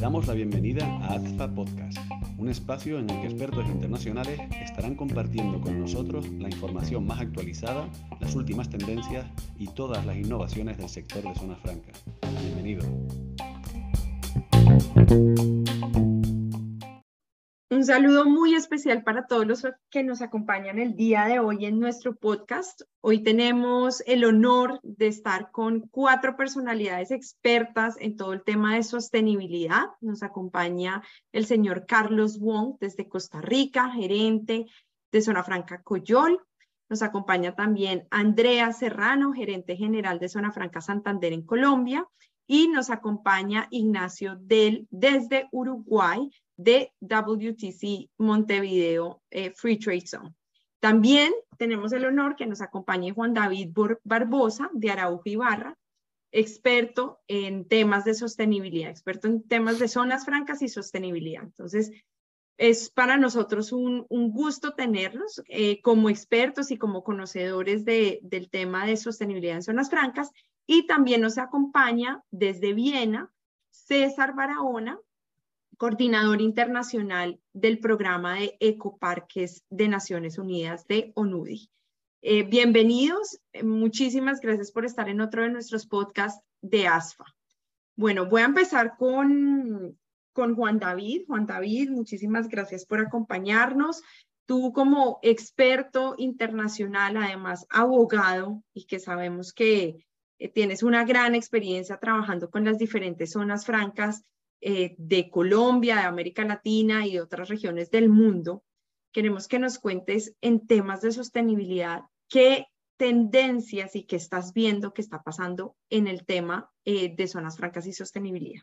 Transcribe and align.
Damos 0.00 0.26
la 0.26 0.34
bienvenida 0.34 0.84
a 0.84 1.14
AZFA 1.14 1.48
Podcast, 1.54 1.96
un 2.36 2.50
espacio 2.50 2.98
en 2.98 3.08
el 3.08 3.20
que 3.22 3.28
expertos 3.28 3.66
internacionales 3.68 4.38
estarán 4.62 4.94
compartiendo 4.94 5.62
con 5.62 5.80
nosotros 5.80 6.28
la 6.28 6.50
información 6.50 7.06
más 7.06 7.20
actualizada, 7.20 7.88
las 8.20 8.34
últimas 8.34 8.68
tendencias 8.68 9.26
y 9.58 9.68
todas 9.68 10.04
las 10.04 10.18
innovaciones 10.18 10.76
del 10.76 10.90
sector 10.90 11.22
de 11.22 11.34
zonas 11.34 11.58
francas. 11.60 12.04
Bienvenido. 12.42 12.84
Un 17.78 17.84
saludo 17.84 18.24
muy 18.24 18.56
especial 18.56 19.04
para 19.04 19.28
todos 19.28 19.46
los 19.46 19.64
que 19.88 20.02
nos 20.02 20.20
acompañan 20.20 20.80
el 20.80 20.96
día 20.96 21.26
de 21.26 21.38
hoy 21.38 21.64
en 21.64 21.78
nuestro 21.78 22.16
podcast. 22.16 22.82
Hoy 23.00 23.22
tenemos 23.22 24.02
el 24.04 24.24
honor 24.24 24.80
de 24.82 25.06
estar 25.06 25.52
con 25.52 25.82
cuatro 25.82 26.36
personalidades 26.36 27.12
expertas 27.12 27.94
en 28.00 28.16
todo 28.16 28.32
el 28.32 28.42
tema 28.42 28.74
de 28.74 28.82
sostenibilidad. 28.82 29.90
Nos 30.00 30.24
acompaña 30.24 31.04
el 31.30 31.46
señor 31.46 31.86
Carlos 31.86 32.40
Wong 32.40 32.78
desde 32.80 33.08
Costa 33.08 33.40
Rica, 33.40 33.92
gerente 33.92 34.66
de 35.12 35.22
Zona 35.22 35.44
Franca 35.44 35.80
Coyol. 35.80 36.44
Nos 36.88 37.02
acompaña 37.02 37.54
también 37.54 38.08
Andrea 38.10 38.72
Serrano, 38.72 39.32
gerente 39.32 39.76
general 39.76 40.18
de 40.18 40.28
Zona 40.28 40.50
Franca 40.50 40.80
Santander 40.80 41.32
en 41.32 41.46
Colombia. 41.46 42.08
Y 42.48 42.66
nos 42.66 42.90
acompaña 42.90 43.68
Ignacio 43.70 44.34
Del 44.34 44.88
desde 44.90 45.46
Uruguay, 45.52 46.28
de 46.58 46.92
WTC 47.00 48.10
Montevideo 48.18 49.22
eh, 49.30 49.52
Free 49.52 49.78
Trade 49.78 50.06
Zone. 50.06 50.34
También 50.80 51.32
tenemos 51.56 51.92
el 51.92 52.04
honor 52.04 52.36
que 52.36 52.46
nos 52.46 52.60
acompañe 52.60 53.12
Juan 53.12 53.32
David 53.32 53.70
Barbosa 54.04 54.68
de 54.74 54.90
Araujo 54.90 55.22
Ibarra, 55.24 55.78
experto 56.30 57.20
en 57.26 57.66
temas 57.66 58.04
de 58.04 58.14
sostenibilidad, 58.14 58.90
experto 58.90 59.28
en 59.28 59.42
temas 59.42 59.78
de 59.78 59.88
zonas 59.88 60.24
francas 60.24 60.60
y 60.60 60.68
sostenibilidad. 60.68 61.44
Entonces, 61.44 61.90
es 62.58 62.90
para 62.90 63.16
nosotros 63.16 63.72
un, 63.72 64.04
gusto 64.08 64.74
tenerlos 64.74 65.40
eh, 65.48 65.80
como 65.80 66.10
expertos 66.10 66.72
y 66.72 66.76
como 66.76 67.04
conocedores 67.04 67.84
de, 67.84 68.18
del 68.22 68.50
tema 68.50 68.84
de 68.84 68.96
sostenibilidad 68.96 69.54
en 69.54 69.62
zonas 69.62 69.90
francas. 69.90 70.30
Y 70.66 70.86
también 70.86 71.20
nos 71.20 71.38
acompaña 71.38 72.22
desde 72.30 72.74
Viena 72.74 73.32
César 73.70 74.34
Barahona, 74.34 74.98
coordinador 75.78 76.42
internacional 76.42 77.40
del 77.52 77.78
programa 77.78 78.34
de 78.34 78.56
ecoparques 78.58 79.64
de 79.70 79.86
Naciones 79.86 80.36
Unidas 80.36 80.88
de 80.88 81.12
ONUDI. 81.14 81.70
Eh, 82.20 82.42
bienvenidos, 82.42 83.38
eh, 83.52 83.62
muchísimas 83.62 84.40
gracias 84.40 84.72
por 84.72 84.84
estar 84.84 85.08
en 85.08 85.20
otro 85.20 85.42
de 85.42 85.50
nuestros 85.50 85.86
podcasts 85.86 86.44
de 86.62 86.88
ASFA. 86.88 87.24
Bueno, 87.94 88.26
voy 88.26 88.42
a 88.42 88.46
empezar 88.46 88.96
con, 88.98 89.96
con 90.32 90.56
Juan 90.56 90.80
David. 90.80 91.22
Juan 91.28 91.46
David, 91.46 91.90
muchísimas 91.90 92.48
gracias 92.48 92.84
por 92.84 92.98
acompañarnos. 93.00 94.02
Tú 94.46 94.72
como 94.72 95.20
experto 95.22 96.16
internacional, 96.18 97.16
además 97.16 97.66
abogado, 97.70 98.64
y 98.74 98.86
que 98.86 98.98
sabemos 98.98 99.52
que 99.52 100.04
eh, 100.40 100.48
tienes 100.48 100.82
una 100.82 101.04
gran 101.04 101.36
experiencia 101.36 101.98
trabajando 101.98 102.50
con 102.50 102.64
las 102.64 102.78
diferentes 102.78 103.30
zonas 103.30 103.64
francas 103.64 104.24
eh, 104.60 104.94
de 104.98 105.30
Colombia, 105.30 105.96
de 105.96 106.02
América 106.02 106.44
Latina 106.44 107.06
y 107.06 107.12
de 107.12 107.20
otras 107.20 107.48
regiones 107.48 107.90
del 107.90 108.08
mundo, 108.08 108.64
queremos 109.12 109.48
que 109.48 109.58
nos 109.58 109.78
cuentes 109.78 110.34
en 110.40 110.66
temas 110.66 111.00
de 111.00 111.12
sostenibilidad 111.12 112.02
qué 112.28 112.66
tendencias 112.96 113.94
y 113.96 114.04
qué 114.04 114.16
estás 114.16 114.52
viendo 114.52 114.92
que 114.92 115.02
está 115.02 115.22
pasando 115.22 115.76
en 115.90 116.08
el 116.08 116.26
tema 116.26 116.70
eh, 116.84 117.14
de 117.14 117.26
zonas 117.28 117.56
francas 117.56 117.86
y 117.86 117.92
sostenibilidad. 117.92 118.62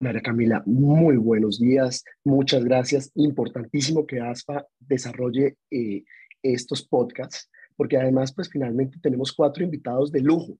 María 0.00 0.22
Camila, 0.22 0.62
muy 0.66 1.16
buenos 1.16 1.58
días, 1.58 2.04
muchas 2.24 2.64
gracias. 2.64 3.10
Importantísimo 3.14 4.06
que 4.06 4.20
ASFA 4.20 4.66
desarrolle 4.78 5.56
eh, 5.70 6.04
estos 6.42 6.86
podcasts, 6.86 7.50
porque 7.76 7.96
además, 7.96 8.32
pues 8.32 8.48
finalmente 8.48 8.98
tenemos 9.02 9.32
cuatro 9.32 9.64
invitados 9.64 10.12
de 10.12 10.20
lujo, 10.20 10.58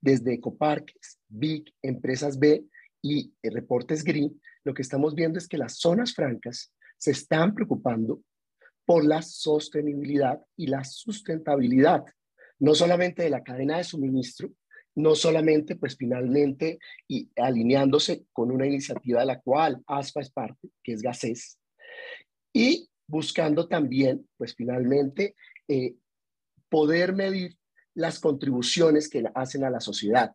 desde 0.00 0.34
Ecoparques, 0.34 1.18
BIC, 1.28 1.72
Empresas 1.82 2.38
B, 2.38 2.64
y 3.12 3.32
reportes 3.42 4.04
Green, 4.04 4.40
lo 4.64 4.74
que 4.74 4.82
estamos 4.82 5.14
viendo 5.14 5.38
es 5.38 5.48
que 5.48 5.58
las 5.58 5.78
zonas 5.78 6.14
francas 6.14 6.72
se 6.98 7.12
están 7.12 7.54
preocupando 7.54 8.22
por 8.84 9.04
la 9.04 9.22
sostenibilidad 9.22 10.40
y 10.56 10.68
la 10.68 10.84
sustentabilidad, 10.84 12.04
no 12.58 12.74
solamente 12.74 13.22
de 13.22 13.30
la 13.30 13.42
cadena 13.42 13.78
de 13.78 13.84
suministro, 13.84 14.50
no 14.94 15.14
solamente, 15.14 15.76
pues 15.76 15.96
finalmente, 15.96 16.78
y 17.06 17.30
alineándose 17.36 18.24
con 18.32 18.50
una 18.50 18.66
iniciativa 18.66 19.20
de 19.20 19.26
la 19.26 19.40
cual 19.40 19.82
ASFA 19.86 20.20
es 20.20 20.30
parte, 20.30 20.70
que 20.82 20.92
es 20.92 21.02
GACES, 21.02 21.58
y 22.52 22.88
buscando 23.06 23.68
también, 23.68 24.26
pues 24.38 24.54
finalmente, 24.54 25.34
eh, 25.68 25.96
poder 26.68 27.14
medir 27.14 27.56
las 27.94 28.18
contribuciones 28.18 29.08
que 29.08 29.24
hacen 29.34 29.64
a 29.64 29.70
la 29.70 29.80
sociedad. 29.80 30.32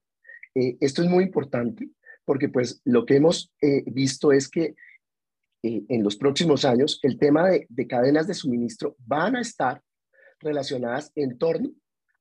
Eh, 0.53 0.77
esto 0.79 1.01
es 1.01 1.09
muy 1.09 1.23
importante 1.23 1.89
porque 2.25 2.49
pues 2.49 2.81
lo 2.85 3.05
que 3.05 3.15
hemos 3.15 3.51
eh, 3.61 3.83
visto 3.87 4.31
es 4.31 4.49
que 4.49 4.75
eh, 5.63 5.83
en 5.89 6.03
los 6.03 6.15
próximos 6.15 6.65
años 6.65 6.99
el 7.03 7.17
tema 7.17 7.49
de, 7.49 7.65
de, 7.69 7.87
cadenas 7.87 8.27
de 8.27 8.33
suministro 8.33 8.95
van 8.99 9.35
a 9.35 9.41
estar 9.41 9.81
relacionadas 10.39 11.11
en 11.15 11.37
torno 11.37 11.71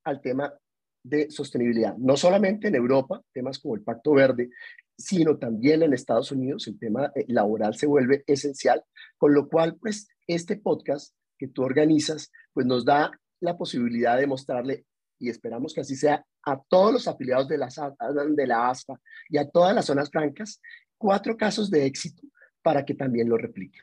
al 0.04 0.20
tema 0.20 0.52
de 1.02 1.30
sostenibilidad, 1.30 1.96
no 1.96 2.16
solamente 2.16 2.68
en 2.68 2.74
Europa, 2.74 3.22
temas 3.32 3.58
como 3.58 3.74
el 3.74 3.82
Pacto 3.82 4.12
Verde, 4.12 4.50
sino 5.00 5.38
también 5.38 5.82
en 5.82 5.94
Estados 5.94 6.30
Unidos, 6.30 6.68
el 6.68 6.78
tema 6.78 7.10
eh, 7.14 7.24
laboral 7.28 7.74
se 7.74 7.86
vuelve 7.86 8.22
esencial, 8.26 8.84
con 9.16 9.32
lo 9.32 9.48
cual 9.48 9.76
pues 9.80 10.08
este 10.26 10.56
podcast 10.56 11.14
que 11.38 11.48
tú 11.48 11.62
organizas 11.62 12.30
pues 12.52 12.66
nos 12.66 12.84
da 12.84 13.10
la 13.40 13.56
posibilidad 13.56 14.18
de 14.18 14.26
mostrarle 14.26 14.84
y 15.20 15.28
esperamos 15.28 15.72
que 15.72 15.82
así 15.82 15.94
sea 15.94 16.24
a 16.42 16.60
todos 16.68 16.92
los 16.92 17.06
afiliados 17.06 17.46
de 17.48 17.58
la, 17.58 17.68
de 18.30 18.46
la 18.46 18.68
ASFA 18.70 19.00
y 19.28 19.38
a 19.38 19.48
todas 19.48 19.74
las 19.74 19.86
zonas 19.86 20.10
francas, 20.10 20.60
cuatro 20.98 21.36
casos 21.36 21.70
de 21.70 21.86
éxito 21.86 22.26
para 22.62 22.84
que 22.84 22.94
también 22.94 23.28
lo 23.28 23.36
repliquen. 23.36 23.82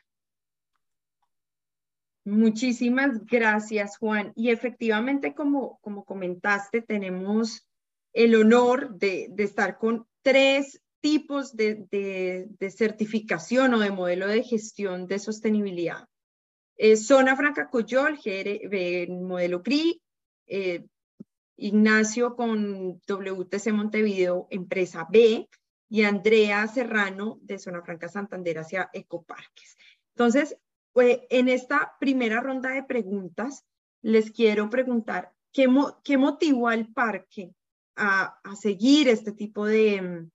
Muchísimas 2.24 3.24
gracias, 3.24 3.96
Juan. 3.96 4.32
Y 4.36 4.50
efectivamente, 4.50 5.34
como, 5.34 5.78
como 5.80 6.04
comentaste, 6.04 6.82
tenemos 6.82 7.66
el 8.12 8.34
honor 8.34 8.98
de, 8.98 9.28
de 9.30 9.44
estar 9.44 9.78
con 9.78 10.06
tres 10.20 10.82
tipos 11.00 11.56
de, 11.56 11.86
de, 11.90 12.70
certificación 12.70 13.74
o 13.74 13.78
de 13.78 13.90
modelo 13.90 14.26
de 14.26 14.42
gestión 14.42 15.06
de 15.06 15.18
sostenibilidad. 15.18 16.06
Eh, 16.76 16.96
Zona 16.96 17.36
Franca 17.36 17.68
Coyol, 17.70 18.18
modelo 19.08 19.62
CRI, 19.62 20.02
eh, 20.46 20.84
Ignacio 21.58 22.36
con 22.36 23.00
WTC 23.06 23.72
Montevideo, 23.72 24.46
empresa 24.50 25.06
B, 25.10 25.48
y 25.88 26.02
Andrea 26.04 26.66
Serrano 26.68 27.38
de 27.42 27.58
Zona 27.58 27.82
Franca 27.82 28.08
Santander 28.08 28.58
hacia 28.58 28.90
Ecoparques. 28.92 29.76
Entonces, 30.14 30.56
pues, 30.92 31.20
en 31.30 31.48
esta 31.48 31.96
primera 31.98 32.40
ronda 32.40 32.70
de 32.70 32.82
preguntas, 32.82 33.64
les 34.02 34.30
quiero 34.30 34.70
preguntar, 34.70 35.32
¿qué, 35.52 35.66
qué 36.04 36.18
motivó 36.18 36.68
al 36.68 36.92
parque 36.92 37.52
a, 37.96 38.38
a 38.44 38.56
seguir 38.56 39.08
este 39.08 39.32
tipo 39.32 39.66
de, 39.66 40.26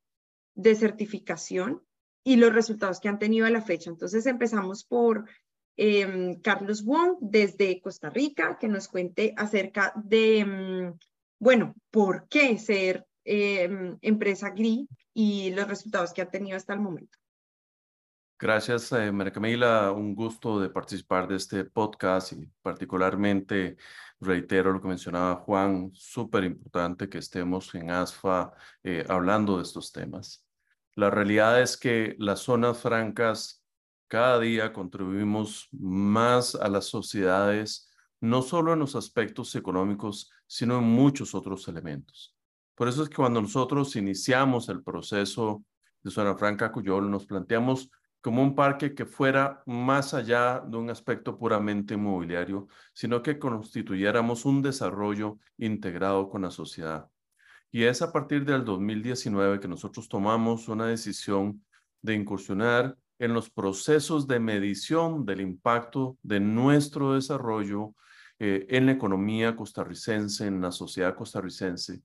de, 0.56 0.76
certificación 0.76 1.84
y 2.24 2.36
los 2.36 2.54
resultados 2.54 3.00
que 3.00 3.10
han 3.10 3.20
tenido 3.20 3.46
a 3.46 3.52
la 3.52 3.62
fecha? 3.62 3.90
Entonces, 3.90 4.26
empezamos 4.26 4.84
por 4.84 5.30
eh, 5.78 6.40
Carlos 6.44 6.84
Wong 6.84 7.18
desde 7.20 7.82
Costa 7.82 8.10
Rica, 8.10 8.58
que 8.60 8.68
nos 8.68 8.88
cuente 8.88 9.34
acerca 9.38 9.94
de 9.96 10.46
mm, 10.46 11.00
bueno, 11.44 11.76
¿por 11.92 12.28
qué 12.30 12.58
ser 12.58 13.06
em, 13.26 13.98
empresa 14.02 14.52
GRI 14.52 14.88
y 15.14 15.52
los 15.52 15.68
resultados 15.68 16.14
que 16.14 16.22
ha 16.22 16.30
tenido 16.30 16.56
hasta 16.56 16.74
el 16.74 16.80
momento? 16.80 17.18
Gracias, 18.40 18.92
eh, 18.94 19.12
María 19.12 19.34
Camila. 19.34 19.92
Un 19.92 20.16
gusto 20.16 20.60
de 20.60 20.70
participar 20.70 21.28
de 21.28 21.36
este 21.36 21.66
podcast 21.66 22.32
y 22.32 22.50
particularmente 22.62 23.76
reitero 24.22 24.72
lo 24.72 24.82
que 24.82 24.88
mencionaba 24.88 25.36
Juan, 25.36 25.92
súper 25.94 26.46
importante 26.46 27.10
que 27.10 27.18
estemos 27.18 27.76
en 27.76 27.92
ASFA 27.92 28.54
eh, 28.82 29.06
hablando 29.10 29.58
de 29.58 29.64
estos 29.64 29.92
temas. 29.92 30.46
La 30.96 31.10
realidad 31.10 31.62
es 31.62 31.76
que 31.76 32.16
las 32.20 32.40
zonas 32.40 32.80
francas 32.80 33.66
cada 34.08 34.40
día 34.40 34.72
contribuimos 34.72 35.68
más 35.72 36.56
a 36.56 36.70
las 36.70 36.86
sociedades, 36.86 37.93
no 38.24 38.42
solo 38.42 38.72
en 38.72 38.80
los 38.80 38.96
aspectos 38.96 39.54
económicos, 39.54 40.32
sino 40.48 40.78
en 40.78 40.86
muchos 40.86 41.36
otros 41.36 41.68
elementos. 41.68 42.34
Por 42.74 42.88
eso 42.88 43.04
es 43.04 43.10
que 43.10 43.18
cuando 43.18 43.42
nosotros 43.42 43.98
iniciamos 43.98 44.70
el 44.70 44.82
proceso 44.82 45.66
de 46.02 46.10
Zona 46.10 46.34
Franca 46.34 46.72
Cuyol, 46.72 47.12
nos 47.12 47.26
planteamos 47.26 47.92
como 48.22 48.42
un 48.42 48.56
parque 48.56 48.96
que 48.96 49.06
fuera 49.06 49.62
más 49.66 50.14
allá 50.14 50.64
de 50.66 50.78
un 50.78 50.90
aspecto 50.90 51.38
puramente 51.38 51.96
inmobiliario, 51.96 52.70
sino 52.94 53.22
que 53.22 53.38
constituyéramos 53.38 54.46
un 54.46 54.62
desarrollo 54.62 55.38
integrado 55.58 56.30
con 56.30 56.44
la 56.44 56.50
sociedad. 56.50 57.10
Y 57.72 57.84
es 57.84 58.02
a 58.02 58.14
partir 58.14 58.46
del 58.46 58.64
2019 58.64 59.60
que 59.60 59.68
nosotros 59.68 60.08
tomamos 60.08 60.70
una 60.70 60.86
decisión 60.86 61.62
de 62.02 62.14
incursionar 62.14 62.98
en 63.20 63.34
los 63.34 63.50
procesos 63.50 64.28
de 64.28 64.40
medición 64.40 65.26
del 65.26 65.42
impacto 65.42 66.18
de 66.24 66.40
nuestro 66.40 67.16
desarrollo 67.16 67.94
eh, 68.40 68.66
en 68.70 68.86
la 68.86 68.94
economía 68.94 69.56
costarricense, 69.56 70.48
en 70.48 70.62
la 70.62 70.72
sociedad 70.72 71.16
costarricense, 71.16 72.02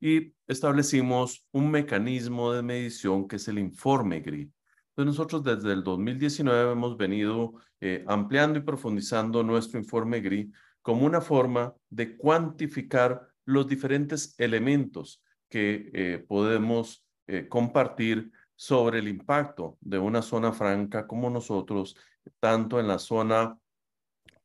y 0.00 0.32
establecimos 0.46 1.46
un 1.52 1.70
mecanismo 1.70 2.52
de 2.52 2.62
medición 2.62 3.26
que 3.26 3.36
es 3.36 3.48
el 3.48 3.58
informe 3.58 4.20
GRI. 4.20 4.52
Entonces 4.90 5.18
nosotros 5.18 5.44
desde 5.44 5.72
el 5.72 5.82
2019 5.82 6.72
hemos 6.72 6.96
venido 6.96 7.54
eh, 7.80 8.04
ampliando 8.06 8.58
y 8.58 8.62
profundizando 8.62 9.42
nuestro 9.42 9.78
informe 9.78 10.20
GRI 10.20 10.52
como 10.82 11.06
una 11.06 11.20
forma 11.20 11.74
de 11.90 12.16
cuantificar 12.16 13.28
los 13.44 13.66
diferentes 13.66 14.34
elementos 14.38 15.22
que 15.48 15.90
eh, 15.92 16.24
podemos 16.26 17.04
compartir 17.50 18.32
sobre 18.56 19.00
el 19.00 19.08
impacto 19.08 19.76
de 19.82 19.98
una 19.98 20.22
zona 20.22 20.50
franca 20.50 21.06
como 21.06 21.28
nosotros, 21.28 21.94
tanto 22.40 22.80
en 22.80 22.88
la 22.88 22.98
zona 22.98 23.58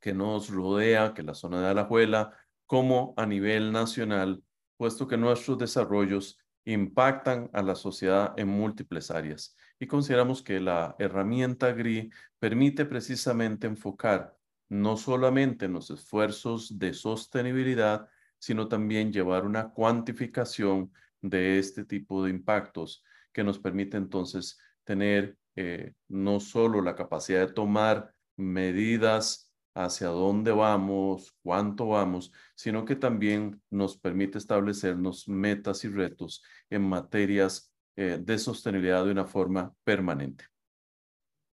que 0.04 0.14
nos 0.14 0.50
rodea, 0.50 1.14
que 1.14 1.24
la 1.24 1.34
zona 1.34 1.62
de 1.62 1.70
Alajuela, 1.70 2.38
como 2.66 3.14
a 3.16 3.26
nivel 3.26 3.72
nacional, 3.72 4.44
puesto 4.76 5.08
que 5.08 5.16
nuestros 5.16 5.58
desarrollos 5.58 6.38
impactan 6.66 7.50
a 7.54 7.62
la 7.62 7.74
sociedad 7.74 8.34
en 8.36 8.50
múltiples 8.50 9.10
áreas. 9.12 9.56
Y 9.80 9.88
consideramos 9.88 10.44
que 10.44 10.60
la 10.60 10.98
herramienta 11.00 11.72
GRI 11.72 12.12
permite 12.38 12.84
precisamente 12.84 13.66
enfocar 13.66 14.36
no 14.68 14.98
solamente 14.98 15.68
en 15.68 15.74
los 15.74 15.90
esfuerzos 15.90 16.78
de 16.78 16.94
sostenibilidad, 16.94 18.10
sino 18.38 18.68
también 18.68 19.14
llevar 19.14 19.46
una 19.46 19.70
cuantificación 19.70 20.92
de 21.22 21.60
este 21.60 21.86
tipo 21.86 22.26
de 22.26 22.32
impactos 22.32 23.06
que 23.32 23.46
nos 23.46 23.58
permite 23.58 23.96
entonces 23.96 24.60
tener 24.84 25.38
eh, 25.56 25.94
no 26.10 26.42
solo 26.42 26.82
la 26.82 26.94
capacidad 26.94 27.48
de 27.48 27.54
tomar 27.54 28.14
medidas 28.36 29.53
hacia 29.76 30.08
dónde 30.08 30.52
vamos, 30.52 31.36
cuánto 31.42 31.88
vamos, 31.88 32.32
sino 32.56 32.86
que 32.86 32.96
también 32.96 33.62
nos 33.70 33.98
permite 33.98 34.38
establecernos 34.38 35.28
metas 35.28 35.84
y 35.84 35.90
retos 35.90 36.44
en 36.70 36.84
materias 36.84 37.74
eh, 37.96 38.20
de 38.22 38.38
sostenibilidad 38.38 39.06
de 39.06 39.12
una 39.12 39.26
forma 39.26 39.74
permanente. 39.84 40.46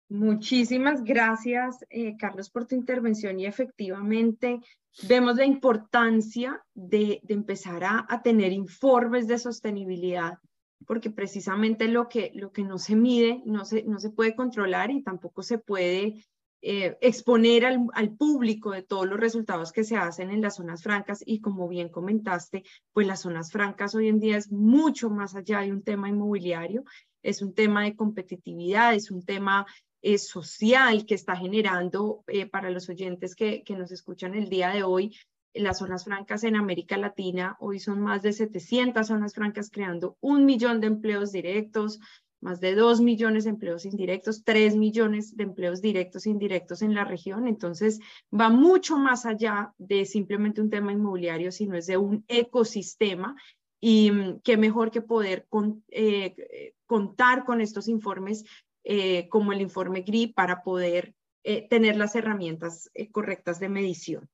Muchísimas 0.09 1.05
gracias, 1.05 1.85
eh, 1.89 2.17
Carlos, 2.17 2.51
por 2.51 2.67
tu 2.67 2.75
intervención 2.75 3.39
y 3.39 3.47
efectivamente 3.47 4.61
vemos 5.07 5.37
la 5.37 5.45
importancia 5.45 6.65
de, 6.75 7.21
empezar 7.29 7.85
a, 7.85 8.07
a, 8.09 8.21
tener 8.21 8.53
informes 8.53 9.29
de 9.29 9.39
sostenibilidad 9.39 10.39
porque 10.87 11.11
precisamente 11.11 11.89
lo 11.89 12.09
que, 12.09 12.33
lo 12.35 12.53
que 12.53 12.65
no 12.65 12.79
se 12.79 12.97
mide 12.97 13.43
no 13.45 13.65
se, 13.65 13.83
no 13.85 13.99
se 13.99 14.11
puede 14.11 14.35
controlar 14.35 14.91
y 14.91 15.03
tampoco 15.03 15.43
se 15.43 15.59
puede 15.59 16.25
eh, 16.63 16.99
exponer 17.01 17.65
al, 17.65 18.17
público 18.17 18.73
de 18.73 18.83
todos 18.83 19.07
los 19.07 19.19
resultados 19.19 19.73
que 19.73 19.83
se 19.83 19.97
hacen 19.97 20.31
en 20.31 20.43
las 20.43 20.57
zonas 20.57 20.83
francas 20.83 21.23
y 21.25 21.41
como 21.41 21.69
bien 21.69 21.89
comentaste, 21.89 22.65
pues 22.93 23.07
las 23.07 23.23
zonas 23.23 23.51
francas 23.51 23.95
hoy 23.95 24.09
en 24.09 24.21
día 24.21 24.37
es 24.37 24.53
mucho 24.53 25.09
más 25.09 25.35
allá 25.35 25.61
de 25.61 25.73
un 25.73 25.83
tema 25.83 26.11
inmobiliario, 26.11 26.85
es 27.23 27.41
un 27.41 27.55
tema 27.55 27.85
de 27.85 27.97
competitividad, 27.97 28.95
es 28.95 29.11
un 29.11 29.25
tema 29.25 29.67
eh, 30.03 30.19
social 30.19 31.07
que 31.07 31.15
está 31.15 31.35
generando 31.35 32.25
eh, 32.27 32.47
para 32.47 32.71
los 32.71 32.91
oyentes 32.91 33.35
que, 33.35 33.63
que 33.65 33.77
nos 33.77 33.91
escuchan 33.91 34.35
el 34.35 34.51
día 34.51 34.69
de 34.69 34.83
hoy, 34.83 35.17
las 35.55 35.79
zonas 35.79 36.05
francas 36.05 36.45
en 36.45 36.57
América 36.57 36.97
Latina. 36.97 37.57
Hoy 37.59 37.81
son 37.81 38.01
más 38.01 38.23
de 38.23 38.33
700 38.33 39.07
zonas 39.07 39.35
francas 39.35 39.71
creando 39.71 40.17
un 40.21 40.45
millón 40.45 40.81
de 40.81 40.89
empleos 40.89 41.33
directos, 41.33 42.01
más 42.41 42.61
de 42.61 42.75
dos 42.75 43.01
millones 43.01 43.45
de 43.45 43.51
empleos 43.51 43.85
indirectos, 43.85 44.45
tres 44.45 44.77
millones 44.77 45.37
de 45.37 45.45
empleos 45.45 45.81
directos 45.81 46.27
e 46.27 46.31
indirectos 46.31 46.83
en 46.83 46.95
la 46.95 47.05
región. 47.05 47.47
Entonces, 47.47 48.01
va 48.33 48.49
mucho 48.49 48.97
más 48.97 49.27
allá 49.27 49.75
de 49.79 50.07
simplemente 50.07 50.61
un 50.61 50.71
tema 50.71 50.93
inmobiliario, 50.93 51.53
sino 51.53 51.77
es 51.77 51.87
de 51.87 51.97
un 51.97 52.25
ecosistema. 52.29 53.37
Y 53.81 54.11
mm, 54.11 54.41
qué 54.43 54.57
mejor 54.57 54.91
que 54.91 55.03
poder 55.03 55.47
eh, 55.91 56.75
contar 56.87 57.45
con 57.45 57.61
estos 57.61 57.89
informes 57.89 58.45
eh, 58.85 59.29
como 59.29 59.53
el 59.53 59.61
informe 59.61 60.03
GRI 60.03 60.29
para 60.29 60.63
poder 60.63 61.15
eh, 61.45 61.69
tener 61.69 61.97
las 61.97 62.15
herramientas 62.15 62.91
correctas 63.13 63.61
de 63.61 63.69
medición. 63.69 64.29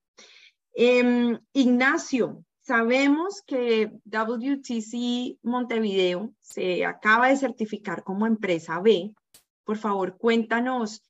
Em, 0.79 1.39
Ignacio, 1.53 2.45
sabemos 2.67 3.43
que 3.47 3.93
WTC 4.05 5.39
Montevideo 5.45 6.35
se 6.41 6.85
acaba 6.85 7.29
de 7.29 7.37
certificar 7.37 8.03
como 8.03 8.27
empresa 8.27 8.81
B. 8.81 9.15
Por 9.63 9.77
favor, 9.77 10.19
cuéntanos 10.19 11.03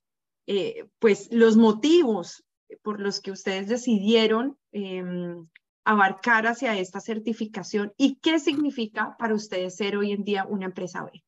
eh, 0.45 0.85
pues 0.99 1.29
los 1.31 1.57
motivos 1.57 2.43
por 2.83 2.99
los 2.99 3.21
que 3.21 3.31
ustedes 3.31 3.67
decidieron 3.67 4.55
em, 4.71 5.47
abarcar 5.83 6.45
hacia 6.45 6.77
esta 6.77 6.99
certificación 6.99 7.91
y 7.97 8.19
qué 8.21 8.39
significa 8.39 9.15
para 9.17 9.33
ustedes 9.33 9.75
ser 9.75 9.97
hoy 9.97 10.11
en 10.11 10.23
día 10.23 10.45
una 10.45 10.65
empresa 10.65 11.05
B. 11.05 11.23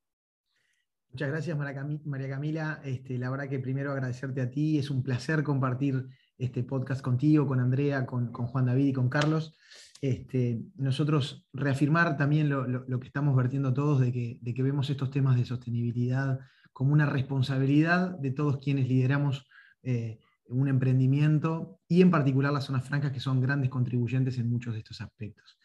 Muchas 1.12 1.30
gracias, 1.30 1.58
María 1.58 2.30
Camila. 2.30 2.82
Este, 2.84 3.18
la 3.18 3.32
verdad 3.32 3.50
que 3.50 3.58
primero 3.58 3.92
agradecerte 3.92 4.42
a 4.42 4.52
ti. 4.52 4.78
Es 4.78 4.92
un 4.92 5.02
placer 5.02 5.44
compartir 5.44 6.06
este 6.38 6.64
podcast 6.64 7.02
contigo, 7.02 7.48
con 7.48 7.60
Andrea, 7.60 8.06
con, 8.06 8.32
Juan 8.32 8.68
David 8.68 8.88
y 8.88 8.94
con 8.94 9.10
Carlos. 9.10 9.58
Este, 10.02 10.62
nosotros 10.76 11.46
reafirmar 11.52 12.16
también 12.16 12.50
lo, 12.50 13.00
que 13.00 13.08
estamos 13.08 13.36
vertiendo 13.36 13.74
todos 13.74 14.00
de 14.00 14.12
que, 14.12 14.64
vemos 14.64 14.90
estos 14.90 15.12
temas 15.12 15.36
de 15.36 15.46
sostenibilidad 15.46 16.40
como 16.72 16.94
una 16.94 17.06
responsabilidad 17.06 18.18
de 18.18 18.32
todos 18.32 18.60
quienes 18.60 18.88
lideramos 18.88 19.46
eh, 19.84 20.20
un 20.48 20.70
emprendimiento 20.70 21.80
y 21.88 22.02
en 22.02 22.12
particular 22.12 22.54
las 22.54 22.66
zonas 22.66 22.88
francas 22.88 23.12
que 23.12 23.20
son 23.20 23.42
grandes 23.42 23.70
contribuyentes 23.70 24.38
en 24.38 24.50
muchos 24.50 24.74
de 24.74 24.80
estos 24.80 25.02
aspectos. 25.02 25.58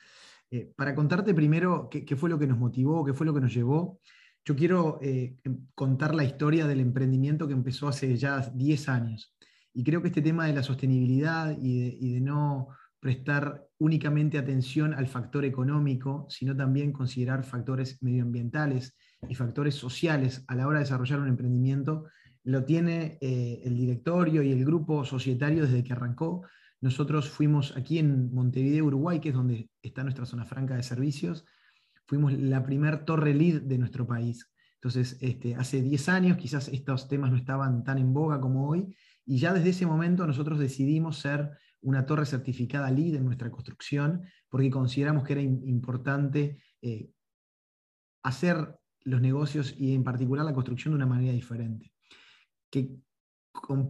Eh, 0.50 0.72
para 0.76 0.94
contarte 0.94 1.32
primero 1.32 1.88
qué, 1.88 2.16
fue 2.16 2.28
lo 2.28 2.38
que 2.38 2.46
nos 2.46 2.58
motivó, 2.58 3.04
qué 3.04 3.14
fue 3.14 3.26
lo 3.26 3.34
que 3.34 3.40
nos 3.40 3.54
llevó, 3.54 4.00
yo 4.44 4.54
quiero 4.56 4.98
eh, 5.00 5.38
contar 5.74 6.14
la 6.14 6.24
historia 6.24 6.66
del 6.66 6.80
emprendimiento 6.80 7.46
que 7.46 7.54
empezó 7.54 7.88
hace 7.88 8.16
ya 8.16 8.40
10 8.40 8.88
años. 8.88 9.34
Y 9.72 9.82
creo 9.82 10.02
que 10.02 10.08
este 10.08 10.22
tema 10.22 10.46
de 10.46 10.52
la 10.52 10.62
sostenibilidad 10.62 11.56
y 11.58 12.12
de, 12.12 12.20
no 12.20 12.68
prestar 13.04 13.68
únicamente 13.76 14.38
atención 14.38 14.94
al 14.94 15.06
factor 15.06 15.44
económico, 15.44 16.26
sino 16.30 16.56
también 16.56 16.90
considerar 16.90 17.44
factores 17.44 18.02
medioambientales 18.02 18.96
y 19.28 19.34
factores 19.34 19.74
sociales 19.74 20.42
a 20.48 20.54
la 20.54 20.66
hora 20.66 20.78
de 20.78 20.84
desarrollar 20.84 21.20
un 21.20 21.28
emprendimiento, 21.28 22.06
lo 22.44 22.64
tiene 22.64 23.18
eh, 23.20 23.60
el 23.62 23.76
directorio 23.76 24.42
y 24.42 24.52
el 24.52 24.64
grupo 24.64 25.04
societario 25.04 25.66
desde 25.66 25.84
que 25.84 25.92
arrancó. 25.92 26.46
Nosotros 26.80 27.28
fuimos 27.28 27.76
aquí 27.76 27.98
en 27.98 28.32
Montevideo, 28.32 28.86
Uruguay, 28.86 29.20
que 29.20 29.28
es 29.28 29.34
donde 29.34 29.68
está 29.82 30.02
nuestra 30.02 30.24
zona 30.24 30.46
franca 30.46 30.74
de 30.74 30.82
servicios, 30.82 31.44
fuimos 32.06 32.32
la 32.32 32.64
primer 32.64 33.04
torre 33.04 33.34
lead 33.34 33.60
de 33.60 33.76
nuestro 33.76 34.06
país. 34.06 34.50
Entonces, 34.76 35.18
este, 35.20 35.56
hace 35.56 35.82
10 35.82 36.08
años 36.08 36.38
quizás 36.38 36.68
estos 36.68 37.06
temas 37.06 37.30
no 37.30 37.36
estaban 37.36 37.84
tan 37.84 37.98
en 37.98 38.14
boga 38.14 38.40
como 38.40 38.66
hoy, 38.66 38.96
y 39.26 39.36
ya 39.36 39.52
desde 39.52 39.68
ese 39.68 39.84
momento 39.84 40.26
nosotros 40.26 40.58
decidimos 40.58 41.18
ser 41.18 41.50
una 41.84 42.04
torre 42.04 42.26
certificada 42.26 42.90
LEED 42.90 43.16
en 43.16 43.24
nuestra 43.24 43.50
construcción, 43.50 44.22
porque 44.48 44.70
consideramos 44.70 45.24
que 45.24 45.34
era 45.34 45.42
importante 45.42 46.58
eh, 46.82 47.10
hacer 48.22 48.76
los 49.02 49.20
negocios 49.20 49.74
y 49.78 49.94
en 49.94 50.02
particular 50.02 50.44
la 50.44 50.54
construcción 50.54 50.92
de 50.92 50.96
una 50.96 51.06
manera 51.06 51.32
diferente, 51.32 51.92
que, 52.70 52.96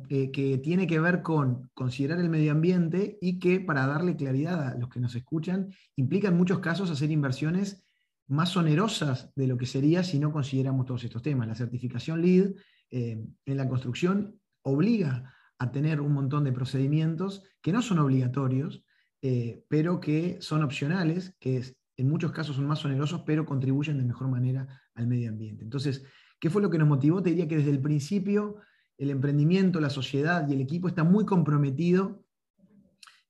eh, 0.09 0.31
que 0.33 0.59
tiene 0.59 0.87
que 0.87 0.99
ver 0.99 1.23
con 1.23 1.71
considerar 1.73 2.19
el 2.19 2.29
medio 2.29 2.53
ambiente 2.53 3.17
y 3.21 3.39
que, 3.39 3.61
para 3.61 3.87
darle 3.87 4.17
claridad 4.17 4.69
a 4.69 4.75
los 4.77 4.89
que 4.89 5.01
nos 5.01 5.15
escuchan, 5.15 5.73
implica 5.97 6.29
en 6.29 6.37
muchos 6.37 6.59
casos 6.59 6.91
hacer 6.91 7.11
inversiones 7.11 7.85
más 8.27 8.57
onerosas 8.57 9.33
de 9.37 9.47
lo 9.47 9.57
que 9.57 9.67
sería 9.67 10.03
si 10.03 10.19
no 10.19 10.33
consideramos 10.33 10.87
todos 10.87 11.05
estos 11.05 11.23
temas. 11.23 11.47
La 11.47 11.55
certificación 11.55 12.23
LEED 12.23 12.55
eh, 12.91 13.25
en 13.45 13.57
la 13.57 13.69
construcción 13.69 14.41
obliga 14.63 15.34
a 15.59 15.71
tener 15.71 16.01
un 16.01 16.13
montón 16.13 16.45
de 16.45 16.53
procedimientos 16.53 17.43
que 17.63 17.73
no 17.73 17.83
son 17.83 17.99
obligatorios, 17.99 18.85
eh, 19.23 19.65
pero 19.69 20.01
que 20.01 20.39
son 20.41 20.63
opcionales, 20.63 21.37
que 21.41 21.63
en 21.97 22.09
muchos 22.09 22.33
casos 22.33 22.57
son 22.57 22.67
más 22.67 22.85
onerosos, 22.85 23.23
pero 23.25 23.47
contribuyen 23.47 23.99
de 23.99 24.05
mejor 24.05 24.29
manera 24.29 24.83
al 24.95 25.07
medio 25.07 25.31
ambiente. 25.31 25.65
Entonces, 25.65 26.05
¿qué 26.41 26.51
fue 26.51 26.63
lo 26.63 26.71
que 26.71 26.79
nos 26.79 26.89
motivó? 26.89 27.23
Te 27.23 27.31
diría 27.31 27.49
que 27.49 27.57
desde 27.57 27.71
el 27.71 27.81
principio 27.81 28.57
el 28.99 29.11
emprendimiento, 29.11 29.81
la 29.81 29.91
sociedad 29.91 30.47
y 30.49 30.53
el 30.53 30.61
equipo 30.61 30.89
está 30.89 31.05
muy 31.05 31.25
comprometido 31.25 32.25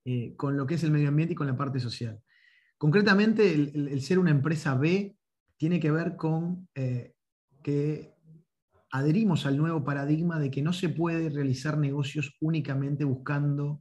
eh, 0.05 0.35
con 0.37 0.57
lo 0.57 0.67
que 0.67 0.75
es 0.75 0.85
el 0.85 0.91
medio 0.91 1.09
ambiente 1.09 1.33
y 1.33 1.37
con 1.37 1.47
la 1.47 1.57
parte 1.57 1.81
social. 1.81 2.21
Concretamente, 2.77 3.55
el, 3.55 4.01
ser 4.03 4.19
una 4.19 4.31
empresa 4.31 4.75
B 4.75 5.17
tiene 5.57 5.81
que 5.81 5.91
ver 5.91 6.17
con 6.17 6.69
eh, 6.75 7.15
que 7.63 8.14
adherimos 8.95 9.45
al 9.45 9.57
nuevo 9.57 9.83
paradigma 9.83 10.39
de 10.39 10.53
que 10.53 10.63
no 10.63 10.73
se 10.73 10.89
puede 10.89 11.29
realizar 11.29 11.77
negocios 11.77 12.37
únicamente 12.41 13.03
buscando 13.03 13.81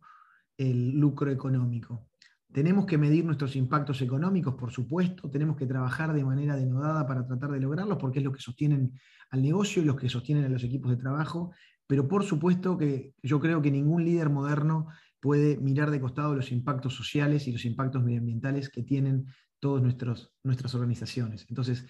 el 0.58 0.90
lucro 0.98 1.30
económico. 1.30 2.08
Tenemos 2.52 2.88
que 2.88 2.98
medir 2.98 3.24
nuestros 3.24 3.56
impactos 3.56 4.02
económicos, 4.02 4.56
por 4.56 4.72
supuesto, 4.72 5.30
tenemos 5.30 5.56
que 5.56 5.68
trabajar 5.68 6.14
de 6.14 6.24
manera 6.24 6.56
denodada 6.56 7.06
para 7.06 7.28
tratar 7.28 7.52
de 7.52 7.60
lograrlos, 7.60 8.00
porque 8.00 8.20
es 8.20 8.26
lo 8.26 8.32
que 8.32 8.42
sostienen 8.42 9.00
al 9.30 9.44
negocio 9.44 9.84
y 9.84 9.86
los 9.86 9.98
que 9.98 10.10
sostienen 10.10 10.46
a 10.46 10.50
los 10.50 10.64
equipos 10.64 10.90
de 10.90 10.98
trabajo, 10.98 11.52
pero 11.86 12.08
por 12.08 12.24
supuesto 12.24 12.76
que 12.76 13.14
yo 13.22 13.40
creo 13.40 13.62
que 13.62 13.70
ningún 13.70 14.04
líder 14.04 14.32
moderno 14.32 14.88
puede 15.20 15.58
mirar 15.58 15.92
de 15.92 16.02
costado 16.02 16.34
los 16.34 16.52
impactos 16.52 16.96
sociales 16.96 17.48
y 17.48 17.52
los 17.52 17.66
impactos 17.66 18.04
medioambientales 18.04 18.68
que 18.68 18.82
tienen 18.82 19.28
todas 19.60 19.84
nuestras 19.84 20.76
organizaciones. 20.76 21.46
Entonces, 21.50 21.86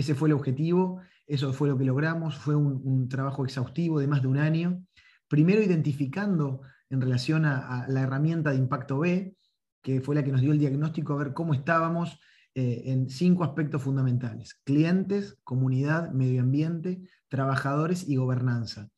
ese 0.00 0.14
fue 0.14 0.28
el 0.28 0.34
objetivo, 0.34 1.00
eso 1.26 1.52
fue 1.52 1.68
lo 1.68 1.76
que 1.76 1.84
logramos, 1.84 2.38
fue 2.38 2.54
un, 2.56 3.08
trabajo 3.08 3.44
exhaustivo 3.44 4.00
de 4.00 4.06
más 4.06 4.22
de 4.22 4.28
un 4.28 4.38
año, 4.38 4.84
primero 5.28 5.62
identificando 5.62 6.62
en 6.90 7.00
relación 7.00 7.44
a 7.44 7.86
la 7.88 8.02
herramienta 8.02 8.50
de 8.50 8.56
impacto 8.56 8.98
B, 8.98 9.36
que 9.82 10.00
fue 10.00 10.14
la 10.14 10.24
que 10.24 10.32
nos 10.32 10.40
dio 10.40 10.52
el 10.52 10.58
diagnóstico, 10.58 11.12
a 11.14 11.18
ver 11.18 11.34
cómo 11.34 11.54
estábamos 11.54 12.18
eh, 12.54 12.90
en 12.90 13.08
cinco 13.08 13.44
aspectos 13.44 13.82
fundamentales. 13.82 14.54
Clientes, 14.64 15.38
comunidad, 15.44 16.10
medio 16.10 16.42
ambiente, 16.42 17.00
trabajadores 17.28 18.08
y 18.08 18.16
gobernanza. 18.16 18.88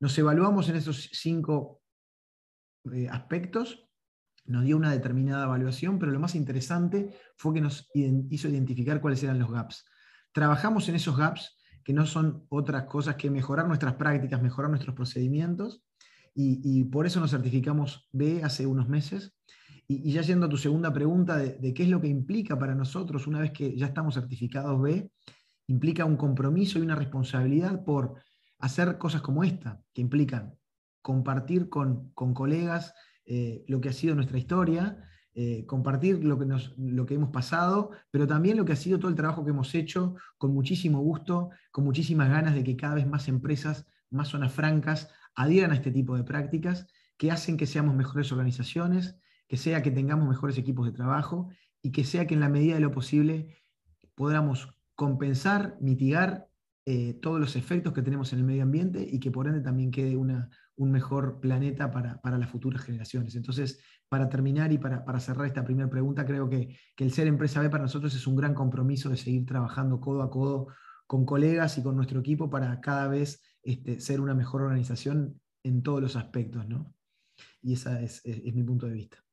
Nos 0.00 0.18
evaluamos 0.18 0.68
en 0.68 0.76
esos 0.76 1.08
cinco 1.12 1.80
eh, 2.92 3.08
aspectos, 3.08 3.88
nos 4.44 4.64
dio 4.64 4.76
una 4.76 4.92
determinada 4.92 5.46
evaluación, 5.46 5.98
pero 5.98 6.12
lo 6.12 6.20
más 6.20 6.34
interesante 6.34 7.16
fue 7.36 7.54
que 7.54 7.60
nos 7.60 7.90
hizo 7.94 8.48
identificar 8.48 9.00
cuáles 9.00 9.22
eran 9.22 9.38
los 9.38 9.50
gaps. 9.50 9.84
Trabajamos 10.36 10.86
en 10.90 10.96
esos 10.96 11.16
gaps, 11.16 11.56
que 11.82 11.94
no 11.94 12.04
son 12.04 12.44
otras 12.50 12.84
cosas 12.84 13.14
que 13.16 13.30
mejorar 13.30 13.66
nuestras 13.66 13.94
prácticas, 13.94 14.42
mejorar 14.42 14.68
nuestros 14.68 14.94
procedimientos, 14.94 15.82
y 16.34 16.84
por 16.84 17.06
eso 17.06 17.20
nos 17.20 17.30
certificamos 17.30 18.10
B 18.12 18.42
hace 18.44 18.66
unos 18.66 18.86
meses. 18.86 19.34
Y, 19.88 20.12
ya 20.12 20.20
yendo 20.20 20.44
a 20.44 20.50
tu 20.50 20.58
segunda 20.58 20.92
pregunta 20.92 21.38
de, 21.38 21.72
qué 21.72 21.84
es 21.84 21.88
lo 21.88 22.02
que 22.02 22.08
implica 22.08 22.58
para 22.58 22.74
nosotros 22.74 23.26
una 23.26 23.40
vez 23.40 23.50
que 23.52 23.74
ya 23.78 23.86
estamos 23.86 24.12
certificados 24.12 24.78
B, 24.78 25.10
implica 25.68 26.04
un 26.04 26.18
compromiso 26.18 26.78
y 26.78 26.82
una 26.82 26.96
responsabilidad 26.96 27.82
por 27.82 28.20
hacer 28.58 28.98
cosas 28.98 29.22
como 29.22 29.42
esta, 29.42 29.80
que 29.94 30.02
implican 30.02 30.54
compartir 31.00 31.70
con, 31.70 32.12
colegas 32.12 32.92
eh, 33.24 33.64
lo 33.68 33.80
que 33.80 33.88
ha 33.88 33.94
sido 33.94 34.14
nuestra 34.14 34.36
historia, 34.36 35.02
eh, 35.38 35.66
compartir 35.66 36.24
lo 36.24 36.38
que, 36.38 36.46
nos, 36.46 36.72
lo 36.78 37.04
que 37.04 37.12
hemos 37.12 37.28
pasado, 37.28 37.90
pero 38.10 38.26
también 38.26 38.56
lo 38.56 38.64
que 38.64 38.72
ha 38.72 38.76
sido 38.76 38.98
todo 38.98 39.10
el 39.10 39.16
trabajo 39.16 39.44
que 39.44 39.50
hemos 39.50 39.74
hecho 39.74 40.14
con 40.38 40.54
muchísimo 40.54 41.00
gusto, 41.00 41.50
con 41.70 41.84
muchísimas 41.84 42.30
ganas 42.30 42.54
de 42.54 42.64
que 42.64 42.74
cada 42.74 42.94
vez 42.94 43.06
más 43.06 43.28
empresas, 43.28 43.86
más 44.08 44.28
zonas 44.28 44.54
francas, 44.54 45.10
adhieran 45.34 45.72
a 45.72 45.74
este 45.74 45.90
tipo 45.90 46.16
de 46.16 46.24
prácticas 46.24 46.86
que 47.18 47.30
hacen 47.30 47.58
que 47.58 47.66
seamos 47.66 47.94
mejores 47.94 48.32
organizaciones, 48.32 49.18
que 49.46 49.58
sea 49.58 49.82
que 49.82 49.90
tengamos 49.90 50.26
mejores 50.26 50.56
equipos 50.56 50.86
de 50.86 50.92
trabajo 50.92 51.50
y 51.82 51.92
que 51.92 52.04
sea 52.04 52.26
que 52.26 52.32
en 52.32 52.40
la 52.40 52.48
medida 52.48 52.76
de 52.76 52.80
lo 52.80 52.90
posible 52.90 53.58
podamos 54.14 54.74
compensar, 54.94 55.76
mitigar 55.82 56.48
eh, 56.88 57.14
todos 57.20 57.40
los 57.40 57.56
efectos 57.56 57.92
que 57.92 58.02
tenemos 58.02 58.32
en 58.32 58.38
el 58.38 58.44
medio 58.44 58.62
ambiente 58.62 59.06
y 59.06 59.18
que 59.18 59.30
por 59.30 59.46
ende 59.46 59.60
también 59.60 59.90
quede 59.90 60.16
una, 60.16 60.48
un 60.76 60.92
mejor 60.92 61.40
planeta 61.40 61.90
para, 61.90 62.38
las 62.38 62.48
futuras 62.48 62.82
generaciones. 62.82 63.34
Entonces, 63.34 63.80
para 64.08 64.28
terminar 64.28 64.72
y 64.72 64.78
para, 64.78 65.20
cerrar 65.20 65.46
esta 65.46 65.64
primera 65.64 65.90
pregunta, 65.90 66.24
creo 66.24 66.48
que, 66.48 66.78
el 66.96 67.12
ser 67.12 67.26
empresa 67.26 67.60
B 67.60 67.68
para 67.68 67.82
nosotros 67.82 68.14
es 68.14 68.26
un 68.26 68.36
gran 68.36 68.54
compromiso 68.54 69.10
de 69.10 69.16
seguir 69.16 69.44
trabajando 69.44 70.00
codo 70.00 70.22
a 70.22 70.30
codo 70.30 70.68
con 71.06 71.26
colegas 71.26 71.76
y 71.76 71.82
con 71.82 71.96
nuestro 71.96 72.20
equipo 72.20 72.48
para 72.48 72.80
cada 72.80 73.08
vez 73.08 73.42
este, 73.62 74.00
ser 74.00 74.20
una 74.20 74.34
mejor 74.34 74.62
organización 74.62 75.40
en 75.64 75.82
todos 75.82 76.00
los 76.00 76.16
aspectos. 76.16 76.66
¿no? 76.68 76.94
Y 77.60 77.74
ese 77.74 78.04
es 78.04 78.54
mi 78.54 78.62
punto 78.62 78.86
de 78.86 78.94
vista. 78.94 79.26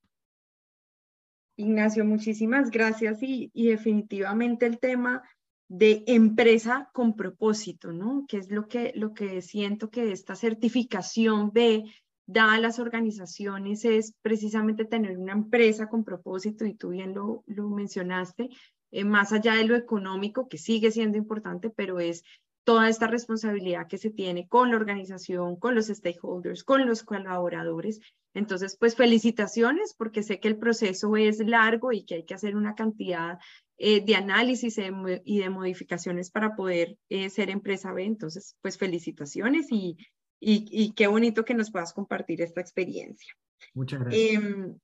Ignacio, 1.55 2.03
muchísimas 2.03 2.72
gracias 2.72 3.22
y, 3.22 3.51
definitivamente 3.53 4.65
el 4.65 4.79
tema 4.79 5.22
de 5.67 6.03
empresa 6.08 6.89
con 6.93 7.15
propósito, 7.15 7.91
¿no? 7.91 8.25
Que 8.27 8.38
es 8.38 8.51
lo 8.51 8.67
que, 8.67 8.91
lo 8.96 9.13
que 9.13 9.41
siento 9.41 9.89
que 9.89 10.12
esta 10.12 10.36
certificación 10.36 11.51
B 11.51 11.84
da 12.25 12.53
a 12.53 12.60
las 12.60 12.79
organizaciones 12.79 13.84
es 13.86 14.13
precisamente 14.22 14.86
tener 14.86 15.17
una 15.17 15.34
empresa 15.34 15.89
con 15.89 16.03
propósito 16.03 16.65
y 16.65 16.74
tú 16.74 16.89
bien 16.89 17.13
lo, 17.13 17.43
lo 17.48 17.70
mencionaste, 17.70 18.50
eh, 18.91 19.03
más 19.03 19.34
allá 19.34 19.55
de 19.55 19.65
lo 19.65 19.75
económico, 19.75 20.48
que 20.48 20.58
sigue 20.58 20.91
siendo 20.91 21.17
importante, 21.17 21.70
pero 21.70 22.00
es 22.00 22.24
toda 22.63 22.88
esta 22.89 23.08
responsabilidad 23.08 23.88
que 23.88 23.98
se 23.98 24.10
tiene 24.10 24.48
con 24.48 24.72
la 24.72 24.77
organización, 24.77 25.58
con 25.58 25.75
los 25.75 25.88
stakeholders, 25.88 26.63
con 26.63 26.86
los 26.86 27.03
colaboradores. 27.03 28.00
Entonces, 28.34 28.77
pues 28.77 28.96
felicitaciones 28.96 29.93
porque 29.98 30.24
sé 30.24 30.39
que 30.39 30.48
el 30.48 30.58
proceso 30.58 31.15
es 31.17 31.39
largo 31.39 31.91
y 31.91 32.03
que 32.03 32.15
hay 32.15 32.24
que 32.24 32.34
hacer 32.34 32.55
una 32.55 32.74
cantidad 32.74 33.38
eh, 33.77 34.06
de 34.06 34.15
análisis 34.15 34.80
y 35.25 35.39
de 35.39 35.50
modificaciones 35.50 36.30
para 36.30 36.56
poder 36.56 36.98
eh, 37.10 37.30
ser 37.30 37.50
empresa 37.50 37.92
B. 37.92 38.03
Entonces, 38.03 38.56
pues 38.62 38.77
felicitaciones 38.77 39.68
y, 39.72 39.98
y, 40.39 40.94
qué 40.94 41.08
bonito 41.08 41.46
que 41.46 41.53
nos 41.53 41.72
puedas 41.72 41.94
compartir 41.94 42.42
esta 42.42 42.62
experiencia. 42.62 43.34
Muchas 43.74 44.01
gracias. 44.01 44.34
Em, 44.34 44.77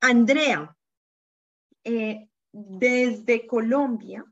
Andrea, 0.00 0.76
eh, 1.84 2.28
desde 2.52 3.46
Colombia, 3.46 4.24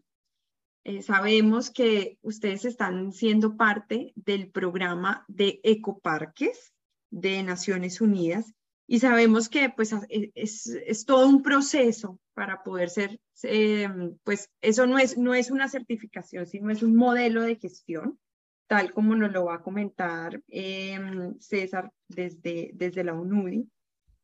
sabemos 1.03 1.71
que 1.71 2.19
ustedes 2.23 2.65
están 2.65 3.13
siendo 3.13 3.57
parte 3.57 4.13
del 4.17 4.51
programa 4.51 5.25
de 5.29 5.61
ecoparques 5.63 6.73
de 7.11 7.43
Naciones 7.45 8.01
Unidas 8.01 8.53
y 8.93 8.99
sabemos 8.99 9.49
que 9.49 9.71
pues 9.71 9.95
e, 10.11 10.33
es, 10.35 10.67
es 10.67 11.07
todo 11.07 11.27
un 11.27 11.43
proceso 11.43 12.21
para 12.35 12.63
poder 12.63 12.91
ser, 12.91 13.19
em, 13.43 14.19
pues 14.23 14.51
eso 14.61 14.87
no 14.87 14.99
es, 14.99 15.17
no 15.17 15.33
es 15.33 15.51
una 15.51 15.67
certificación, 15.71 16.47
sino 16.47 16.71
es 16.71 16.83
un 16.83 16.95
modelo 16.95 17.41
de 17.41 17.57
gestión, 17.57 18.19
tal 18.67 18.93
como 18.93 19.15
nos 19.17 19.33
lo 19.33 19.47
va 19.47 19.55
a 19.55 19.63
comentar 19.63 20.43
em, 20.49 21.39
César 21.39 21.91
desde, 22.07 22.73
desde 22.75 23.03
la 23.03 23.15
UNUDI. 23.15 23.67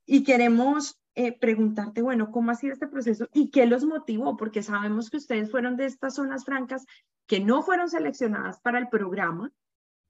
Y 0.04 0.22
queremos 0.22 1.00
eh, 1.14 1.32
preguntarte, 1.32 2.02
bueno, 2.02 2.30
¿cómo 2.30 2.50
ha 2.50 2.54
sido 2.54 2.75
este 2.75 2.88
proceso 2.88 3.26
y 3.32 3.48
qué 3.48 3.64
los 3.64 3.87
motivó? 3.87 4.37
Porque 4.37 4.62
sabemos 4.62 5.08
que 5.08 5.16
ustedes 5.16 5.50
fueron 5.50 5.78
de 5.78 5.87
estas 5.87 6.16
zonas 6.16 6.44
francas 6.44 6.84
que 7.26 7.40
no 7.40 7.62
fueron 7.62 7.88
seleccionadas 7.88 8.60
para 8.60 8.78
el 8.78 8.90
programa, 8.90 9.50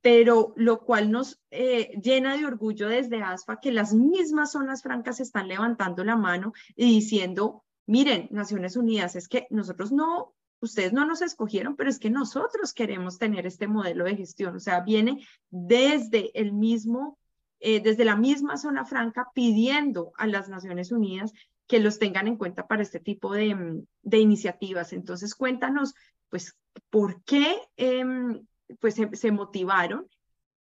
pero 0.01 0.53
lo 0.57 0.81
cual 0.81 1.11
nos 1.11 1.41
eh, 1.51 1.91
llena 2.01 2.37
de 2.37 2.47
orgullo 2.47 2.89
desde 2.89 3.23
ASFA 3.23 3.61
que 3.61 3.73
las 3.73 3.93
mismas 3.95 4.53
zonas 4.53 4.83
francas 4.83 5.21
están 5.21 5.49
levantando 5.49 6.05
la 6.05 6.17
mano 6.17 6.53
y 6.77 6.87
diciendo, 6.87 7.65
miren, 7.87 8.29
Naciones 8.31 8.77
Unidas, 8.77 9.17
es 9.17 9.29
que 9.29 9.47
nosotros 9.51 9.91
no, 9.93 10.35
ustedes 10.61 10.93
no 10.93 11.05
nos 11.05 11.23
escogieron, 11.23 11.77
pero 11.77 11.91
es 11.91 11.99
que 11.99 12.11
nosotros 12.11 12.73
queremos 12.73 13.19
tener 13.19 13.47
este 13.47 13.67
modelo 13.67 14.05
de 14.05 14.17
gestión, 14.17 14.57
o 14.57 14.61
sea, 14.61 14.81
viene 14.81 15.27
desde 15.51 16.31
el 16.39 16.53
mismo 16.53 17.19
eh, 17.61 17.81
desde 17.81 18.05
la 18.05 18.15
misma 18.15 18.57
zona 18.57 18.85
franca 18.85 19.31
pidiendo 19.35 20.13
a 20.17 20.29
las 20.29 20.49
Naciones 20.49 20.93
Unidas 20.93 21.33
que 21.67 21.81
los 21.81 21.99
tengan 21.99 22.29
en 22.29 22.37
cuenta 22.37 22.69
para 22.69 22.83
este 22.83 23.01
tipo 23.01 23.33
de, 23.35 23.55
mm, 23.55 23.87
iniciativas. 24.13 24.93
Entonces, 24.93 25.35
cuéntanos, 25.35 25.95
pues, 26.29 26.57
¿por 26.89 27.23
qué 27.25 27.57
em, 27.77 28.47
pues, 28.81 28.97
se, 29.13 29.31
motivaron? 29.33 30.09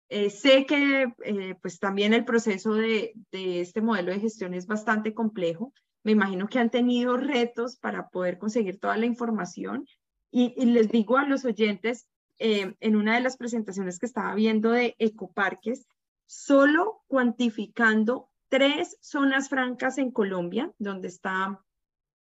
Eh, 0.09 0.29
sé 0.29 0.65
que 0.65 1.07
eh, 1.25 1.55
pues 1.61 1.79
también 1.79 2.13
el 2.13 2.25
proceso 2.25 2.73
de, 2.73 3.13
este 3.31 3.81
modelo 3.81 4.11
de 4.11 4.19
gestión 4.19 4.53
es 4.53 4.67
bastante 4.67 5.13
complejo. 5.13 5.73
Me 6.03 6.13
imagino 6.13 6.47
que 6.47 6.59
han 6.59 6.69
tenido 6.69 7.17
retos 7.17 7.77
para 7.77 8.09
poder 8.09 8.37
conseguir 8.37 8.79
toda 8.79 8.97
la 8.97 9.05
información. 9.05 9.85
Y, 10.31 10.53
y 10.57 10.65
les 10.65 10.89
digo 10.89 11.17
a 11.17 11.25
los 11.25 11.45
oyentes, 11.45 12.07
en 12.39 12.95
una 12.95 13.15
de 13.15 13.21
las 13.21 13.35
presentaciones 13.35 13.97
que 13.97 14.05
estaba 14.05 14.35
viendo 14.35 14.69
de 14.69 14.95
ecoparques, 14.99 15.87
solo 16.27 17.01
cuantificando 17.07 18.29
tres 18.49 18.97
zonas 19.01 19.49
francas 19.49 19.97
en 19.97 20.11
Colombia, 20.11 20.71
donde 20.77 21.07
está 21.07 21.63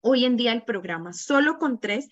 hoy 0.01 0.25
en 0.25 0.37
día 0.37 0.53
el 0.53 0.63
programa, 0.63 1.13
solo 1.13 1.59
con 1.59 1.79
tres, 1.79 2.09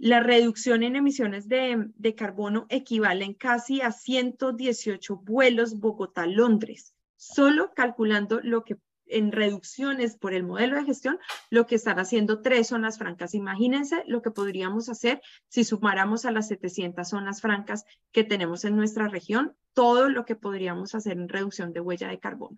la 0.00 0.20
reducción 0.20 0.82
en 0.82 0.96
emisiones 0.96 1.46
de, 1.46 2.14
carbono 2.16 2.64
equivalen 2.70 3.34
casi 3.34 3.82
a 3.82 3.92
118 3.92 5.16
vuelos 5.16 5.78
Bogotá-Londres, 5.78 6.94
solo 7.16 7.72
calculando 7.74 8.40
lo 8.42 8.64
que 8.64 8.78
en 9.04 9.30
reducciones 9.30 10.16
por 10.16 10.32
el 10.32 10.44
modelo 10.44 10.76
de 10.76 10.84
gestión, 10.84 11.18
lo 11.50 11.66
que 11.66 11.74
están 11.74 11.98
haciendo 11.98 12.40
tres 12.40 12.68
zonas 12.68 12.96
francas. 12.96 13.34
Imagínense 13.34 14.02
lo 14.06 14.22
que 14.22 14.30
podríamos 14.30 14.88
hacer 14.88 15.20
si 15.48 15.64
sumáramos 15.64 16.24
a 16.24 16.30
las 16.30 16.48
700 16.48 17.06
zonas 17.06 17.42
francas 17.42 17.84
que 18.10 18.24
tenemos 18.24 18.64
en 18.64 18.76
nuestra 18.76 19.08
región, 19.08 19.54
todo 19.74 20.08
lo 20.08 20.24
que 20.24 20.36
podríamos 20.36 20.94
hacer 20.94 21.18
en 21.18 21.28
reducción 21.28 21.74
de 21.74 21.80
huella 21.80 22.08
de 22.08 22.20
carbono. 22.20 22.56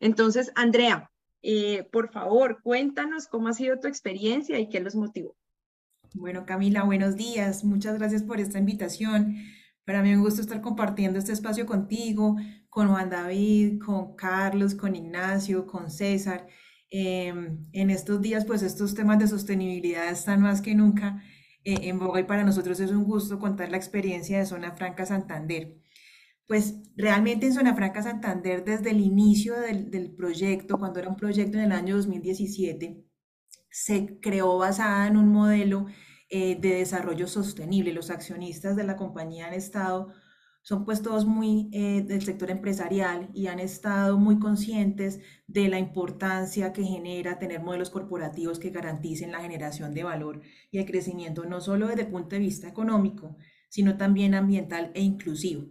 Entonces, 0.00 0.52
Andrea, 0.54 1.10
eh, 1.40 1.88
por 1.90 2.10
favor, 2.10 2.60
cuéntanos 2.62 3.26
cómo 3.26 3.48
ha 3.48 3.54
sido 3.54 3.80
tu 3.80 3.88
experiencia 3.88 4.58
y 4.58 4.68
qué 4.68 4.80
los 4.80 4.96
motivó. 4.96 5.34
Bueno, 6.14 6.46
Camila, 6.46 6.84
buenos 6.84 7.16
días. 7.16 7.64
Muchas 7.64 7.98
gracias 7.98 8.22
por 8.22 8.38
esta 8.38 8.60
invitación. 8.60 9.36
Para 9.84 10.00
mí 10.00 10.10
es 10.10 10.16
un 10.16 10.22
gusto 10.22 10.40
estar 10.40 10.60
compartiendo 10.60 11.18
este 11.18 11.32
espacio 11.32 11.66
contigo, 11.66 12.36
con 12.70 12.88
Juan 12.88 13.10
David, 13.10 13.80
con 13.84 14.14
Carlos, 14.14 14.76
con 14.76 14.94
Ignacio, 14.94 15.66
con 15.66 15.90
César. 15.90 16.46
Em, 16.88 17.58
en 17.72 17.90
estos 17.90 18.22
días, 18.22 18.44
pues 18.44 18.62
estos 18.62 18.94
temas 18.94 19.18
de 19.18 19.26
sostenibilidad 19.26 20.08
están 20.08 20.40
más 20.40 20.62
que 20.62 20.76
nunca 20.76 21.20
eh, 21.64 21.88
en 21.88 21.98
boga 21.98 22.20
y 22.20 22.24
para 22.24 22.44
nosotros 22.44 22.78
es 22.78 22.92
un 22.92 23.04
gusto 23.04 23.40
contar 23.40 23.70
la 23.70 23.76
experiencia 23.76 24.38
de 24.38 24.46
Zona 24.46 24.72
Franca 24.76 25.06
Santander. 25.06 25.74
Pues 26.46 26.76
realmente 26.96 27.46
en 27.46 27.54
Zona 27.54 27.74
Franca 27.74 28.02
Santander, 28.04 28.64
desde 28.64 28.90
el 28.90 29.00
inicio 29.00 29.60
del, 29.60 29.90
del 29.90 30.14
proyecto, 30.14 30.78
cuando 30.78 31.00
era 31.00 31.08
un 31.08 31.16
proyecto 31.16 31.58
en 31.58 31.64
el 31.64 31.72
año 31.72 31.96
2017, 31.96 33.04
se 33.70 34.20
creó 34.20 34.58
basada 34.58 35.08
en 35.08 35.16
un 35.16 35.28
modelo 35.32 35.86
eh, 36.36 36.56
de 36.60 36.74
desarrollo 36.74 37.28
sostenible. 37.28 37.92
Los 37.92 38.10
accionistas 38.10 38.74
de 38.74 38.82
la 38.82 38.96
compañía 38.96 39.46
han 39.46 39.54
estado, 39.54 40.12
son 40.62 40.84
pues 40.84 41.00
todos 41.00 41.26
muy 41.26 41.70
eh, 41.72 42.02
del 42.02 42.22
sector 42.22 42.50
empresarial 42.50 43.30
y 43.32 43.46
han 43.46 43.60
estado 43.60 44.18
muy 44.18 44.40
conscientes 44.40 45.20
de 45.46 45.68
la 45.68 45.78
importancia 45.78 46.72
que 46.72 46.82
genera 46.82 47.38
tener 47.38 47.62
modelos 47.62 47.90
corporativos 47.90 48.58
que 48.58 48.70
garanticen 48.70 49.30
la 49.30 49.42
generación 49.42 49.94
de 49.94 50.02
valor 50.02 50.42
y 50.72 50.78
el 50.78 50.86
crecimiento, 50.86 51.44
no 51.44 51.60
solo 51.60 51.86
desde 51.86 52.02
el 52.02 52.08
punto 52.08 52.30
de 52.34 52.40
vista 52.40 52.66
económico, 52.66 53.36
sino 53.68 53.96
también 53.96 54.34
ambiental 54.34 54.90
e 54.94 55.02
inclusivo. 55.02 55.66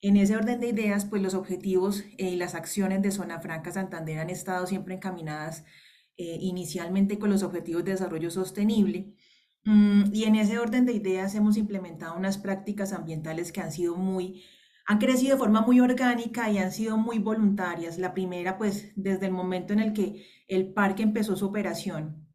En 0.00 0.16
ese 0.16 0.36
orden 0.36 0.58
de 0.60 0.68
ideas, 0.68 1.04
pues 1.04 1.20
los 1.20 1.34
objetivos 1.34 2.02
eh, 2.16 2.30
y 2.30 2.36
las 2.36 2.54
acciones 2.54 3.02
de 3.02 3.10
Zona 3.10 3.40
Franca 3.40 3.72
Santander 3.72 4.20
han 4.20 4.30
estado 4.30 4.66
siempre 4.66 4.94
encaminadas 4.94 5.66
inicialmente 6.16 7.16
con 7.20 7.30
los 7.30 7.44
objetivos 7.44 7.84
de 7.84 7.92
desarrollo 7.92 8.32
sostenible, 8.32 9.14
y 10.12 10.24
en 10.24 10.34
ese 10.36 10.58
orden 10.58 10.86
de 10.86 10.94
ideas 10.94 11.34
hemos 11.34 11.58
implementado 11.58 12.16
unas 12.16 12.38
prácticas 12.38 12.92
ambientales 12.92 13.52
que 13.52 13.60
han 13.60 13.70
sido 13.70 13.96
muy, 13.96 14.42
han 14.86 14.98
crecido 14.98 15.34
de 15.34 15.38
forma 15.38 15.60
muy 15.60 15.80
orgánica 15.80 16.50
y 16.50 16.56
han 16.56 16.72
sido 16.72 16.96
muy 16.96 17.18
voluntarias. 17.18 17.98
La 17.98 18.14
primera, 18.14 18.56
pues, 18.56 18.92
desde 18.96 19.26
el 19.26 19.32
momento 19.32 19.74
en 19.74 19.80
el 19.80 19.92
que 19.92 20.24
el 20.48 20.72
parque 20.72 21.02
empezó 21.02 21.36
su 21.36 21.46
operación, 21.46 22.26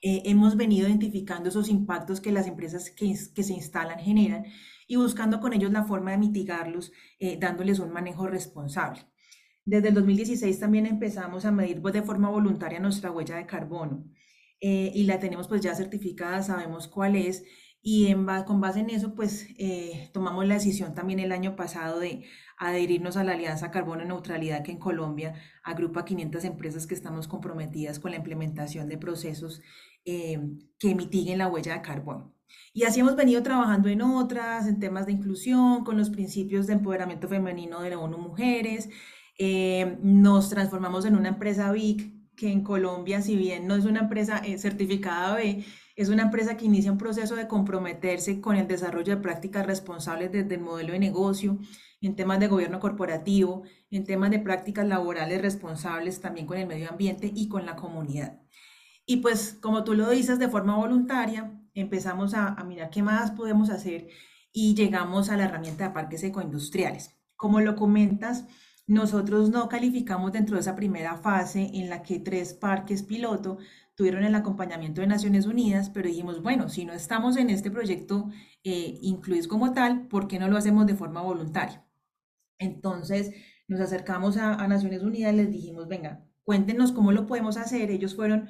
eh, 0.00 0.22
hemos 0.24 0.56
venido 0.56 0.88
identificando 0.88 1.50
esos 1.50 1.68
impactos 1.68 2.20
que 2.22 2.32
las 2.32 2.46
empresas 2.46 2.90
que, 2.90 3.14
que, 3.34 3.42
se 3.42 3.52
instalan 3.52 3.98
generan 3.98 4.44
y 4.86 4.96
buscando 4.96 5.40
con 5.40 5.52
ellos 5.52 5.72
la 5.72 5.84
forma 5.84 6.12
de 6.12 6.18
mitigarlos, 6.18 6.92
eh, 7.18 7.36
dándoles 7.38 7.80
un 7.80 7.90
manejo 7.92 8.26
responsable. 8.28 9.02
Desde 9.64 9.88
el 9.88 9.94
2016 9.94 10.58
también 10.58 10.86
empezamos 10.86 11.44
a 11.44 11.52
medir 11.52 11.82
pues, 11.82 11.92
de 11.92 12.02
forma 12.02 12.30
voluntaria 12.30 12.80
nuestra 12.80 13.10
huella 13.10 13.36
de 13.36 13.46
carbono. 13.46 14.06
Eh, 14.60 14.90
y 14.94 15.04
la 15.04 15.20
tenemos 15.20 15.46
pues 15.46 15.60
ya 15.60 15.74
certificada, 15.74 16.42
sabemos 16.42 16.88
cuál 16.88 17.14
es 17.14 17.44
y 17.80 18.08
en, 18.08 18.26
con 18.44 18.60
base 18.60 18.80
en 18.80 18.90
eso 18.90 19.14
pues 19.14 19.46
eh, 19.56 20.10
tomamos 20.12 20.44
la 20.46 20.54
decisión 20.54 20.94
también 20.94 21.20
el 21.20 21.30
año 21.30 21.54
pasado 21.54 22.00
de 22.00 22.24
adherirnos 22.58 23.16
a 23.16 23.22
la 23.22 23.32
Alianza 23.32 23.70
Carbono 23.70 24.04
Neutralidad 24.04 24.64
que 24.64 24.72
en 24.72 24.78
Colombia 24.78 25.34
agrupa 25.62 26.04
500 26.04 26.44
empresas 26.44 26.88
que 26.88 26.94
estamos 26.94 27.28
comprometidas 27.28 28.00
con 28.00 28.10
la 28.10 28.16
implementación 28.16 28.88
de 28.88 28.98
procesos 28.98 29.62
eh, 30.04 30.40
que 30.80 30.94
mitiguen 30.96 31.38
la 31.38 31.46
huella 31.46 31.74
de 31.74 31.82
carbono. 31.82 32.34
Y 32.72 32.84
así 32.84 33.00
hemos 33.00 33.14
venido 33.14 33.42
trabajando 33.42 33.88
en 33.88 34.02
otras, 34.02 34.66
en 34.66 34.80
temas 34.80 35.06
de 35.06 35.12
inclusión, 35.12 35.84
con 35.84 35.98
los 35.98 36.10
principios 36.10 36.66
de 36.66 36.72
empoderamiento 36.72 37.28
femenino 37.28 37.80
de 37.82 37.90
la 37.90 37.98
ONU 37.98 38.18
Mujeres. 38.18 38.88
nos 40.02 40.48
transformamos 40.50 41.04
en 41.04 41.14
una 41.14 41.28
empresa 41.28 41.70
BIC 41.70 42.17
que 42.38 42.50
en 42.50 42.62
Colombia, 42.62 43.20
si 43.20 43.36
bien 43.36 43.66
no 43.66 43.74
es 43.74 43.84
una 43.84 44.00
empresa 44.00 44.38
eh, 44.38 44.56
certificada 44.58 45.34
B, 45.34 45.64
es 45.96 46.08
una 46.08 46.22
empresa 46.22 46.56
que 46.56 46.66
inicia 46.66 46.92
un 46.92 46.96
proceso 46.96 47.34
de 47.34 47.48
comprometerse 47.48 48.40
con 48.40 48.56
el 48.56 48.68
desarrollo 48.68 49.16
de 49.16 49.20
prácticas 49.20 49.66
responsables 49.66 50.30
desde 50.30 50.54
el 50.54 50.60
modelo 50.60 50.92
de 50.92 51.00
negocio, 51.00 51.58
en 52.00 52.14
temas 52.14 52.38
de 52.38 52.46
gobierno 52.46 52.78
corporativo, 52.78 53.64
en 53.90 54.04
temas 54.04 54.30
de 54.30 54.38
prácticas 54.38 54.86
laborales 54.86 55.42
responsables 55.42 56.20
también 56.20 56.46
con 56.46 56.56
el 56.56 56.68
medio 56.68 56.88
ambiente 56.88 57.30
y 57.34 57.48
con 57.48 57.66
la 57.66 57.74
comunidad. 57.74 58.40
Y 59.04 59.16
pues, 59.16 59.58
como 59.60 59.82
tú 59.82 59.94
lo 59.94 60.08
dices, 60.08 60.38
de 60.38 60.48
forma 60.48 60.76
voluntaria, 60.76 61.60
empezamos 61.74 62.34
a, 62.34 62.46
a 62.54 62.62
mirar 62.62 62.90
qué 62.90 63.02
más 63.02 63.32
podemos 63.32 63.68
hacer 63.68 64.06
y 64.52 64.76
llegamos 64.76 65.28
a 65.28 65.36
la 65.36 65.46
herramienta 65.46 65.88
de 65.88 65.94
parques 65.94 66.22
ecoindustriales. 66.22 67.18
Como 67.34 67.60
lo 67.60 67.74
comentas, 67.74 68.44
nosotros 68.88 69.50
no 69.50 69.68
calificamos 69.68 70.32
dentro 70.32 70.56
de 70.56 70.62
esa 70.62 70.74
primera 70.74 71.16
fase 71.18 71.70
en 71.74 71.90
la 71.90 72.02
que 72.02 72.18
tres 72.18 72.54
parques 72.54 73.02
piloto 73.02 73.58
tuvieron 73.94 74.24
el 74.24 74.34
acompañamiento 74.34 75.02
de 75.02 75.06
Naciones 75.06 75.46
Unidas, 75.46 75.90
pero 75.90 76.08
dijimos, 76.08 76.42
bueno, 76.42 76.68
si 76.68 76.84
no 76.84 76.94
estamos 76.94 77.36
en 77.36 77.50
este 77.50 77.70
proyecto 77.70 78.30
eh, 78.64 78.98
incluidos 79.02 79.46
como 79.46 79.72
tal, 79.72 80.08
¿por 80.08 80.26
qué 80.26 80.38
no 80.38 80.48
lo 80.48 80.56
hacemos 80.56 80.86
de 80.86 80.94
forma 80.94 81.20
voluntaria? 81.20 81.84
Entonces 82.58 83.32
nos 83.68 83.80
acercamos 83.80 84.38
a, 84.38 84.54
a 84.54 84.66
Naciones 84.66 85.02
Unidas, 85.02 85.34
les 85.34 85.50
dijimos, 85.50 85.86
venga, 85.86 86.24
cuéntenos 86.42 86.92
cómo 86.92 87.12
lo 87.12 87.26
podemos 87.26 87.58
hacer. 87.58 87.90
Ellos 87.90 88.16
fueron 88.16 88.48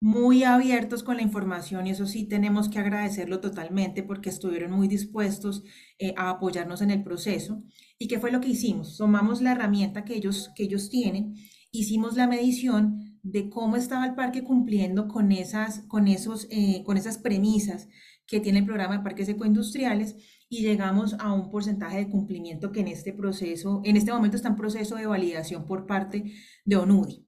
muy 0.00 0.44
abiertos 0.44 1.02
con 1.02 1.16
la 1.16 1.22
información 1.22 1.86
y 1.86 1.90
eso 1.90 2.06
sí 2.06 2.24
tenemos 2.24 2.68
que 2.68 2.78
agradecerlo 2.78 3.40
totalmente 3.40 4.02
porque 4.02 4.30
estuvieron 4.30 4.70
muy 4.70 4.86
dispuestos 4.86 5.64
eh, 5.98 6.14
a 6.16 6.30
apoyarnos 6.30 6.82
en 6.82 6.90
el 6.90 7.02
proceso. 7.02 7.62
¿Y 7.98 8.06
qué 8.06 8.20
fue 8.20 8.30
lo 8.30 8.40
que 8.40 8.50
hicimos? 8.50 8.96
Tomamos 8.96 9.42
la 9.42 9.52
herramienta 9.52 10.04
que 10.04 10.14
ellos, 10.14 10.50
que 10.54 10.64
ellos 10.64 10.88
tienen, 10.88 11.34
hicimos 11.72 12.16
la 12.16 12.28
medición 12.28 13.18
de 13.22 13.50
cómo 13.50 13.76
estaba 13.76 14.06
el 14.06 14.14
parque 14.14 14.44
cumpliendo 14.44 15.08
con 15.08 15.32
esas, 15.32 15.80
con 15.88 16.06
esos, 16.06 16.46
eh, 16.50 16.82
con 16.84 16.96
esas 16.96 17.18
premisas 17.18 17.88
que 18.26 18.40
tiene 18.40 18.60
el 18.60 18.66
programa 18.66 18.98
de 18.98 19.02
parques 19.02 19.28
ecoindustriales 19.28 20.16
y 20.48 20.62
llegamos 20.62 21.14
a 21.18 21.32
un 21.32 21.50
porcentaje 21.50 21.98
de 21.98 22.08
cumplimiento 22.08 22.70
que 22.70 22.80
en 22.80 22.88
este 22.88 23.12
proceso, 23.12 23.80
en 23.84 23.96
este 23.96 24.12
momento 24.12 24.36
está 24.36 24.48
en 24.48 24.56
proceso 24.56 24.96
de 24.96 25.06
validación 25.06 25.66
por 25.66 25.86
parte 25.86 26.32
de 26.64 26.76
ONUDI. 26.76 27.26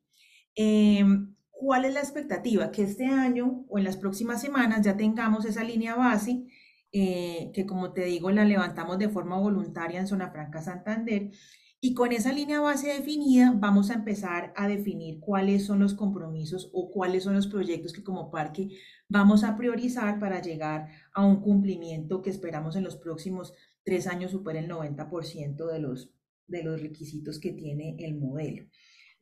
Em, 0.54 1.34
¿Cuál 1.60 1.84
es 1.84 1.92
la 1.92 2.00
expectativa? 2.00 2.70
Que 2.70 2.84
este 2.84 3.04
año 3.04 3.66
o 3.68 3.76
en 3.76 3.84
las 3.84 3.98
próximas 3.98 4.40
semanas 4.40 4.80
ya 4.80 4.96
tengamos 4.96 5.44
esa 5.44 5.62
línea 5.62 5.94
base, 5.94 6.46
eh, 6.90 7.50
que 7.52 7.66
como 7.66 7.92
te 7.92 8.06
digo, 8.06 8.30
la 8.30 8.46
levantamos 8.46 8.98
de 8.98 9.10
forma 9.10 9.38
voluntaria 9.38 10.00
en 10.00 10.06
Zona 10.06 10.30
Franca 10.30 10.62
Santander. 10.62 11.30
Y 11.78 11.92
con 11.92 12.12
esa 12.12 12.32
línea 12.32 12.60
base 12.60 12.88
definida, 12.88 13.52
vamos 13.54 13.90
a 13.90 13.94
empezar 13.94 14.54
a 14.56 14.68
definir 14.68 15.20
cuáles 15.20 15.66
son 15.66 15.80
los 15.80 15.92
compromisos 15.92 16.70
o 16.72 16.90
cuáles 16.90 17.24
son 17.24 17.34
los 17.34 17.46
proyectos 17.46 17.92
que 17.92 18.02
como 18.02 18.30
parque 18.30 18.70
vamos 19.10 19.44
a 19.44 19.58
priorizar 19.58 20.18
para 20.18 20.40
llegar 20.40 20.88
a 21.12 21.26
un 21.26 21.42
cumplimiento 21.42 22.22
que 22.22 22.30
esperamos 22.30 22.74
en 22.74 22.84
los 22.84 22.96
próximos 22.96 23.52
tres 23.84 24.06
años 24.06 24.30
supere 24.30 24.60
el 24.60 24.70
90% 24.70 25.70
de 25.70 25.78
los, 25.78 26.10
de 26.46 26.62
los 26.62 26.80
requisitos 26.80 27.38
que 27.38 27.52
tiene 27.52 27.96
el 27.98 28.16
modelo. 28.16 28.64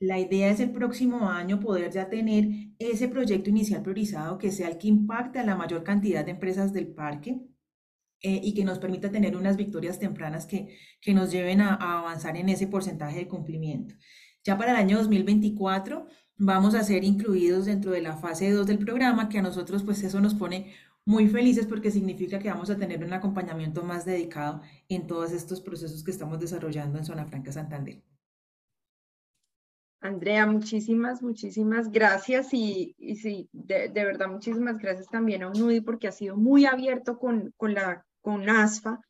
La 0.00 0.20
idea 0.20 0.50
es 0.50 0.60
el 0.60 0.70
próximo 0.70 1.28
año 1.28 1.58
poder 1.58 1.90
ya 1.90 2.08
tener 2.08 2.48
ese 2.78 3.08
proyecto 3.08 3.50
inicial 3.50 3.82
priorizado 3.82 4.38
que 4.38 4.52
sea 4.52 4.68
el 4.68 4.78
que 4.78 4.86
impacte 4.88 5.40
a 5.40 5.44
la 5.44 5.56
mayor 5.56 5.82
cantidad 5.82 6.24
de 6.24 6.30
empresas 6.30 6.72
del 6.72 6.86
parque 6.86 7.40
eh, 8.20 8.40
y 8.42 8.54
que 8.54 8.64
nos 8.64 8.78
permita 8.78 9.10
tener 9.10 9.36
unas 9.36 9.56
victorias 9.56 9.98
tempranas 9.98 10.46
que, 10.46 10.76
que 11.00 11.14
nos 11.14 11.32
lleven 11.32 11.60
a, 11.60 11.74
avanzar 11.74 12.36
en 12.36 12.48
ese 12.48 12.68
porcentaje 12.68 13.18
de 13.18 13.28
cumplimiento. 13.28 13.96
Ya 14.44 14.56
para 14.56 14.70
el 14.72 14.76
año 14.76 14.98
2024 14.98 16.06
vamos 16.36 16.74
a 16.76 16.84
ser 16.84 17.02
incluidos 17.02 17.66
dentro 17.66 17.90
de 17.90 18.02
la 18.02 18.16
fase 18.16 18.52
2 18.52 18.66
del 18.68 18.78
programa, 18.78 19.28
que 19.28 19.38
a 19.38 19.42
nosotros 19.42 19.82
pues 19.82 20.02
eso 20.04 20.20
nos 20.20 20.34
pone 20.34 20.74
muy 21.04 21.28
felices 21.28 21.66
porque 21.66 21.90
significa 21.90 22.38
que 22.38 22.50
vamos 22.50 22.70
a 22.70 22.76
tener 22.76 23.02
un 23.02 23.12
acompañamiento 23.12 23.82
más 23.82 24.04
dedicado 24.04 24.62
en 24.88 25.08
todos 25.08 25.32
estos 25.32 25.60
procesos 25.60 26.04
que 26.04 26.12
estamos 26.12 26.38
desarrollando 26.38 26.98
en 26.98 27.04
Zona 27.04 27.26
Franca 27.26 27.50
Santander. 27.50 28.02
Andrea, 30.00 30.46
muchísimas, 30.46 31.22
muchísimas 31.22 31.90
gracias 31.90 32.54
y, 32.54 32.94
sí, 33.20 33.48
de, 33.52 33.88
verdad 33.92 34.28
muchísimas 34.28 34.78
gracias 34.78 35.08
también 35.08 35.42
a 35.42 35.48
UNUDI 35.48 35.80
porque 35.80 36.06
ha 36.06 36.12
sido 36.12 36.36
muy 36.36 36.66
abierto 36.66 37.18
con, 37.18 37.52
con, 37.56 37.74
la, 37.74 38.06
con 38.20 38.48
ASFA 38.48 39.00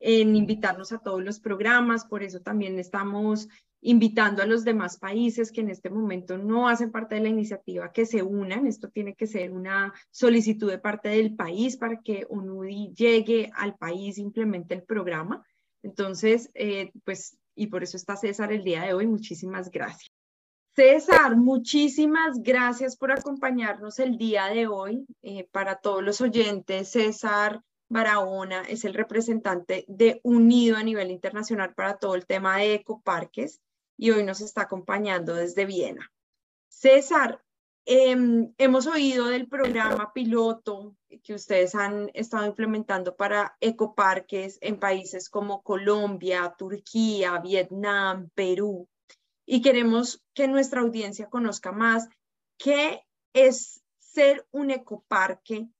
en 0.00 0.36
invitarnos 0.36 0.92
a 0.92 0.98
todos 0.98 1.22
los 1.22 1.40
programas, 1.40 2.06
por 2.06 2.22
eso 2.22 2.40
también 2.40 2.78
estamos 2.78 3.48
invitando 3.80 4.42
a 4.42 4.46
los 4.46 4.64
demás 4.64 4.98
países 4.98 5.52
que 5.52 5.60
en 5.60 5.70
este 5.70 5.90
momento 5.90 6.36
no 6.36 6.68
hacen 6.68 6.90
parte 6.90 7.14
de 7.14 7.20
la 7.20 7.28
iniciativa 7.28 7.92
que 7.92 8.06
se 8.06 8.22
unan. 8.22 8.66
Esto 8.66 8.88
tiene 8.88 9.14
que 9.14 9.26
ser 9.26 9.52
una 9.52 9.92
solicitud 10.10 10.70
de 10.70 10.78
parte 10.78 11.10
del 11.10 11.36
país 11.36 11.76
para 11.76 12.00
que 12.00 12.26
UNUDI 12.28 12.92
llegue 12.94 13.50
al 13.54 13.76
país 13.76 14.18
implemente 14.18 14.74
el 14.74 14.82
programa. 14.82 15.44
Entonces, 15.82 16.50
eh, 16.54 16.90
pues, 17.04 17.38
y 17.54 17.68
por 17.68 17.82
eso 17.82 17.96
está 17.96 18.16
César 18.16 18.52
el 18.52 18.64
día 18.64 18.82
de 18.82 18.94
hoy. 18.94 19.06
Muchísimas 19.06 19.70
gracias. 19.70 20.07
César, 20.78 21.34
muchísimas 21.34 22.40
gracias 22.40 22.96
por 22.96 23.10
acompañarnos 23.10 23.98
el 23.98 24.16
día 24.16 24.46
de 24.46 24.68
hoy. 24.68 25.04
Eh, 25.22 25.48
para 25.50 25.74
todos 25.74 26.04
los 26.04 26.20
oyentes, 26.20 26.90
César 26.90 27.64
Barahona 27.88 28.62
es 28.62 28.84
el 28.84 28.94
representante 28.94 29.84
de 29.88 30.20
Unido 30.22 30.76
a 30.76 30.84
nivel 30.84 31.10
internacional 31.10 31.74
para 31.74 31.96
todo 31.96 32.14
el 32.14 32.26
tema 32.26 32.58
de 32.58 32.74
ecoparques 32.74 33.60
y 33.96 34.12
hoy 34.12 34.22
nos 34.22 34.40
está 34.40 34.62
acompañando 34.62 35.34
desde 35.34 35.66
Viena. 35.66 36.12
César, 36.68 37.42
em, 37.84 38.54
hemos 38.56 38.86
oído 38.86 39.26
del 39.26 39.48
programa 39.48 40.12
piloto 40.12 40.94
que 41.24 41.34
ustedes 41.34 41.74
han 41.74 42.08
estado 42.14 42.46
implementando 42.46 43.16
para 43.16 43.56
ecoparques 43.58 44.58
en 44.60 44.78
países 44.78 45.28
como 45.28 45.60
Colombia, 45.64 46.54
Turquía, 46.56 47.36
Vietnam, 47.40 48.30
Perú 48.32 48.88
y 49.50 49.62
queremos 49.62 50.22
que 50.34 50.46
nuestra 50.46 50.82
audiencia 50.82 51.30
conozca 51.30 51.72
más 51.72 52.06
¿qué 52.58 53.02
es 53.32 53.82
ser 53.98 54.46
un 54.50 54.70
ecoparque 54.70 55.70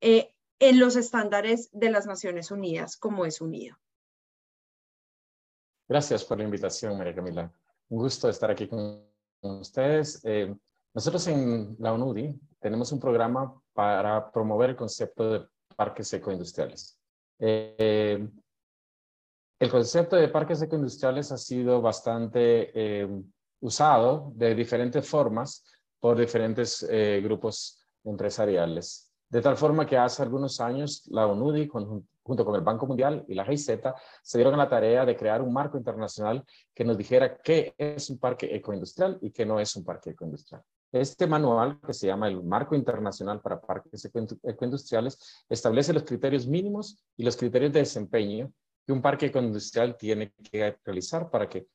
eh, 0.00 0.34
en 0.58 0.80
los 0.80 0.96
estándares 0.96 1.68
de 1.72 1.90
las 1.90 2.06
Naciones 2.06 2.50
Unidas 2.50 2.96
como 2.96 3.26
es 3.26 3.42
unido? 3.42 3.76
Gracias 5.86 6.24
por 6.24 6.38
la 6.38 6.44
invitación, 6.44 6.96
María 6.96 7.14
Camila. 7.14 7.52
Un 7.90 7.98
gusto 7.98 8.28
estar 8.28 8.50
aquí 8.50 8.68
con 8.68 9.04
ustedes. 9.42 10.24
Eh, 10.24 10.54
nosotros 10.94 11.26
en 11.26 11.76
la 11.78 11.92
UNUDI 11.92 12.40
tenemos 12.58 12.90
un 12.90 13.00
programa 13.00 13.60
para 13.74 14.30
promover 14.30 14.70
el 14.70 14.76
concepto 14.76 15.30
de 15.30 15.46
parques 15.76 16.10
ecoindustriales. 16.14 16.98
Eh, 17.38 18.26
el 19.60 19.70
concepto 19.70 20.16
de 20.16 20.28
parques 20.28 20.62
ecoindustriales 20.62 21.30
ha 21.32 21.36
sido 21.36 21.82
bastante 21.82 22.70
eh, 22.74 23.06
usado 23.60 24.32
de 24.34 24.54
diferentes 24.54 25.06
formas 25.06 25.64
por 26.00 26.18
diferentes 26.18 26.82
eh, 26.90 27.20
grupos 27.22 27.84
empresariales. 28.02 29.12
De 29.28 29.42
tal 29.42 29.58
forma 29.58 29.84
que 29.84 29.98
hace 29.98 30.22
algunos 30.22 30.60
años 30.60 31.06
la 31.08 31.26
ONUDI, 31.26 31.68
junto 31.68 32.44
con 32.44 32.54
el 32.54 32.62
Banco 32.62 32.86
Mundial 32.86 33.22
y 33.28 33.34
la 33.34 33.44
GIZ, 33.44 33.70
se 34.22 34.38
dieron 34.38 34.54
a 34.54 34.56
la 34.56 34.68
tarea 34.68 35.04
de 35.04 35.14
crear 35.14 35.42
un 35.42 35.52
marco 35.52 35.76
internacional 35.76 36.42
que 36.74 36.84
nos 36.84 36.96
dijera 36.96 37.36
qué 37.36 37.74
es 37.76 38.08
un 38.08 38.18
parque 38.18 38.56
ecoindustrial 38.56 39.18
y 39.20 39.30
qué 39.30 39.44
no 39.44 39.60
es 39.60 39.76
un 39.76 39.84
parque 39.84 40.10
ecoindustrial. 40.10 40.62
Este 40.90 41.26
manual, 41.26 41.78
que 41.86 41.92
se 41.92 42.06
llama 42.06 42.28
el 42.28 42.42
Marco 42.42 42.74
Internacional 42.74 43.40
para 43.40 43.60
Parques 43.60 44.10
Ecoindustriales, 44.42 45.44
establece 45.48 45.92
los 45.92 46.02
criterios 46.02 46.48
mínimos 46.48 47.04
y 47.16 47.22
los 47.22 47.36
criterios 47.36 47.72
de 47.72 47.80
desempeño 47.80 48.50
que 48.90 48.94
un 48.94 49.02
parque 49.02 49.26
ecoindustrial 49.26 49.96
tiene 49.96 50.32
que 50.50 50.76
realizar 50.84 51.30
para 51.30 51.48
que 51.48 51.68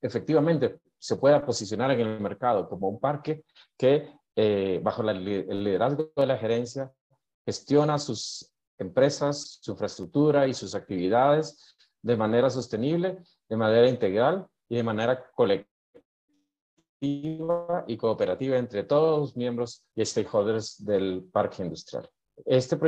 efectivamente 0.00 0.80
se 0.98 1.16
pueda 1.16 1.44
posicionar 1.44 1.90
en 1.90 2.00
el 2.00 2.20
mercado 2.20 2.66
como 2.66 2.88
un 2.88 2.98
parque 2.98 3.44
que, 3.76 4.10
eh, 4.34 4.80
bajo 4.82 5.02
el 5.02 5.22
liderazgo 5.62 6.10
de 6.16 6.26
la 6.26 6.38
gerencia, 6.38 6.90
gestiona 7.44 7.98
sus 7.98 8.50
empresas, 8.78 9.58
su 9.60 9.72
infraestructura 9.72 10.46
y 10.46 10.54
sus 10.54 10.74
actividades 10.74 11.76
de 12.00 12.16
manera 12.16 12.48
sostenible, 12.48 13.18
de 13.46 13.56
manera 13.56 13.86
integral 13.86 14.46
y 14.70 14.76
de 14.76 14.82
manera 14.82 15.30
colectiva 15.32 15.68
y 17.86 17.96
cooperativa 17.98 18.56
entre 18.56 18.84
todos 18.84 19.20
los 19.20 19.36
miembros 19.36 19.84
y 19.94 20.02
stakeholders 20.02 20.82
del 20.82 21.28
parque 21.30 21.62
industrial. 21.62 22.08
Este, 22.44 22.78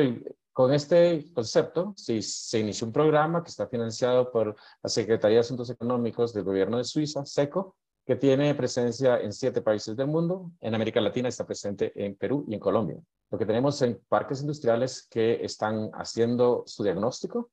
con 0.52 0.72
este 0.72 1.32
concepto 1.32 1.94
se, 1.96 2.20
se 2.22 2.58
inició 2.58 2.86
un 2.86 2.92
programa 2.92 3.42
que 3.42 3.50
está 3.50 3.66
financiado 3.68 4.30
por 4.30 4.56
la 4.82 4.90
Secretaría 4.90 5.36
de 5.36 5.40
Asuntos 5.40 5.70
Económicos 5.70 6.32
del 6.32 6.44
Gobierno 6.44 6.78
de 6.78 6.84
Suiza, 6.84 7.24
SECO, 7.24 7.76
que 8.04 8.16
tiene 8.16 8.54
presencia 8.54 9.20
en 9.20 9.32
siete 9.32 9.62
países 9.62 9.96
del 9.96 10.08
mundo. 10.08 10.50
En 10.60 10.74
América 10.74 11.00
Latina 11.00 11.28
está 11.28 11.46
presente 11.46 11.92
en 11.94 12.16
Perú 12.16 12.44
y 12.48 12.54
en 12.54 12.60
Colombia. 12.60 13.00
Lo 13.30 13.38
que 13.38 13.46
tenemos 13.46 13.80
en 13.82 14.00
parques 14.08 14.40
industriales 14.40 15.06
que 15.08 15.44
están 15.44 15.90
haciendo 15.94 16.64
su 16.66 16.82
diagnóstico 16.82 17.50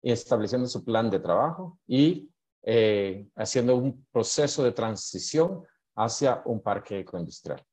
y 0.00 0.12
estableciendo 0.12 0.68
su 0.68 0.84
plan 0.84 1.10
de 1.10 1.18
trabajo 1.18 1.78
y 1.86 2.30
eh, 2.62 3.26
haciendo 3.34 3.76
un 3.76 4.06
proceso 4.12 4.62
de 4.62 4.72
transición 4.72 5.64
hacia 5.96 6.42
un 6.44 6.60
parque 6.60 7.00
ecoindustrial. 7.00 7.64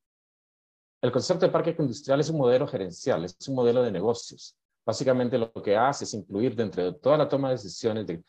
El 1.04 1.12
concepto 1.12 1.46
de 1.46 1.52
parque 1.52 1.72
ecoindustrial 1.72 2.22
es 2.22 2.30
un 2.30 2.38
modelo 2.38 2.66
gerencial, 2.66 3.26
es 3.26 3.36
un 3.50 3.56
modelo 3.56 3.84
de 3.84 3.92
negocios. 3.92 4.56
Básicamente 4.86 5.38
lo 5.38 5.52
que 5.52 5.76
hace 5.76 6.06
es 6.06 6.14
incluir 6.14 6.56
dentro 6.56 6.82
de 6.82 6.94
toda 6.94 7.18
la 7.18 7.28
toma 7.28 7.50
de 7.50 7.56
decisiones 7.56 8.08
de, 8.08 8.24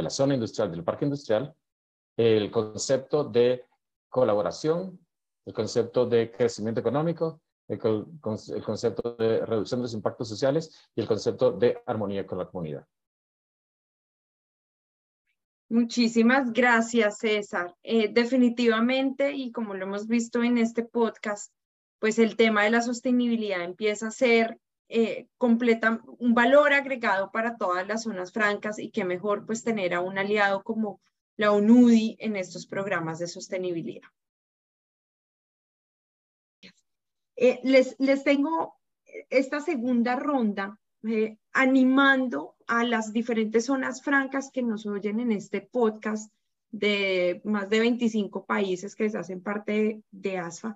la 0.00 0.08
zona 0.08 0.34
industrial, 0.34 0.70
del 0.70 0.84
parque 0.84 1.06
industrial, 1.06 1.52
el 2.16 2.52
concepto 2.52 3.24
de 3.24 3.64
colaboración, 4.08 5.04
el 5.44 5.52
concepto 5.52 6.06
de 6.06 6.30
crecimiento 6.30 6.78
económico, 6.78 7.40
el, 7.66 7.80
concepto 8.20 9.16
de 9.18 9.44
reducción 9.44 9.80
de 9.80 9.86
los 9.86 9.94
impactos 9.94 10.28
sociales 10.28 10.88
y 10.94 11.00
el 11.00 11.08
concepto 11.08 11.50
de 11.50 11.82
armonía 11.84 12.24
con 12.24 12.38
la 12.38 12.46
comunidad. 12.46 12.86
Muchísimas 15.68 16.52
gracias, 16.52 17.18
César. 17.18 17.74
Eh, 17.82 18.08
definitivamente, 18.12 19.32
y 19.32 19.50
como 19.50 19.74
lo 19.74 19.84
hemos 19.84 20.06
visto 20.06 20.42
en 20.42 20.58
este 20.58 20.84
podcast, 20.84 21.52
pues 21.98 22.18
el 22.18 22.36
tema 22.36 22.62
de 22.64 22.70
la 22.70 22.82
sostenibilidad 22.82 23.62
empieza 23.62 24.08
a 24.08 24.12
ser 24.12 24.60
eh, 24.88 25.26
completa, 25.36 26.00
un 26.18 26.34
valor 26.34 26.72
agregado 26.72 27.32
para 27.32 27.56
todas 27.56 27.86
las 27.88 28.04
zonas 28.04 28.32
francas 28.32 28.78
y 28.78 28.90
qué 28.90 29.04
mejor 29.04 29.44
pues 29.44 29.64
tener 29.64 29.94
a 29.94 30.00
un 30.00 30.16
aliado 30.18 30.62
como 30.62 31.00
la 31.36 31.50
UNUDI 31.50 32.16
en 32.20 32.36
estos 32.36 32.66
programas 32.66 33.18
de 33.18 33.26
sostenibilidad. 33.26 34.08
Eh, 37.34 37.60
les, 37.64 37.96
les 37.98 38.24
tengo 38.24 38.76
esta 39.28 39.60
segunda 39.60 40.16
ronda 40.16 40.78
eh, 41.02 41.36
animando 41.52 42.55
a 42.66 42.84
las 42.84 43.12
diferentes 43.12 43.66
zonas 43.66 44.02
francas 44.02 44.50
que 44.52 44.62
nos 44.62 44.86
oyen 44.86 45.20
en 45.20 45.32
este 45.32 45.60
podcast 45.60 46.32
de 46.70 47.40
más 47.44 47.70
de 47.70 47.80
25 47.80 48.44
países 48.44 48.94
que 48.94 49.06
hacen 49.06 49.42
parte 49.42 50.02
de, 50.10 50.38
ASFA, 50.38 50.74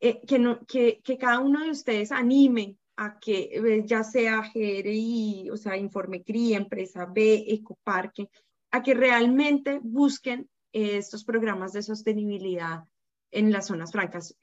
eh, 0.00 0.20
que, 0.26 0.38
no, 0.38 0.64
que, 0.66 1.00
que, 1.04 1.18
cada 1.18 1.40
uno 1.40 1.62
de 1.62 1.70
ustedes 1.70 2.12
anime 2.12 2.76
a 2.96 3.18
que 3.18 3.50
eh, 3.52 3.82
ya 3.86 4.02
sea 4.04 4.50
GRI, 4.52 5.50
o 5.50 5.56
sea, 5.56 5.76
Informe 5.76 6.22
CRI, 6.22 6.54
Empresa 6.54 7.06
B, 7.06 7.44
Ecoparque, 7.48 8.28
a 8.70 8.82
que 8.82 8.94
realmente 8.94 9.80
busquen 9.82 10.48
estos 10.72 11.24
programas 11.24 11.72
de 11.74 11.82
sostenibilidad 11.82 12.84
en 13.30 13.52
las 13.52 13.66
zonas 13.66 13.92
francas. 13.92 14.36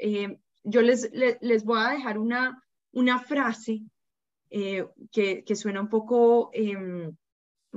yo 0.63 0.81
les, 0.81 1.11
les, 1.11 1.37
les, 1.41 1.63
voy 1.63 1.79
a 1.79 1.89
dejar 1.89 2.19
una, 2.19 2.63
una 2.91 3.19
frase 3.19 3.81
eh, 4.49 4.85
que, 5.11 5.43
que, 5.43 5.55
suena 5.55 5.81
un 5.81 5.89
poco 5.89 6.49
em, 6.53 7.15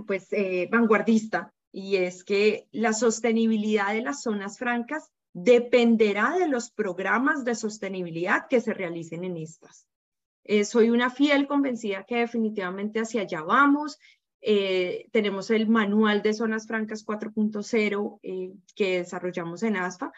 pues, 0.07 0.33
eh, 0.33 0.69
vanguardista, 0.71 1.53
y 1.71 1.97
es 1.97 2.25
que 2.25 2.67
la 2.73 2.93
sostenibilidad 2.93 3.93
de 3.93 4.03
las 4.03 4.23
zonas 4.23 4.59
francas 4.59 5.11
dependerá 5.33 6.37
de 6.39 6.49
los 6.49 6.71
programas 6.71 7.45
de 7.45 7.55
sostenibilidad 7.55 8.47
que 8.49 8.61
se 8.61 8.75
realicen 8.75 9.25
en 9.25 9.37
estas. 9.37 9.87
Eh, 10.45 10.65
soy 10.65 10.91
una 10.91 11.11
fiel 11.11 11.47
convencida 11.47 12.05
que 12.05 12.17
definitivamente 12.17 13.01
hacia 13.01 13.23
allá 13.23 13.43
vamos. 13.43 13.99
tenemos 15.13 15.51
el 15.51 15.69
manual 15.69 16.21
de 16.21 16.35
zonas 16.35 16.67
francas 16.67 17.07
4.0 17.07 18.19
que 18.75 18.99
desarrollamos 18.99 19.63
en 19.63 19.77
ASFA 19.77 20.11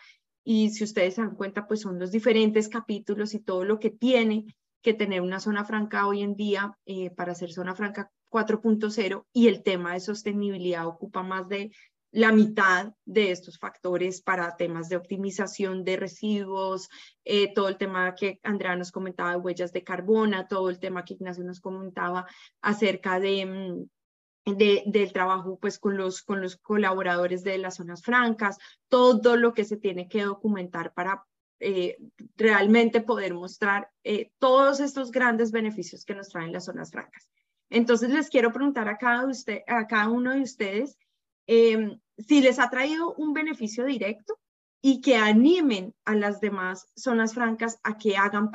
y 0.44 0.70
si 0.70 0.84
ustedes 0.84 1.14
se 1.14 1.22
dan 1.22 1.34
cuenta, 1.34 1.66
pues 1.66 1.80
son 1.80 1.98
los 1.98 2.10
diferentes 2.10 2.68
capítulos 2.68 3.34
y 3.34 3.40
todo 3.40 3.64
lo 3.64 3.80
que 3.80 3.90
tiene 3.90 4.46
que 4.84 4.94
tener 4.94 5.22
una 5.22 5.40
zona 5.40 5.64
franca 5.64 6.06
hoy 6.06 6.22
en 6.22 6.36
día 6.36 6.76
eh, 6.84 7.10
para 7.10 7.32
hacer 7.32 7.50
zona 7.50 7.74
franca 7.74 8.12
4.0 8.30 9.24
y 9.32 9.48
el 9.48 9.62
tema 9.62 9.94
de 9.94 10.00
sostenibilidad 10.00 10.86
ocupa 10.86 11.22
más 11.22 11.48
de 11.48 11.72
la 12.12 12.30
mitad 12.30 12.92
de 13.06 13.32
estos 13.32 13.58
factores 13.58 14.20
para 14.20 14.56
temas 14.56 14.88
de 14.90 14.96
optimización 14.96 15.84
de 15.84 15.96
residuos, 15.96 16.88
eh, 17.24 17.52
todo 17.54 17.68
el 17.68 17.78
tema 17.78 18.14
que 18.14 18.38
Andrea 18.44 18.76
nos 18.76 18.92
comentaba 18.92 19.30
de 19.30 19.38
huellas 19.38 19.72
de 19.72 19.82
carbono, 19.82 20.46
todo 20.46 20.68
el 20.68 20.78
tema 20.78 21.04
que 21.04 21.14
Ignacio 21.14 21.42
nos 21.44 21.60
comentaba 21.60 22.26
acerca 22.60 23.18
de, 23.18 23.46
mm, 23.46 24.54
de, 24.54 24.82
del 24.86 25.12
trabajo 25.14 25.58
pues 25.58 25.78
con 25.78 25.96
los, 25.96 26.22
con 26.22 26.42
los 26.42 26.56
colaboradores 26.56 27.42
de 27.42 27.56
las 27.56 27.76
zonas 27.76 28.02
francas, 28.02 28.58
todo 28.88 29.36
lo 29.36 29.54
que 29.54 29.64
se 29.64 29.78
tiene 29.78 30.08
que 30.08 30.24
documentar 30.24 30.92
para 30.92 31.24
eh, 31.66 31.96
realmente 32.36 33.00
poder 33.00 33.32
mostrar 33.32 33.90
eh, 34.02 34.30
todos 34.38 34.80
estos 34.80 35.10
grandes 35.10 35.50
beneficios 35.50 36.04
que 36.04 36.14
nos 36.14 36.28
traen 36.28 36.52
las 36.52 36.66
zonas 36.66 36.90
francas. 36.90 37.30
Entonces 37.70 38.10
les 38.10 38.28
quiero 38.28 38.52
preguntar 38.52 38.86
a 38.86 38.98
cada, 38.98 40.08
uno 40.08 40.34
de 40.34 40.42
ustedes 40.42 40.98
em, 41.46 41.98
si 42.18 42.42
les 42.42 42.58
ha 42.58 42.68
traído 42.68 43.14
un 43.14 43.32
beneficio 43.32 43.86
directo 43.86 44.38
y 44.82 45.00
que 45.00 45.16
animen 45.16 45.94
a 46.04 46.14
las 46.14 46.38
demás 46.38 46.86
zonas 46.94 47.32
francas 47.32 47.80
a 47.82 47.96
que 47.96 48.18
hagan, 48.18 48.50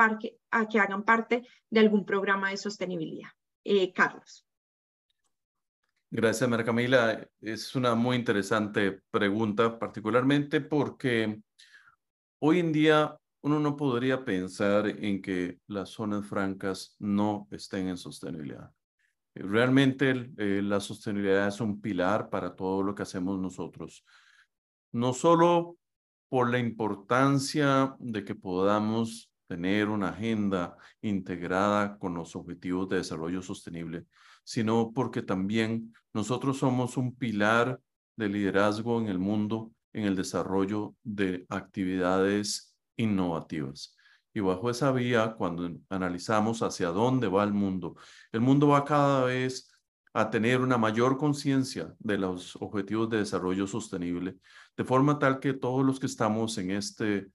a 0.52 0.68
que 0.68 0.80
hagan 0.80 1.04
parte 1.04 1.48
de 1.72 1.80
algún 1.80 2.06
programa 2.06 2.52
de 2.52 2.58
sostenibilidad. 2.58 3.30
Eh, 3.64 3.92
Carlos. 3.92 4.46
Gracias, 6.12 6.48
María 6.48 6.66
Camila. 6.66 7.28
Es 7.42 7.76
una 7.76 7.96
muy 7.96 8.18
interesante 8.18 9.02
pregunta, 9.10 9.80
particularmente 9.80 10.62
porque 10.62 11.42
Hoy 12.42 12.60
en 12.60 12.72
día 12.72 13.18
uno 13.42 13.60
no 13.60 13.76
podría 13.76 14.24
pensar 14.24 14.88
en 14.88 15.22
que 15.22 15.60
las 15.68 15.90
zonas 15.90 16.26
francas 16.26 16.96
no 16.98 17.50
estén 17.52 17.90
en 17.90 17.98
sostenibilidad. 17.98 18.72
Eh, 19.36 19.44
realmente 19.44 20.32
eh, 20.38 20.62
la 20.64 20.80
sostenibilidad 20.80 21.50
es 21.50 21.60
un 21.60 21.82
pilar 21.82 22.30
para 22.30 22.56
todo 22.56 22.82
lo 22.82 22.96
que 22.96 23.04
hacemos 23.04 23.38
nosotros. 23.40 24.06
No 24.94 25.12
solo 25.12 25.76
por 26.30 26.50
la 26.50 26.60
importancia 26.60 27.98
de 28.00 28.24
que 28.24 28.36
podamos 28.36 29.30
tener 29.48 29.90
una 29.90 30.10
agenda 30.10 30.78
integrada 31.02 31.98
con 31.98 32.14
los 32.14 32.38
objetivos 32.38 32.88
de 32.88 32.98
desarrollo 32.98 33.42
sostenible, 33.42 34.06
sino 34.46 34.94
porque 34.94 35.24
también 35.24 35.94
nosotros 36.14 36.60
somos 36.60 36.96
un 36.96 37.14
pilar 37.18 37.82
de 38.16 38.30
liderazgo 38.30 39.02
en 39.02 39.08
el 39.10 39.20
mundo 39.20 39.74
en 39.94 40.06
el 40.06 40.16
desarrollo 40.16 40.96
de 41.04 41.46
actividades 41.50 42.76
innovativas. 42.96 43.96
Y 44.34 44.42
bajo 44.42 44.70
esa 44.70 44.92
vía, 44.92 45.36
cuando 45.38 45.70
analizamos 45.90 46.62
hacia 46.62 46.90
dónde 46.90 47.28
va 47.28 47.44
el 47.44 47.54
mundo, 47.54 47.96
el 48.32 48.42
mundo 48.42 48.68
va 48.68 48.86
cada 48.86 49.26
vez 49.26 49.70
a 50.14 50.30
tener 50.30 50.62
una 50.62 50.78
mayor 50.78 51.18
conciencia 51.18 51.96
de 52.00 52.18
los 52.18 52.56
objetivos 52.58 53.10
de 53.10 53.18
desarrollo 53.18 53.68
sostenible, 53.68 54.38
de 54.76 54.84
forma 54.84 55.20
tal 55.20 55.40
que 55.40 55.54
todos 55.54 55.86
los 55.86 56.00
que 56.00 56.08
estamos 56.08 56.58
en 56.58 56.72
este 56.72 57.32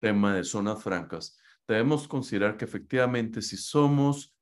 tema 0.00 0.34
de 0.34 0.44
zonas 0.44 0.82
francas, 0.82 1.38
debemos 1.66 2.06
considerar 2.06 2.56
que 2.56 2.64
efectivamente 2.64 3.42
si 3.42 3.56
somos 3.56 4.36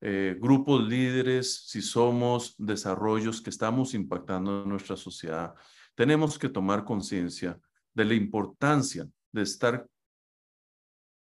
eh, 0.00 0.36
grupos 0.40 0.82
líderes, 0.82 1.66
si 1.66 1.82
somos 1.82 2.54
desarrollos 2.58 3.42
que 3.42 3.50
estamos 3.50 3.92
impactando 3.92 4.62
en 4.62 4.68
nuestra 4.68 4.96
sociedad, 4.96 5.54
tenemos 5.94 6.38
que 6.38 6.48
tomar 6.48 6.84
conciencia 6.84 7.58
de 7.94 8.04
la 8.04 8.14
importancia 8.14 9.08
de 9.32 9.42
estar 9.42 9.86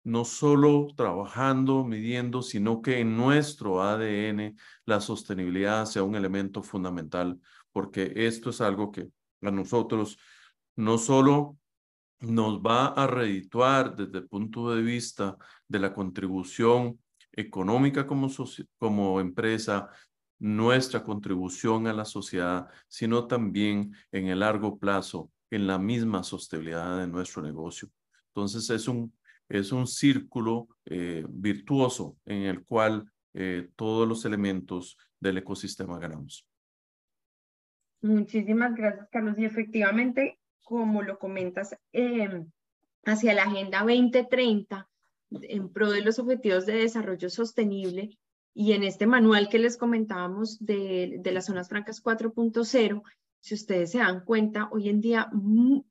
no 0.05 0.25
solo 0.25 0.89
trabajando, 0.97 1.85
midiendo, 1.85 2.43
sino 2.43 2.83
que 2.83 3.01
en 3.01 3.17
nuestro 3.17 3.83
ADN 3.83 4.57
la 4.85 5.01
sostenibilidad 5.01 5.85
sea 5.87 6.03
un 6.03 6.17
elemento 6.17 6.63
fundamental, 6.63 7.41
porque 7.71 8.13
esto 8.17 8.51
es 8.51 8.61
algo 8.61 8.91
que 8.91 9.09
a 9.43 9.51
nosotros 9.51 10.19
no 10.77 10.99
solo 10.99 11.57
nos 12.21 12.61
va 12.61 12.87
a 12.87 13.07
redituar 13.07 13.97
desde 13.97 14.19
el 14.19 14.29
punto 14.29 14.75
de 14.75 14.83
vista 14.83 15.37
de 15.69 15.79
la 15.79 15.93
contribución 15.93 17.01
económica 17.33 18.07
como, 18.07 18.29
como 18.79 19.21
empresa, 19.21 19.89
nuestra 20.43 21.05
contribución 21.05 21.87
a 21.87 21.93
la 21.93 22.05
sociedad, 22.05 22.69
sino 22.89 23.29
también 23.29 23.95
en 24.11 24.27
el 24.27 24.41
largo 24.41 24.77
plazo, 24.77 25.31
en 25.51 25.69
la 25.69 25.79
misma 25.79 26.25
sostenibilidad 26.25 26.99
de 26.99 27.07
nuestro 27.07 27.43
negocio. 27.43 27.89
Entonces 28.35 28.69
es 28.71 28.89
un, 28.89 29.15
es 29.49 29.71
un 29.71 29.87
círculo 29.87 30.67
eh, 30.85 31.25
virtuoso 31.29 32.17
en 32.25 32.43
el 32.43 32.65
cual 32.65 33.09
eh, 33.35 33.69
todos 33.77 34.09
los 34.09 34.25
elementos 34.25 34.99
del 35.21 35.39
ecosistema 35.39 36.01
ganamos. 36.01 36.45
Muchísimas 38.01 38.75
gracias, 38.75 39.09
Carlos. 39.13 39.39
Y 39.39 39.45
efectivamente, 39.45 40.41
como 40.65 41.03
lo 41.03 41.21
comentas, 41.21 41.79
em, 41.93 42.51
hacia 43.05 43.33
la 43.33 43.45
Agenda 43.45 43.85
2030, 43.85 44.91
en 45.31 45.73
pro 45.73 45.93
de 45.93 46.01
los 46.01 46.19
Objetivos 46.19 46.67
de 46.67 46.79
Desarrollo 46.79 47.31
Sostenible, 47.31 48.19
y 48.55 48.73
en 48.73 48.85
este 48.85 49.07
manual 49.07 49.49
que 49.49 49.59
les 49.59 49.77
comentábamos 49.77 50.59
de, 50.59 51.17
de 51.21 51.33
las 51.33 51.47
zonas 51.47 51.69
francas 51.69 52.03
4.0, 52.03 53.03
si 53.43 53.55
ustedes 53.55 53.91
se 53.91 53.99
dan 53.99 54.25
cuenta, 54.25 54.69
hoy 54.71 54.89
en 54.89 55.01
día, 55.01 55.29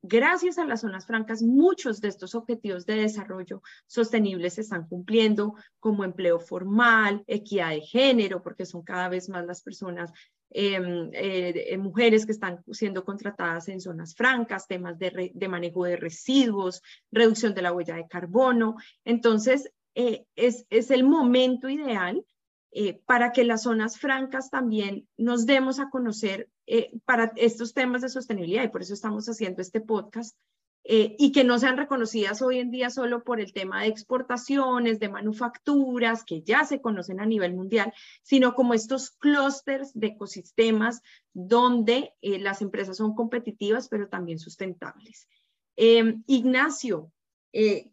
gracias 0.01 0.57
a 0.57 0.65
las 0.65 0.81
zonas 0.81 1.05
francas, 1.05 1.43
muchos 1.43 1.99
de 1.99 2.07
estos 2.07 2.33
objetivos 2.33 2.85
de 2.85 2.95
desarrollo 2.95 3.61
sostenible 3.87 4.49
se 4.49 4.61
están 4.61 4.87
cumpliendo, 4.87 5.55
como 5.77 6.05
empleo 6.05 6.39
formal, 6.39 7.25
equidad 7.27 7.71
de 7.71 7.81
género, 7.81 8.41
porque 8.41 8.65
son 8.65 8.83
cada 8.83 9.09
vez 9.09 9.27
más 9.27 9.45
las 9.45 9.61
personas, 9.61 10.13
em, 10.49 11.09
eh, 11.11 11.77
mujeres 11.77 12.25
que 12.25 12.31
están 12.31 12.63
siendo 12.71 13.03
contratadas 13.03 13.67
en 13.67 13.81
zonas 13.81 14.15
francas, 14.15 14.65
temas 14.65 14.97
de, 14.97 15.33
manejo 15.49 15.83
de 15.83 15.97
residuos, 15.97 16.81
reducción 17.11 17.53
de 17.53 17.63
la 17.63 17.73
huella 17.73 17.95
de 17.95 18.07
carbono. 18.07 18.77
Entonces, 19.03 19.69
eh, 19.93 20.25
es, 20.37 20.65
es 20.69 20.89
el 20.89 21.03
momento 21.03 21.67
ideal 21.67 22.23
eh, 22.73 23.01
para 23.05 23.33
que 23.33 23.43
las 23.43 23.63
zonas 23.63 23.99
francas 23.99 24.49
también 24.49 25.05
nos 25.17 25.45
demos 25.45 25.81
a 25.81 25.89
conocer 25.89 26.49
eh, 26.67 26.97
para 27.03 27.33
estos 27.35 27.73
temas 27.73 28.01
de 28.01 28.07
sostenibilidad 28.07 28.63
y 28.63 28.69
por 28.69 28.81
eso 28.81 28.93
estamos 28.93 29.27
haciendo 29.27 29.61
este 29.61 29.81
podcast 29.81 30.37
eh, 30.85 31.17
y 31.19 31.33
que 31.33 31.43
no 31.43 31.59
sean 31.59 31.75
reconocidas 31.75 32.41
hoy 32.41 32.59
en 32.59 32.71
día 32.71 32.89
solo 32.89 33.25
por 33.25 33.41
el 33.41 33.51
tema 33.51 33.81
de 33.81 33.89
exportaciones, 33.89 35.01
de 35.01 35.09
manufacturas, 35.09 36.23
que 36.23 36.43
ya 36.43 36.63
se 36.63 36.79
conocen 36.79 37.19
a 37.19 37.25
nivel 37.25 37.53
mundial, 37.53 37.93
sino 38.23 38.55
como 38.55 38.73
estos 38.73 39.11
clústeres 39.11 39.91
de 39.93 40.07
ecosistemas 40.07 41.01
donde 41.33 42.13
las 42.21 42.61
empresas 42.61 42.95
son 42.95 43.15
competitivas 43.15 43.89
pero 43.89 44.07
también 44.07 44.39
sustentables. 44.39 45.27
Em, 45.75 46.23
Ignacio, 46.25 47.11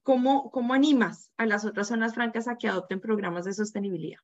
¿cómo, 0.04 0.52
¿cómo 0.52 0.72
animas 0.72 1.32
a 1.36 1.46
las 1.46 1.64
otras 1.64 1.88
zonas 1.88 2.14
francas 2.14 2.46
a 2.46 2.58
que 2.58 2.68
adopten 2.68 3.00
programas 3.00 3.44
de 3.44 3.54
sostenibilidad? 3.54 4.20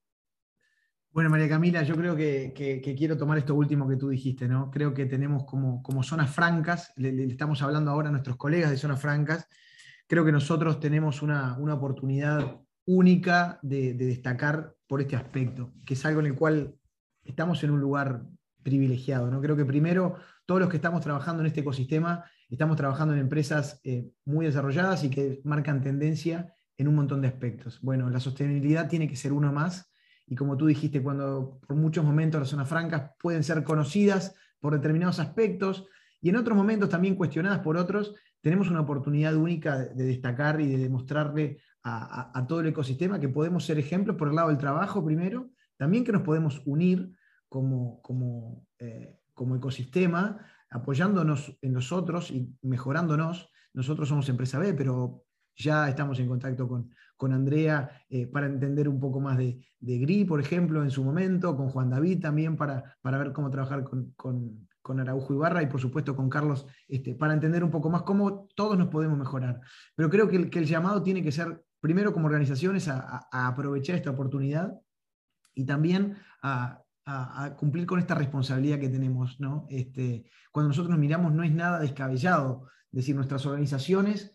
Bueno, 1.14 1.30
María 1.30 1.48
Camila, 1.48 1.84
yo 1.84 1.94
creo 1.94 2.16
que, 2.16 2.82
quiero 2.98 3.16
tomar 3.16 3.38
esto 3.38 3.54
último 3.54 3.88
que 3.88 3.94
tú 3.94 4.08
dijiste, 4.08 4.48
¿no? 4.48 4.68
Creo 4.72 4.92
que 4.92 5.06
tenemos 5.06 5.44
como, 5.44 5.80
como 5.80 6.02
zonas 6.02 6.34
francas, 6.34 6.92
le, 6.96 7.26
estamos 7.26 7.62
hablando 7.62 7.92
ahora 7.92 8.08
a 8.08 8.10
nuestros 8.10 8.36
colegas 8.36 8.72
de 8.72 8.76
zonas 8.76 9.00
francas, 9.00 9.46
creo 10.08 10.24
que 10.24 10.32
nosotros 10.32 10.80
tenemos 10.80 11.22
una, 11.22 11.56
oportunidad 11.72 12.60
única 12.84 13.60
de, 13.62 13.94
destacar 13.94 14.74
por 14.88 15.02
este 15.02 15.14
aspecto, 15.14 15.72
que 15.86 15.94
es 15.94 16.04
algo 16.04 16.18
en 16.18 16.26
el 16.26 16.34
cual 16.34 16.74
estamos 17.22 17.62
en 17.62 17.70
un 17.70 17.80
lugar 17.80 18.24
privilegiado, 18.64 19.30
¿no? 19.30 19.40
Creo 19.40 19.54
que 19.54 19.64
primero, 19.64 20.16
todos 20.46 20.60
los 20.60 20.68
que 20.68 20.78
estamos 20.78 21.00
trabajando 21.00 21.42
en 21.42 21.46
este 21.46 21.60
ecosistema, 21.60 22.24
estamos 22.50 22.76
trabajando 22.76 23.14
en 23.14 23.20
empresas 23.20 23.80
eh, 23.84 24.10
muy 24.24 24.46
desarrolladas 24.46 25.04
y 25.04 25.10
que 25.10 25.40
marcan 25.44 25.80
tendencia 25.80 26.52
en 26.76 26.88
un 26.88 26.96
montón 26.96 27.20
de 27.20 27.28
aspectos. 27.28 27.78
Bueno, 27.82 28.10
la 28.10 28.18
sostenibilidad 28.18 28.88
tiene 28.88 29.06
que 29.06 29.14
ser 29.14 29.32
uno 29.32 29.52
más 29.52 29.93
y 30.26 30.34
como 30.34 30.56
tú 30.56 30.66
dijiste, 30.66 31.02
cuando 31.02 31.60
por 31.66 31.76
muchos 31.76 32.04
momentos 32.04 32.40
las 32.40 32.48
zonas 32.48 32.68
francas 32.68 33.12
pueden 33.20 33.44
ser 33.44 33.62
conocidas 33.62 34.34
por 34.58 34.72
determinados 34.72 35.18
aspectos 35.18 35.86
y 36.20 36.30
en 36.30 36.36
otros 36.36 36.56
momentos 36.56 36.88
también 36.88 37.16
cuestionadas 37.16 37.60
por 37.60 37.76
otros, 37.76 38.14
tenemos 38.40 38.70
una 38.70 38.80
oportunidad 38.80 39.34
única 39.34 39.78
de 39.78 40.04
destacar 40.04 40.60
y 40.60 40.68
de 40.68 40.78
demostrarle 40.78 41.58
a, 41.82 42.46
todo 42.48 42.60
el 42.60 42.68
ecosistema 42.68 43.20
que 43.20 43.28
podemos 43.28 43.66
ser 43.66 43.78
ejemplos 43.78 44.16
por 44.16 44.28
el 44.28 44.34
lado 44.34 44.48
del 44.48 44.56
trabajo 44.56 45.04
primero, 45.04 45.50
también 45.76 46.02
que 46.02 46.12
nos 46.12 46.22
podemos 46.22 46.62
unir 46.64 47.12
como, 47.48 48.00
como, 48.00 48.66
eh, 48.78 49.18
como 49.34 49.56
ecosistema, 49.56 50.38
apoyándonos 50.70 51.58
en 51.60 51.74
nosotros 51.74 52.30
y 52.30 52.56
mejorándonos. 52.62 53.50
Nosotros 53.74 54.08
somos 54.08 54.28
empresa 54.30 54.58
B, 54.58 54.72
pero 54.72 55.24
ya 55.56 55.88
estamos 55.88 56.18
en 56.20 56.28
contacto 56.28 56.66
con, 56.66 56.90
con 57.16 57.32
Andrea 57.32 57.90
eh, 58.08 58.26
para 58.26 58.46
entender 58.46 58.88
un 58.88 59.00
poco 59.00 59.20
más 59.20 59.38
de, 59.38 59.64
de, 59.78 59.98
GRI, 59.98 60.24
por 60.24 60.40
ejemplo, 60.40 60.82
en 60.82 60.90
su 60.90 61.04
momento, 61.04 61.56
con 61.56 61.68
Juan 61.68 61.90
David 61.90 62.20
también 62.20 62.56
para, 62.56 62.96
para 63.02 63.18
ver 63.18 63.32
cómo 63.32 63.50
trabajar 63.50 63.84
con, 63.84 64.12
con, 64.16 64.68
con 64.82 65.00
Araujo 65.00 65.32
Ibarra 65.32 65.62
y 65.62 65.66
por 65.66 65.80
supuesto 65.80 66.16
con 66.16 66.28
Carlos, 66.28 66.66
este, 66.88 67.14
para 67.14 67.34
entender 67.34 67.62
un 67.64 67.70
poco 67.70 67.90
más 67.90 68.02
cómo 68.02 68.48
todos 68.54 68.76
nos 68.76 68.88
podemos 68.88 69.18
mejorar. 69.18 69.60
Pero 69.94 70.10
creo 70.10 70.28
que 70.28 70.36
el, 70.36 70.50
que 70.50 70.58
el 70.58 70.66
llamado 70.66 71.02
tiene 71.02 71.22
que 71.22 71.32
ser, 71.32 71.64
primero 71.80 72.12
como 72.12 72.26
organizaciones, 72.26 72.88
a, 72.88 73.28
a 73.30 73.46
aprovechar 73.46 73.96
esta 73.96 74.10
oportunidad 74.10 74.74
y 75.54 75.64
también 75.64 76.16
a, 76.42 76.84
a, 77.06 77.54
cumplir 77.56 77.86
con 77.86 77.98
esta 77.98 78.14
responsabilidad 78.14 78.78
que 78.78 78.88
tenemos. 78.88 79.38
¿no? 79.40 79.66
Este, 79.68 80.24
cuando 80.50 80.68
nosotros 80.68 80.90
nos 80.90 80.98
miramos 80.98 81.32
no 81.32 81.42
es 81.42 81.52
nada 81.52 81.78
descabellado, 81.78 82.68
es 82.92 82.98
decir, 82.98 83.16
nuestras 83.16 83.44
organizaciones 83.46 84.33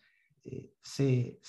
se, 0.82 1.40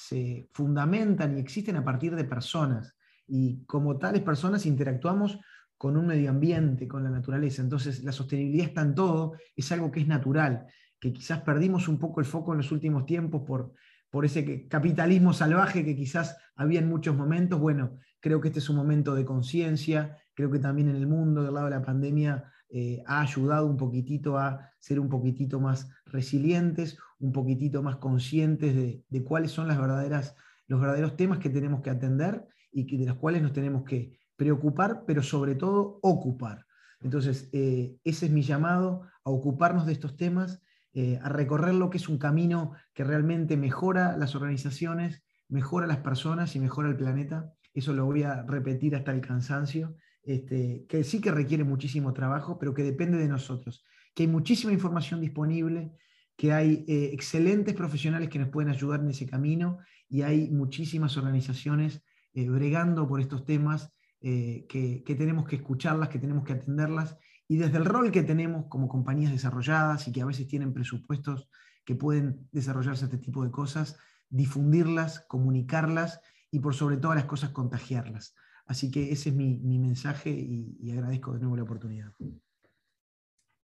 fundamentan 0.52 1.36
y 1.36 1.40
existen 1.40 1.76
a 1.76 1.84
partir 1.84 2.14
de 2.14 2.24
personas. 2.24 2.96
Y 3.26 3.64
como 3.64 3.98
tales 3.98 4.22
personas 4.22 4.66
interactuamos 4.66 5.38
con 5.76 5.96
un 5.96 6.06
medio 6.06 6.30
ambiente, 6.30 6.88
con 6.88 7.04
la 7.04 7.10
naturaleza. 7.10 7.62
Entonces 7.62 8.02
la 8.04 8.12
sostenibilidad 8.12 8.68
está 8.68 8.82
en 8.82 8.94
todo, 8.94 9.34
es 9.56 9.70
algo 9.72 9.90
que 9.90 10.00
es 10.00 10.06
natural, 10.06 10.66
que 10.98 11.12
quizás 11.12 11.40
perdimos 11.40 11.88
un 11.88 11.98
poco 11.98 12.20
el 12.20 12.26
foco 12.26 12.52
en 12.52 12.58
los 12.58 12.72
últimos 12.72 13.06
tiempos 13.06 13.42
por, 13.46 13.72
por 14.10 14.24
ese 14.24 14.68
capitalismo 14.68 15.32
salvaje 15.32 15.84
que 15.84 15.96
quizás 15.96 16.36
había 16.56 16.80
en 16.80 16.88
muchos 16.88 17.16
momentos. 17.16 17.58
Bueno, 17.58 17.98
creo 18.20 18.40
que 18.40 18.48
este 18.48 18.58
es 18.58 18.68
un 18.68 18.76
momento 18.76 19.14
de 19.14 19.24
conciencia, 19.24 20.16
creo 20.34 20.50
que 20.50 20.58
también 20.58 20.88
en 20.88 20.96
el 20.96 21.06
mundo, 21.06 21.42
del 21.42 21.54
lado 21.54 21.66
de 21.66 21.76
la 21.76 21.82
pandemia, 21.82 22.52
eh, 22.72 23.02
ha 23.06 23.20
ayudado 23.20 23.66
un 23.66 23.76
poquitito 23.76 24.38
a 24.38 24.70
ser 24.78 25.00
un 25.00 25.08
poquitito 25.08 25.58
más 25.58 25.90
resilientes, 26.06 26.98
un 27.18 27.32
poquitito 27.32 27.82
más 27.82 27.96
conscientes 27.96 28.74
de, 28.74 29.24
cuáles 29.24 29.50
son 29.50 29.66
las 29.66 29.78
verdaderas, 29.78 30.36
los 30.68 30.80
verdaderos 30.80 31.16
temas 31.16 31.38
que 31.38 31.50
tenemos 31.50 31.80
que 31.80 31.90
atender 31.90 32.46
y 32.70 32.86
que, 32.86 32.96
de 32.96 33.06
los 33.06 33.16
cuales 33.16 33.42
nos 33.42 33.52
tenemos 33.52 33.82
que 33.84 34.18
preocupar, 34.36 35.04
pero 35.04 35.22
sobre 35.22 35.56
todo 35.56 35.98
ocupar. 36.02 36.64
Entonces, 37.00 37.48
eh, 37.52 37.96
ese 38.04 38.26
es 38.26 38.32
mi 38.32 38.42
llamado, 38.42 39.02
a 39.24 39.30
ocuparnos 39.30 39.84
de 39.86 39.92
estos 39.92 40.16
temas, 40.16 40.62
eh, 40.92 41.18
a 41.22 41.28
recorrer 41.28 41.74
lo 41.74 41.90
que 41.90 41.98
es 41.98 42.08
un 42.08 42.18
camino 42.18 42.72
que 42.94 43.04
realmente 43.04 43.56
mejora 43.56 44.16
las 44.16 44.34
organizaciones, 44.34 45.22
mejora 45.48 45.86
las 45.86 45.98
personas 45.98 46.54
y 46.56 46.60
mejora 46.60 46.88
el 46.88 46.96
planeta. 46.96 47.52
Eso 47.74 47.92
lo 47.92 48.04
voy 48.06 48.22
a 48.22 48.42
repetir 48.42 48.96
hasta 48.96 49.12
el 49.12 49.20
cansancio. 49.20 49.96
Este, 50.22 50.84
que 50.88 51.02
sí 51.02 51.20
que 51.20 51.30
requiere 51.30 51.64
muchísimo 51.64 52.12
trabajo, 52.12 52.58
pero 52.58 52.74
que 52.74 52.82
depende 52.82 53.16
de 53.16 53.28
nosotros, 53.28 53.84
que 54.14 54.24
hay 54.24 54.28
muchísima 54.28 54.72
información 54.72 55.20
disponible, 55.20 55.92
que 56.36 56.52
hay 56.52 56.84
eh, 56.88 57.10
excelentes 57.12 57.74
profesionales 57.74 58.28
que 58.28 58.38
nos 58.38 58.48
pueden 58.48 58.70
ayudar 58.70 59.00
en 59.00 59.10
ese 59.10 59.26
camino 59.26 59.78
y 60.08 60.22
hay 60.22 60.50
muchísimas 60.50 61.16
organizaciones 61.16 62.02
eh, 62.34 62.48
bregando 62.48 63.06
por 63.08 63.20
estos 63.20 63.44
temas 63.44 63.92
eh, 64.20 64.66
que, 64.68 65.02
que, 65.04 65.14
tenemos 65.14 65.46
que 65.48 65.56
escucharlas, 65.56 66.10
que 66.10 66.18
tenemos 66.18 66.44
que 66.44 66.52
atenderlas 66.52 67.16
y 67.48 67.56
desde 67.56 67.78
el 67.78 67.84
rol 67.84 68.10
que 68.12 68.22
tenemos 68.22 68.66
como 68.68 68.88
compañías 68.88 69.32
desarrolladas 69.32 70.06
y 70.06 70.12
que 70.12 70.22
a 70.22 70.26
veces 70.26 70.46
tienen 70.46 70.72
presupuestos 70.72 71.48
que 71.84 71.94
pueden 71.94 72.48
desarrollarse 72.52 73.06
este 73.06 73.18
tipo 73.18 73.42
de 73.42 73.50
cosas, 73.50 73.98
difundirlas, 74.28 75.20
comunicarlas 75.28 76.20
y 76.50 76.60
por 76.60 76.74
sobre 76.74 76.98
todas 76.98 77.16
las 77.16 77.24
cosas 77.24 77.50
contagiarlas. 77.50 78.34
Así 78.70 78.88
que 78.88 79.10
ese 79.10 79.30
es 79.30 79.34
mi, 79.34 79.78
mensaje 79.80 80.30
y, 80.30 80.92
agradezco 80.92 81.32
de 81.32 81.40
nuevo 81.40 81.56
la 81.56 81.64
oportunidad. 81.64 82.12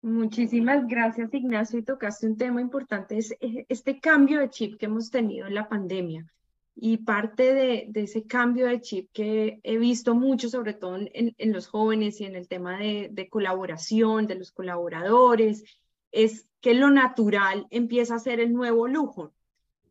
Muchísimas 0.02 0.86
gracias, 0.86 1.32
Ignacio. 1.32 1.78
Y 1.78 1.82
tocaste 1.84 2.26
un 2.26 2.36
tema 2.36 2.60
importante, 2.60 3.16
es 3.16 3.34
este 3.40 3.98
cambio 3.98 4.40
de 4.40 4.50
chip 4.50 4.78
que 4.78 4.84
hemos 4.84 5.10
tenido 5.10 5.46
en 5.46 5.54
la 5.54 5.70
pandemia. 5.70 6.30
Y 6.74 6.98
parte 6.98 7.54
de, 7.54 7.90
ese 7.94 8.26
cambio 8.26 8.66
de 8.66 8.82
chip 8.82 9.08
que 9.14 9.58
he 9.62 9.78
visto 9.78 10.14
mucho, 10.14 10.50
sobre 10.50 10.74
todo 10.74 10.98
en, 10.98 11.34
los 11.50 11.66
jóvenes 11.66 12.20
y 12.20 12.26
en 12.26 12.36
el 12.36 12.46
tema 12.46 12.76
de, 12.76 13.28
colaboración, 13.30 14.26
de 14.26 14.34
los 14.34 14.52
colaboradores, 14.52 15.64
es 16.12 16.46
que 16.60 16.74
lo 16.74 16.90
natural 16.90 17.66
empieza 17.70 18.16
a 18.16 18.18
ser 18.18 18.38
el 18.38 18.52
nuevo 18.52 18.86
lujo. 18.86 19.32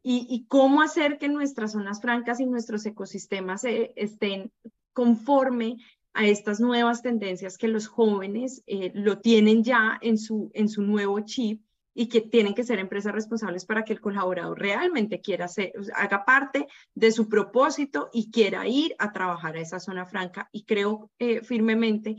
Y, 0.03 0.45
cómo 0.47 0.83
hacer 0.83 1.17
que 1.17 1.29
nuestras 1.29 1.71
zonas 1.71 1.99
francas 1.99 2.39
y 2.39 2.45
nuestros 2.45 2.85
ecosistemas 2.85 3.63
eh, 3.63 3.91
estén 3.95 4.51
conforme 4.99 5.77
a 6.13 6.27
estas 6.27 6.59
nuevas 6.59 7.01
tendencias 7.01 7.57
que 7.57 7.69
los 7.69 7.87
jóvenes 7.87 8.63
eh, 8.67 8.91
lo 8.93 9.19
tienen 9.19 9.63
ya 9.63 9.97
en 10.01 10.17
su, 10.17 10.51
en 10.53 10.67
su 10.67 10.81
nuevo 10.81 11.21
chip 11.21 11.61
y 11.93 12.09
que 12.09 12.19
tienen 12.19 12.53
que 12.53 12.65
ser 12.65 12.79
empresas 12.79 13.13
responsables 13.13 13.63
para 13.63 13.85
que 13.85 13.93
el 13.93 14.01
colaborador 14.01 14.59
realmente 14.59 15.21
quiera 15.21 15.47
ser, 15.47 15.71
haga 15.95 16.25
parte 16.25 16.67
de 16.95 17.13
su 17.13 17.29
propósito 17.29 18.09
y 18.11 18.29
quiera 18.29 18.67
ir 18.67 18.93
a 18.99 19.13
trabajar 19.13 19.55
a 19.55 19.61
esa 19.61 19.79
zona 19.79 20.05
franca. 20.05 20.49
Y 20.51 20.65
creo 20.65 21.09
eh, 21.17 21.41
firmemente 21.45 22.17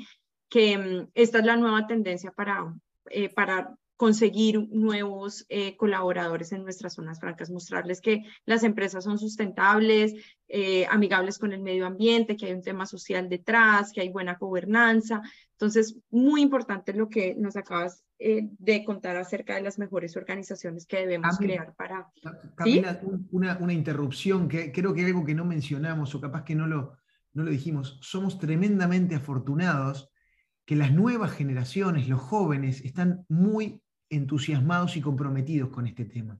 que 0.48 0.78
mm, 0.78 1.10
esta 1.12 1.40
es 1.40 1.44
la 1.44 1.58
nueva 1.58 1.86
tendencia 1.86 2.32
para, 2.32 2.74
eh, 3.10 3.28
para 3.28 3.76
conseguir 4.00 4.66
nuevos 4.70 5.44
eh, 5.50 5.76
colaboradores 5.76 6.52
en 6.52 6.62
nuestras 6.62 6.94
zonas 6.94 7.20
francas, 7.20 7.50
mostrarles 7.50 8.00
que 8.00 8.24
las 8.46 8.62
empresas 8.62 9.04
son 9.04 9.18
sustentables, 9.18 10.14
eh, 10.48 10.86
amigables 10.86 11.38
con 11.38 11.52
el 11.52 11.60
medio 11.60 11.84
ambiente, 11.84 12.34
que 12.34 12.46
hay 12.46 12.52
un 12.52 12.62
tema 12.62 12.86
social 12.86 13.28
detrás, 13.28 13.92
que 13.92 14.00
hay 14.00 14.08
buena 14.08 14.38
gobernanza. 14.40 15.20
Entonces, 15.52 15.98
muy 16.08 16.40
importante 16.40 16.94
lo 16.94 17.10
que 17.10 17.34
nos 17.34 17.56
acabas 17.56 18.02
eh, 18.18 18.48
de 18.58 18.86
contar 18.86 19.18
acerca 19.18 19.56
de 19.56 19.60
las 19.60 19.78
mejores 19.78 20.16
organizaciones 20.16 20.86
que 20.86 21.00
debemos 21.00 21.36
crear 21.36 21.74
para... 21.74 22.08
Camila, 22.54 23.02
una, 23.32 23.58
una, 23.58 23.74
interrupción, 23.74 24.48
que 24.48 24.72
creo 24.72 24.94
que 24.94 25.04
algo 25.04 25.26
que 25.26 25.34
no 25.34 25.44
mencionamos 25.44 26.14
o 26.14 26.22
capaz 26.22 26.44
que 26.44 26.54
no 26.54 26.66
lo, 26.66 26.96
no 27.34 27.42
lo 27.42 27.50
dijimos. 27.50 27.98
Somos 28.00 28.38
tremendamente 28.38 29.14
afortunados 29.14 30.10
que 30.64 30.74
las 30.74 30.90
nuevas 30.90 31.32
generaciones, 31.32 32.08
los 32.08 32.22
jóvenes, 32.22 32.80
están 32.80 33.26
muy 33.28 33.82
entusiasmados 34.10 34.96
y 34.96 35.00
comprometidos 35.00 35.70
con 35.70 35.86
este 35.86 36.04
tema. 36.04 36.38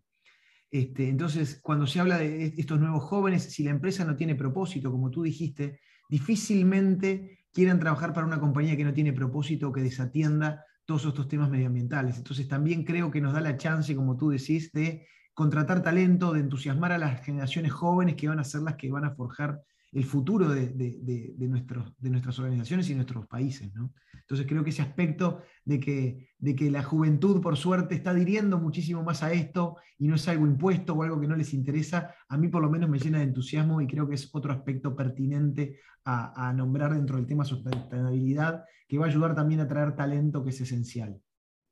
Este, 0.70 1.08
entonces, 1.08 1.60
cuando 1.62 1.86
se 1.86 2.00
habla 2.00 2.18
de 2.18 2.54
estos 2.56 2.78
nuevos 2.78 3.04
jóvenes, 3.04 3.44
si 3.44 3.64
la 3.64 3.70
empresa 3.70 4.04
no 4.04 4.14
tiene 4.14 4.34
propósito, 4.34 4.90
como 4.90 5.10
tú 5.10 5.22
dijiste, 5.22 5.80
difícilmente 6.08 7.46
quieran 7.52 7.80
trabajar 7.80 8.12
para 8.12 8.26
una 8.26 8.38
compañía 8.38 8.76
que 8.76 8.84
no 8.84 8.92
tiene 8.92 9.12
propósito 9.12 9.68
o 9.68 9.72
que 9.72 9.80
desatienda 9.80 10.64
todos 10.84 11.06
estos 11.06 11.28
temas 11.28 11.50
medioambientales. 11.50 12.18
Entonces, 12.18 12.46
también 12.46 12.84
creo 12.84 13.10
que 13.10 13.20
nos 13.20 13.32
da 13.32 13.40
la 13.40 13.56
chance, 13.56 13.94
como 13.96 14.16
tú 14.16 14.30
decís, 14.30 14.70
de 14.72 15.06
contratar 15.34 15.82
talento, 15.82 16.32
de 16.32 16.40
entusiasmar 16.40 16.92
a 16.92 16.98
las 16.98 17.24
generaciones 17.24 17.72
jóvenes 17.72 18.16
que 18.16 18.28
van 18.28 18.40
a 18.40 18.44
ser 18.44 18.62
las 18.62 18.76
que 18.76 18.90
van 18.90 19.04
a 19.04 19.14
forjar 19.14 19.62
el 19.92 20.04
futuro 20.04 20.48
de, 20.48 21.34
nuestros, 21.38 21.94
de 21.98 22.10
nuestras 22.10 22.38
organizaciones 22.38 22.88
y 22.90 22.94
nuestros 22.94 23.26
países. 23.26 23.72
Entonces 24.12 24.46
creo 24.46 24.62
que 24.62 24.70
ese 24.70 24.82
aspecto 24.82 25.42
de 25.64 25.80
que, 25.80 26.28
de 26.38 26.54
que 26.54 26.70
la 26.70 26.82
juventud, 26.82 27.40
por 27.40 27.56
suerte, 27.56 27.96
está 27.96 28.10
adhiriendo 28.10 28.58
muchísimo 28.58 29.02
más 29.02 29.22
a 29.22 29.32
esto 29.32 29.76
y 29.98 30.06
no 30.06 30.14
es 30.14 30.28
algo 30.28 30.46
impuesto 30.46 30.94
o 30.94 31.02
algo 31.02 31.20
que 31.20 31.26
no 31.26 31.36
les 31.36 31.52
interesa, 31.54 32.14
a 32.28 32.36
mí 32.36 32.48
por 32.48 32.62
lo 32.62 32.70
menos 32.70 32.88
me 32.88 32.98
llena 32.98 33.18
de 33.18 33.24
entusiasmo 33.24 33.80
y 33.80 33.86
creo 33.86 34.08
que 34.08 34.14
es 34.14 34.28
otro 34.32 34.52
aspecto 34.52 34.94
pertinente 34.94 35.80
a, 36.04 36.48
a 36.48 36.52
nombrar 36.52 36.94
dentro 36.94 37.16
del 37.16 37.26
tema 37.26 37.44
sustentabilidad, 37.44 38.64
que 38.86 38.98
va 38.98 39.06
a 39.06 39.08
ayudar 39.08 39.34
también 39.34 39.60
a 39.60 39.68
traer 39.68 39.96
talento 39.96 40.44
que 40.44 40.50
es 40.50 40.60
esencial. 40.60 41.20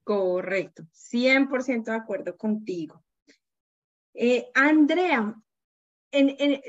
Correcto, 0.03 0.85
100% 0.93 1.85
de 1.85 1.93
acuerdo 1.93 2.37
contigo. 2.37 3.05
Eh, 4.15 4.49
Andrea, 4.55 5.33
en, 6.11 6.61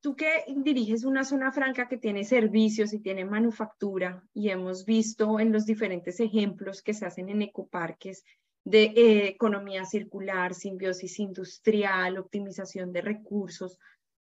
tú 0.00 0.16
que 0.16 0.44
diriges 0.56 1.04
una 1.04 1.24
zona 1.24 1.52
franca 1.52 1.88
que 1.88 1.96
tiene 1.96 2.24
servicios 2.24 2.92
y 2.92 3.00
tiene 3.00 3.24
manufactura 3.24 4.24
y 4.32 4.48
hemos 4.48 4.84
visto 4.84 5.38
en 5.40 5.52
los 5.52 5.66
diferentes 5.66 6.20
ejemplos 6.20 6.82
que 6.82 6.94
se 6.94 7.06
hacen 7.06 7.28
en 7.28 7.42
ecoparques 7.42 8.24
de 8.64 8.84
eh, 8.84 9.28
economía 9.28 9.84
circular, 9.84 10.54
simbiosis 10.54 11.18
industrial, 11.20 12.18
optimización 12.18 12.92
de 12.92 13.02
recursos, 13.02 13.78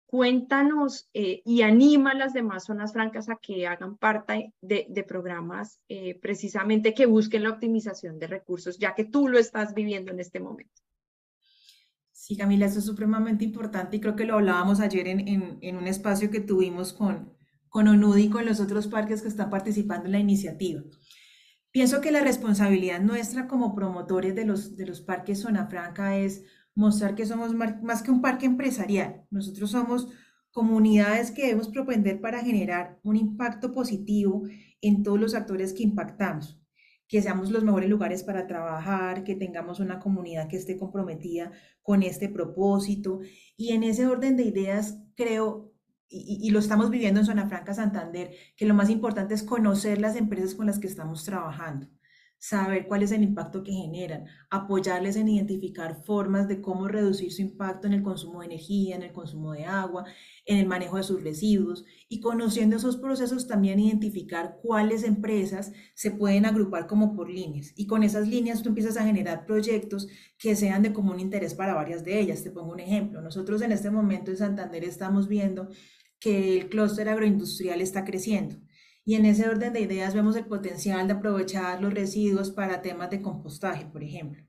cuéntanos 0.06 1.08
eh, 1.14 1.42
y 1.44 1.62
anima 1.62 2.10
a 2.10 2.14
las 2.14 2.32
demás 2.32 2.64
zonas 2.64 2.92
francas 2.92 3.28
a 3.28 3.36
que 3.36 3.66
hagan 3.66 3.96
parte 3.96 4.52
de, 4.60 5.04
programas 5.06 5.80
eh, 5.88 6.18
precisamente 6.20 6.94
que 6.94 7.06
busquen 7.06 7.44
la 7.44 7.50
optimización 7.50 8.18
de 8.18 8.26
recursos, 8.26 8.78
ya 8.78 8.94
que 8.94 9.04
tú 9.04 9.28
lo 9.28 9.38
estás 9.38 9.74
viviendo 9.74 10.12
en 10.12 10.20
este 10.20 10.40
momento. 10.40 10.82
Sí, 12.22 12.36
Camila, 12.36 12.66
eso 12.66 12.78
es 12.78 12.84
supremamente 12.84 13.44
importante 13.44 13.96
y 13.96 14.00
creo 14.00 14.14
que 14.14 14.24
lo 14.24 14.34
hablábamos 14.34 14.78
ayer 14.78 15.08
en, 15.08 15.58
en, 15.60 15.76
un 15.76 15.88
espacio 15.88 16.30
que 16.30 16.38
tuvimos 16.38 16.92
con, 16.92 17.36
con 17.68 17.88
ONUDI 17.88 18.22
y 18.22 18.30
con 18.30 18.46
los 18.46 18.60
otros 18.60 18.86
parques 18.86 19.22
que 19.22 19.26
están 19.26 19.50
participando 19.50 20.06
en 20.06 20.12
la 20.12 20.20
iniciativa. 20.20 20.82
Pienso 21.72 22.00
que 22.00 22.12
la 22.12 22.20
responsabilidad 22.20 23.00
nuestra 23.00 23.48
como 23.48 23.74
promotores 23.74 24.36
de 24.36 24.44
los, 24.44 24.76
de 24.76 24.86
los 24.86 25.00
parques 25.00 25.40
Zona 25.40 25.66
Franca 25.66 26.16
es 26.16 26.44
mostrar 26.76 27.16
que 27.16 27.26
somos 27.26 27.54
más 27.54 28.02
que 28.04 28.12
un 28.12 28.22
parque 28.22 28.46
empresarial. 28.46 29.24
Nosotros 29.32 29.72
somos 29.72 30.06
comunidades 30.52 31.32
que 31.32 31.42
debemos 31.42 31.70
propender 31.70 32.20
para 32.20 32.44
generar 32.44 33.00
un 33.02 33.16
impacto 33.16 33.72
positivo 33.72 34.44
en 34.80 35.02
todos 35.02 35.18
los 35.18 35.34
actores 35.34 35.72
que 35.72 35.82
impactamos 35.82 36.61
que 37.12 37.20
seamos 37.20 37.50
los 37.50 37.62
mejores 37.62 37.90
lugares 37.90 38.22
para 38.22 38.46
trabajar, 38.46 39.22
que 39.22 39.34
tengamos 39.34 39.80
una 39.80 39.98
comunidad 39.98 40.48
que 40.48 40.56
esté 40.56 40.78
comprometida 40.78 41.52
con 41.82 42.02
este 42.02 42.30
propósito. 42.30 43.20
Y 43.54 43.72
en 43.72 43.82
ese 43.82 44.06
orden 44.06 44.34
de 44.34 44.44
ideas, 44.44 44.98
creo, 45.14 45.74
y, 46.08 46.38
y, 46.40 46.50
lo 46.52 46.58
estamos 46.58 46.88
viviendo 46.88 47.20
en 47.20 47.26
Zona 47.26 47.46
Franca 47.46 47.74
Santander, 47.74 48.30
que 48.56 48.64
lo 48.64 48.72
más 48.72 48.88
importante 48.88 49.34
es 49.34 49.42
conocer 49.42 50.00
las 50.00 50.16
empresas 50.16 50.54
con 50.54 50.64
las 50.64 50.78
que 50.78 50.86
estamos 50.86 51.22
trabajando 51.24 51.86
saber 52.42 52.88
cuál 52.88 53.04
es 53.04 53.12
el 53.12 53.22
impacto 53.22 53.62
que 53.62 53.70
generan, 53.70 54.26
apoyarles 54.50 55.14
en 55.14 55.28
identificar 55.28 56.02
formas 56.02 56.48
de 56.48 56.60
cómo 56.60 56.88
reducir 56.88 57.32
su 57.32 57.40
impacto 57.40 57.86
en 57.86 57.92
el 57.92 58.02
consumo 58.02 58.40
de 58.40 58.46
energía, 58.46 58.96
en 58.96 59.04
el 59.04 59.12
consumo 59.12 59.52
de 59.52 59.64
agua, 59.64 60.06
en 60.44 60.58
el 60.58 60.66
manejo 60.66 60.96
de 60.96 61.04
sus 61.04 61.22
residuos 61.22 61.84
y 62.08 62.18
conociendo 62.18 62.74
esos 62.74 62.96
procesos 62.96 63.46
también 63.46 63.78
identificar 63.78 64.58
cuáles 64.60 65.04
empresas 65.04 65.72
se 65.94 66.10
pueden 66.10 66.44
agrupar 66.44 66.88
como 66.88 67.14
por 67.14 67.30
líneas. 67.30 67.72
Y 67.76 67.86
con 67.86 68.02
esas 68.02 68.26
líneas 68.26 68.60
tú 68.60 68.70
empiezas 68.70 68.96
a 68.96 69.06
generar 69.06 69.46
proyectos 69.46 70.08
que 70.36 70.56
sean 70.56 70.82
de 70.82 70.92
común 70.92 71.20
interés 71.20 71.54
para 71.54 71.74
varias 71.74 72.02
de 72.02 72.18
ellas. 72.18 72.42
Te 72.42 72.50
pongo 72.50 72.72
un 72.72 72.80
ejemplo. 72.80 73.22
Nosotros 73.22 73.62
en 73.62 73.70
este 73.70 73.92
momento 73.92 74.32
en 74.32 74.38
Santander 74.38 74.82
estamos 74.82 75.28
viendo 75.28 75.68
que 76.18 76.58
el 76.58 76.68
clúster 76.68 77.08
agroindustrial 77.08 77.80
está 77.80 78.04
creciendo 78.04 78.56
y 79.04 79.14
en 79.16 79.26
ese 79.26 79.48
orden 79.48 79.72
de 79.72 79.80
ideas 79.80 80.14
vemos 80.14 80.36
el 80.36 80.46
potencial 80.46 81.06
de 81.06 81.14
aprovechar 81.14 81.80
los 81.80 81.92
residuos 81.92 82.50
para 82.50 82.82
temas 82.82 83.10
de 83.10 83.22
compostaje, 83.22 83.86
por 83.86 84.02
ejemplo. 84.02 84.42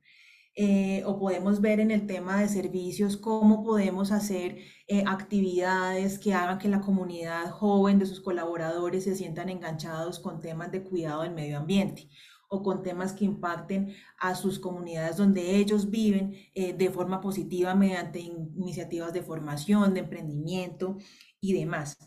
Eh, 0.55 1.01
o 1.07 1.17
podemos 1.17 1.61
ver 1.61 1.79
en 1.79 1.89
el 1.89 2.05
tema 2.05 2.39
de 2.39 2.47
servicios 2.47 3.17
cómo 3.17 3.63
podemos 3.63 4.11
hacer 4.11 4.59
eh, 4.87 5.03
actividades 5.07 6.19
que 6.19 6.35
hagan 6.35 6.59
que 6.59 6.69
la 6.69 6.81
comunidad 6.81 7.49
joven 7.49 7.97
de 7.97 8.05
sus 8.05 8.21
colaboradores 8.21 9.05
se 9.05 9.15
sientan 9.15 9.49
enganchados 9.49 10.19
con 10.19 10.41
temas 10.41 10.71
de 10.71 10.83
cuidado 10.83 11.23
del 11.23 11.33
medio 11.33 11.57
ambiente 11.57 12.07
o 12.49 12.61
con 12.61 12.83
temas 12.83 13.13
que 13.13 13.25
impacten 13.25 13.95
a 14.19 14.35
sus 14.35 14.59
comunidades 14.59 15.17
donde 15.17 15.55
ellos 15.55 15.89
viven 15.89 16.35
eh, 16.53 16.73
de 16.73 16.91
forma 16.91 17.19
positiva 17.19 17.73
mediante 17.73 18.19
iniciativas 18.19 19.11
de 19.11 19.23
formación, 19.23 19.95
de 19.95 20.01
emprendimiento 20.01 20.97
y 21.41 21.53
demás. 21.53 21.97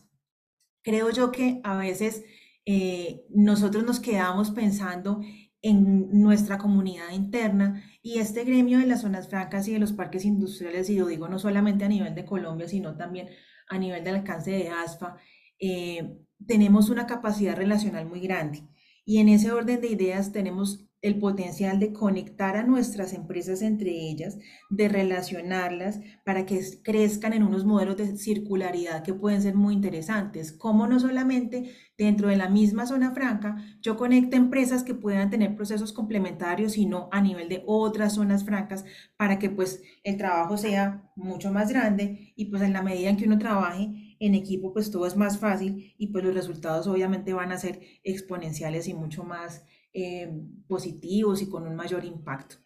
Creo 0.84 1.10
yo 1.10 1.32
que 1.32 1.60
a 1.64 1.76
veces 1.76 2.22
eh, 2.66 3.24
nosotros 3.30 3.84
nos 3.84 4.00
quedamos 4.00 4.50
pensando 4.50 5.20
en 5.62 6.10
nuestra 6.10 6.58
comunidad 6.58 7.10
interna 7.12 7.82
y 8.02 8.18
este 8.18 8.44
gremio 8.44 8.78
de 8.78 8.86
las 8.86 9.02
zonas 9.02 9.28
francas 9.28 9.66
y 9.68 9.72
de 9.72 9.78
los 9.78 9.92
parques 9.92 10.24
industriales, 10.24 10.90
y 10.90 10.98
lo 10.98 11.06
digo 11.06 11.28
no 11.28 11.38
solamente 11.38 11.84
a 11.84 11.88
nivel 11.88 12.14
de 12.14 12.24
Colombia, 12.24 12.68
sino 12.68 12.96
también 12.96 13.28
a 13.68 13.78
nivel 13.78 14.04
del 14.04 14.16
alcance 14.16 14.50
de 14.50 14.68
ASFA, 14.68 15.16
eh, 15.58 16.18
tenemos 16.46 16.90
una 16.90 17.06
capacidad 17.06 17.56
relacional 17.56 18.06
muy 18.06 18.20
grande. 18.20 18.68
Y 19.04 19.18
en 19.18 19.28
ese 19.28 19.52
orden 19.52 19.80
de 19.80 19.88
ideas 19.88 20.32
tenemos 20.32 20.85
el 21.02 21.18
potencial 21.18 21.78
de 21.78 21.92
conectar 21.92 22.56
a 22.56 22.64
nuestras 22.64 23.12
empresas 23.12 23.62
entre 23.62 23.90
ellas, 23.90 24.38
de 24.70 24.88
relacionarlas 24.88 26.00
para 26.24 26.46
que 26.46 26.60
crezcan 26.82 27.32
en 27.32 27.42
unos 27.42 27.64
modelos 27.64 27.96
de 27.96 28.16
circularidad 28.16 29.02
que 29.04 29.14
pueden 29.14 29.42
ser 29.42 29.54
muy 29.54 29.74
interesantes, 29.74 30.52
como 30.52 30.86
no 30.86 30.98
solamente 30.98 31.72
dentro 31.98 32.28
de 32.28 32.36
la 32.36 32.48
misma 32.48 32.86
zona 32.86 33.12
franca 33.12 33.56
yo 33.80 33.96
conecto 33.96 34.36
empresas 34.36 34.82
que 34.82 34.94
puedan 34.94 35.30
tener 35.30 35.54
procesos 35.56 35.92
complementarios, 35.92 36.72
sino 36.72 37.08
a 37.12 37.20
nivel 37.20 37.48
de 37.48 37.62
otras 37.66 38.14
zonas 38.14 38.44
francas 38.44 38.84
para 39.16 39.38
que 39.38 39.50
pues 39.50 39.82
el 40.02 40.16
trabajo 40.16 40.56
sea 40.56 41.10
mucho 41.16 41.52
más 41.52 41.70
grande 41.70 42.32
y 42.36 42.46
pues 42.46 42.62
en 42.62 42.72
la 42.72 42.82
medida 42.82 43.10
en 43.10 43.16
que 43.16 43.26
uno 43.26 43.38
trabaje 43.38 44.16
en 44.18 44.34
equipo 44.34 44.72
pues 44.72 44.90
todo 44.90 45.06
es 45.06 45.16
más 45.16 45.38
fácil 45.38 45.94
y 45.98 46.08
pues 46.08 46.24
los 46.24 46.34
resultados 46.34 46.86
obviamente 46.86 47.32
van 47.32 47.52
a 47.52 47.58
ser 47.58 47.80
exponenciales 48.02 48.88
y 48.88 48.94
mucho 48.94 49.24
más 49.24 49.64
eh, 49.98 50.30
positivos 50.68 51.40
y 51.40 51.48
con 51.48 51.66
un 51.66 51.74
mayor 51.74 52.04
impacto. 52.04 52.56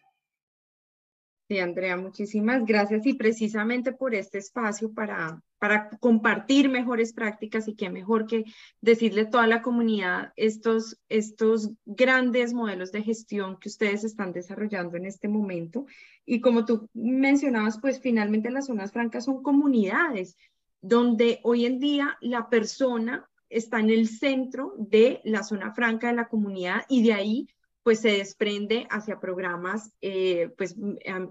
Sí, 1.47 1.59
Andrea, 1.59 1.95
muchísimas 1.95 2.65
gracias 2.65 3.05
y 3.05 3.13
precisamente 3.13 3.93
por 3.93 4.13
este 4.13 4.37
espacio 4.37 4.93
para, 4.93 5.41
para 5.57 5.89
compartir 6.01 6.67
mejores 6.67 7.13
prácticas 7.13 7.69
y 7.69 7.75
qué 7.75 7.89
mejor 7.89 8.27
que 8.27 8.43
decirle 8.81 9.21
a 9.21 9.29
toda 9.29 9.47
la 9.47 9.61
comunidad 9.61 10.33
estos, 10.35 10.99
estos 11.07 11.71
grandes 11.85 12.53
modelos 12.53 12.91
de 12.91 13.01
gestión 13.01 13.57
que 13.61 13.69
ustedes 13.69 14.03
están 14.03 14.33
desarrollando 14.33 14.97
en 14.97 15.05
este 15.05 15.29
momento. 15.29 15.85
Y 16.25 16.41
como 16.41 16.65
tú 16.65 16.89
mencionabas, 16.93 17.79
pues 17.79 18.01
finalmente 18.01 18.51
las 18.51 18.65
zonas 18.65 18.91
francas 18.91 19.23
son 19.23 19.41
comunidades 19.41 20.35
donde 20.81 21.39
hoy 21.43 21.65
en 21.65 21.79
día 21.79 22.17
la 22.19 22.49
persona 22.49 23.29
está 23.51 23.79
en 23.79 23.89
el 23.89 24.07
centro 24.07 24.73
de 24.77 25.21
la 25.23 25.43
zona 25.43 25.73
franca 25.73 26.07
de 26.07 26.15
la 26.15 26.27
comunidad 26.27 26.83
y 26.89 27.03
de 27.03 27.13
ahí 27.13 27.47
pues 27.83 28.01
se 28.01 28.09
desprende 28.09 28.85
hacia 28.91 29.19
programas 29.19 29.91
eh, 30.01 30.49
pues 30.55 30.75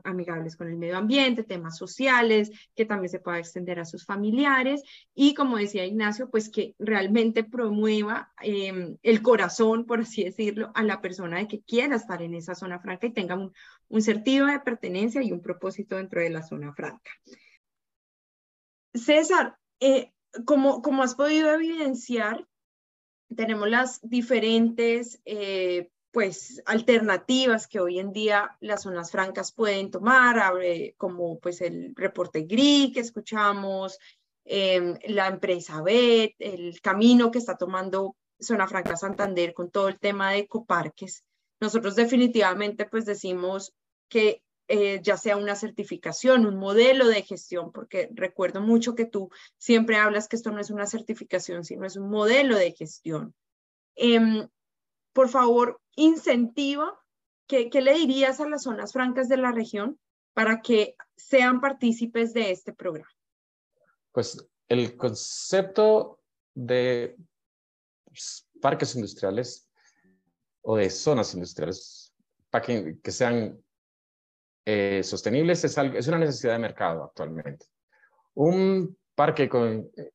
amigables 0.03 0.57
con 0.57 0.68
el 0.68 0.77
medio 0.77 0.97
ambiente, 0.97 1.45
temas 1.45 1.77
sociales, 1.77 2.51
que 2.75 2.85
también 2.85 3.09
se 3.09 3.21
pueda 3.21 3.39
extender 3.39 3.79
a 3.79 3.85
sus 3.85 4.05
familiares 4.05 4.83
y 5.14 5.35
como 5.35 5.59
decía 5.59 5.87
Ignacio, 5.87 6.29
pues 6.29 6.51
que 6.51 6.75
realmente 6.79 7.45
promueva 7.45 8.33
em, 8.43 8.97
el 9.03 9.23
corazón, 9.23 9.87
por 9.87 10.01
así 10.01 10.25
decirlo, 10.25 10.73
a 10.75 10.83
la 10.83 11.01
persona 11.01 11.39
de 11.39 11.47
que 11.47 11.62
quiera 11.62 11.97
estar 11.97 12.21
en 12.21 12.35
esa 12.35 12.55
zona 12.55 12.81
franca 12.81 13.07
y 13.07 13.12
tenga 13.12 13.37
un, 13.37 13.53
un 13.89 14.03
sentido 14.03 14.47
de 14.47 14.59
pertenencia 14.61 15.23
y 15.23 15.31
un 15.31 15.43
propósito 15.43 15.97
dentro 15.97 16.21
de 16.21 16.31
la 16.31 16.43
zona 16.43 16.73
franca. 16.75 17.11
César, 18.93 19.57
eh, 19.79 20.12
como, 20.45 20.83
como 20.83 21.03
has 21.03 21.14
podido 21.14 21.53
evidenciar, 21.53 22.47
tenemos 23.35 23.68
las 23.68 24.01
diferentes 24.03 25.20
eh, 25.24 25.91
pues, 26.11 26.62
alternativas 26.66 27.68
que 27.68 27.81
hoy 27.81 27.99
en 27.99 28.12
día 28.12 28.57
las 28.61 28.83
zonas 28.83 29.11
francas 29.11 29.53
pueden 29.53 29.91
tomar, 29.91 30.53
como 30.97 31.39
pues 31.39 31.61
el 31.61 31.95
reporte 31.95 32.43
GRI 32.43 32.93
que 32.93 33.01
escuchamos, 33.01 33.99
em, 34.45 34.99
la 35.07 35.28
empresa 35.28 35.83
BET, 35.83 36.35
el 36.39 36.81
camino 36.81 37.31
que 37.31 37.39
está 37.39 37.57
tomando 37.57 38.16
Zona 38.41 38.66
Franca 38.66 38.97
Santander 38.97 39.55
con 39.55 39.70
todo 39.70 39.89
el 39.89 39.99
tema 39.99 40.33
de 40.33 40.39
ecoparques. 40.39 41.24
Nosotros 41.61 41.95
definitivamente 41.95 42.87
pues 42.87 43.05
decimos 43.05 43.72
que 44.09 44.43
eh, 44.73 45.01
ya 45.03 45.16
sea 45.16 45.37
una 45.37 45.57
certificación, 45.57 46.47
un 46.47 46.57
modelo 46.57 47.09
de 47.09 47.23
gestión, 47.23 47.73
porque 47.73 48.09
recuerdo 48.12 48.61
mucho 48.61 48.95
que 48.95 49.05
tú 49.05 49.29
siempre 49.59 49.97
hablas 49.97 50.29
que 50.29 50.37
esto 50.37 50.53
no 50.53 50.61
es 50.61 50.71
una 50.71 50.87
certificación, 50.87 51.64
sino 51.64 51.85
es 51.87 51.97
un 51.97 52.09
modelo 52.09 52.57
de 52.57 52.71
gestión. 52.71 53.35
Em, 53.97 54.49
por 55.12 55.29
favor, 55.29 55.81
incentiva, 55.97 56.97
¿qué, 57.49 57.68
¿qué 57.68 57.81
le 57.81 57.95
dirías 57.95 58.39
a 58.39 58.49
las 58.49 58.62
zonas 58.62 58.93
francas 58.93 59.29
de 59.29 59.39
la 59.39 59.51
región 59.51 59.99
para 60.35 60.62
que 60.62 60.95
sean 61.16 61.61
partícipes 61.61 62.33
de 62.33 62.53
este 62.53 62.73
programa? 62.73 63.11
Pues 64.12 64.47
el 64.68 64.97
concepto 64.97 66.21
de 66.55 67.16
parques 68.61 68.95
industriales 68.95 69.68
o 70.62 70.77
de 70.77 70.91
zonas 70.91 71.35
industriales 71.35 72.14
para 72.51 72.64
que, 72.64 73.01
que 73.03 73.11
sean 73.11 73.61
eh, 74.65 75.03
sostenibles 75.03 75.65
es, 75.65 75.77
es 75.77 76.09
una 76.09 76.19
necesidad 76.19 76.53
de 76.53 76.59
mercado 76.59 77.05
actualmente. 77.05 77.67
Un 78.35 78.97
parque 79.15 79.45
eco, 79.45 79.67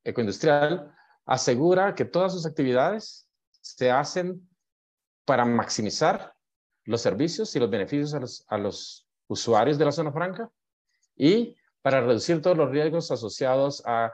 ecoindustrial 0.04 0.92
asegura 1.26 1.96
que 1.96 2.06
todas 2.06 2.34
sus 2.34 2.46
actividades 2.46 3.28
se 3.62 3.92
hacen 3.92 4.48
para 5.26 5.46
maximizar 5.46 6.34
los 6.84 7.02
servicios 7.02 7.56
y 7.56 7.60
los 7.60 7.70
beneficios 7.70 8.14
a 8.14 8.20
los, 8.20 8.46
a 8.48 8.58
los 8.58 9.08
usuarios 9.28 9.78
de 9.78 9.86
la 9.86 9.92
zona 9.92 10.12
franca 10.12 10.50
y 11.16 11.56
para 11.82 12.02
reducir 12.02 12.42
todos 12.42 12.58
los 12.58 12.70
riesgos 12.70 13.12
asociados 13.12 13.84
a 13.86 14.12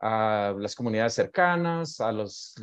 a 0.00 0.54
las 0.58 0.74
comunidades 0.74 1.14
cercanas, 1.14 2.00
a 2.00 2.12
las 2.12 2.54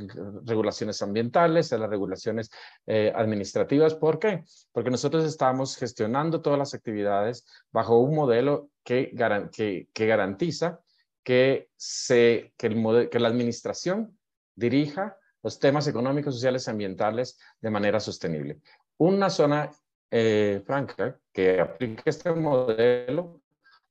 regulaciones 0.46 1.02
ambientales, 1.02 1.74
a 1.74 1.78
las 1.78 1.90
regulaciones 1.90 2.52
eh, 2.86 3.12
administrativas. 3.16 3.96
¿Por 3.96 4.20
qué? 4.20 4.44
Porque 4.72 4.92
nosotros 4.92 5.26
estamos 5.26 5.76
gestionando 5.78 6.42
todas 6.42 6.60
las 6.60 6.74
actividades 6.74 7.46
bajo 7.72 8.00
un 8.00 8.16
modelo 8.16 8.70
que, 8.84 9.16
que, 9.52 9.88
que 9.94 10.06
garantiza 10.06 10.80
que, 11.24 11.70
se, 11.76 12.54
que, 12.58 12.68
el 12.68 13.10
que 13.10 13.20
la 13.20 13.30
administración 13.30 14.18
dirija 14.56 15.18
los 15.42 15.60
temas 15.60 15.88
económicos, 15.88 16.36
sociales 16.36 16.68
y 16.68 16.72
ambientales 16.72 17.38
de 17.60 17.70
manera 17.70 18.00
sostenible. 18.00 18.60
Una 18.98 19.30
zona 19.30 19.72
eh, 20.12 20.62
franca 20.66 21.20
que 21.32 21.60
aplique 21.60 22.04
este 22.06 22.32
modelo 22.32 23.42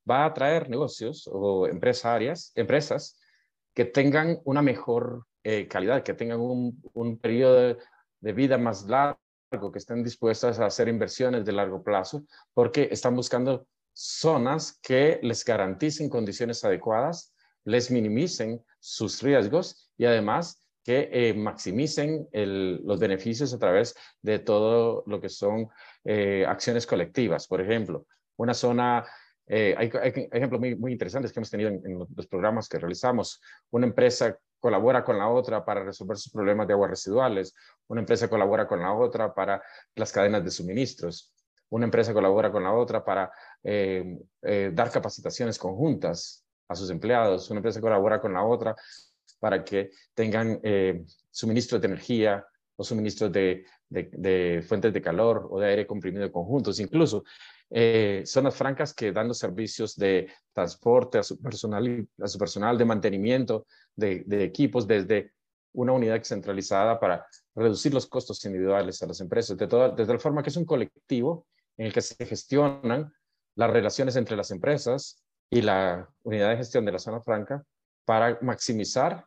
va 0.09 0.23
a 0.23 0.25
atraer 0.27 0.69
negocios 0.69 1.29
o 1.31 1.67
empresarias, 1.67 2.51
empresas 2.55 3.19
que 3.73 3.85
tengan 3.85 4.39
una 4.45 4.61
mejor 4.61 5.25
eh, 5.43 5.67
calidad, 5.67 6.03
que 6.03 6.13
tengan 6.13 6.39
un, 6.39 6.81
un 6.93 7.17
periodo 7.17 7.77
de, 8.21 8.33
vida 8.33 8.57
más 8.57 8.87
largo, 8.87 9.17
que 9.71 9.79
estén 9.79 10.03
dispuestas 10.03 10.59
a 10.59 10.65
hacer 10.65 10.87
inversiones 10.87 11.45
de 11.45 11.51
largo 11.51 11.83
plazo, 11.83 12.23
porque 12.53 12.87
están 12.91 13.15
buscando 13.15 13.67
zonas 13.91 14.79
que 14.81 15.19
les 15.21 15.43
garanticen 15.43 16.09
condiciones 16.09 16.63
adecuadas, 16.63 17.33
les 17.65 17.91
minimicen 17.91 18.63
sus 18.79 19.21
riesgos 19.21 19.91
y 19.97 20.05
además 20.05 20.59
que 20.83 21.09
eh, 21.11 21.33
maximicen 21.33 22.27
los 22.31 22.99
beneficios 22.99 23.53
a 23.53 23.59
través 23.59 23.95
de 24.21 24.39
todo 24.39 25.03
lo 25.07 25.21
que 25.21 25.29
son 25.29 25.69
eh, 26.03 26.45
acciones 26.47 26.85
colectivas. 26.85 27.47
Por 27.47 27.61
ejemplo, 27.61 28.05
una 28.37 28.53
zona 28.53 29.05
eh, 29.47 29.75
hay, 29.77 29.91
ejemplos 30.31 30.59
muy, 30.59 30.75
muy, 30.75 30.91
interesantes 30.91 31.31
que 31.31 31.39
hemos 31.39 31.49
tenido 31.49 31.69
en, 31.69 31.99
los 32.15 32.27
programas 32.27 32.69
que 32.69 32.79
realizamos. 32.79 33.41
Una 33.71 33.87
empresa 33.87 34.37
colabora 34.59 35.03
con 35.03 35.17
la 35.17 35.27
otra 35.27 35.65
para 35.65 35.83
resolver 35.83 36.17
sus 36.17 36.31
problemas 36.31 36.67
de 36.67 36.73
aguas 36.73 36.91
residuales. 36.91 37.53
Una 37.87 38.01
empresa 38.01 38.29
colabora 38.29 38.67
con 38.67 38.79
la 38.79 38.93
otra 38.93 39.33
para 39.33 39.61
las 39.95 40.11
cadenas 40.11 40.43
de 40.43 40.51
suministros. 40.51 41.33
Una 41.69 41.85
empresa 41.85 42.13
colabora 42.13 42.51
con 42.51 42.63
la 42.63 42.73
otra 42.73 43.03
para 43.03 43.31
eh, 43.63 44.17
eh, 44.41 44.71
dar 44.73 44.91
capacitaciones 44.91 45.57
conjuntas 45.57 46.45
a 46.67 46.75
sus 46.75 46.89
empleados. 46.89 47.49
Una 47.49 47.59
empresa 47.59 47.81
colabora 47.81 48.21
con 48.21 48.33
la 48.33 48.43
otra 48.43 48.75
para 49.39 49.63
que 49.63 49.91
tengan 50.13 50.61
suministro 51.29 51.77
de 51.77 51.87
energía 51.87 52.45
o 52.75 52.83
suministros 52.83 53.31
de, 53.31 53.65
fuentes 54.67 54.93
de 54.93 55.01
calor 55.01 55.47
o 55.49 55.59
de 55.59 55.67
aire 55.67 55.87
comprimido 55.87 56.31
conjuntos. 56.31 56.79
Incluso 56.79 57.23
eh, 57.75 58.21
zonas 58.27 58.55
francas 58.55 58.93
que 58.93 59.11
dan 59.11 59.27
los 59.27 59.39
servicios 59.39 59.95
de 59.95 60.31
transporte 60.53 61.17
a 61.17 61.23
su 61.23 61.41
personal, 61.41 62.07
a 62.21 62.27
su 62.27 62.37
personal 62.37 62.77
de 62.77 62.85
mantenimiento 62.85 63.65
de, 63.95 64.23
equipos 64.43 64.85
desde 64.85 65.33
una 65.73 65.91
unidad 65.91 66.21
centralizada 66.21 66.99
para 66.99 67.25
reducir 67.55 67.91
los 67.91 68.05
costos 68.05 68.45
individuales 68.45 69.01
a 69.01 69.07
las 69.07 69.19
empresas, 69.21 69.57
de 69.57 69.65
toda, 69.65 69.89
desde 69.89 70.13
la 70.13 70.19
forma 70.19 70.43
que 70.43 70.51
es 70.51 70.55
un 70.55 70.65
colectivo 70.65 71.47
en 71.75 71.87
el 71.87 71.93
que 71.93 72.01
se 72.01 72.23
gestionan 72.27 73.11
las 73.55 73.71
relaciones 73.71 74.15
entre 74.17 74.37
las 74.37 74.51
empresas 74.51 75.23
y 75.49 75.63
la 75.63 76.07
unidad 76.21 76.51
de 76.51 76.57
gestión 76.57 76.85
de 76.85 76.91
la 76.91 76.99
zona 76.99 77.21
franca 77.21 77.63
para 78.05 78.37
maximizar 78.41 79.25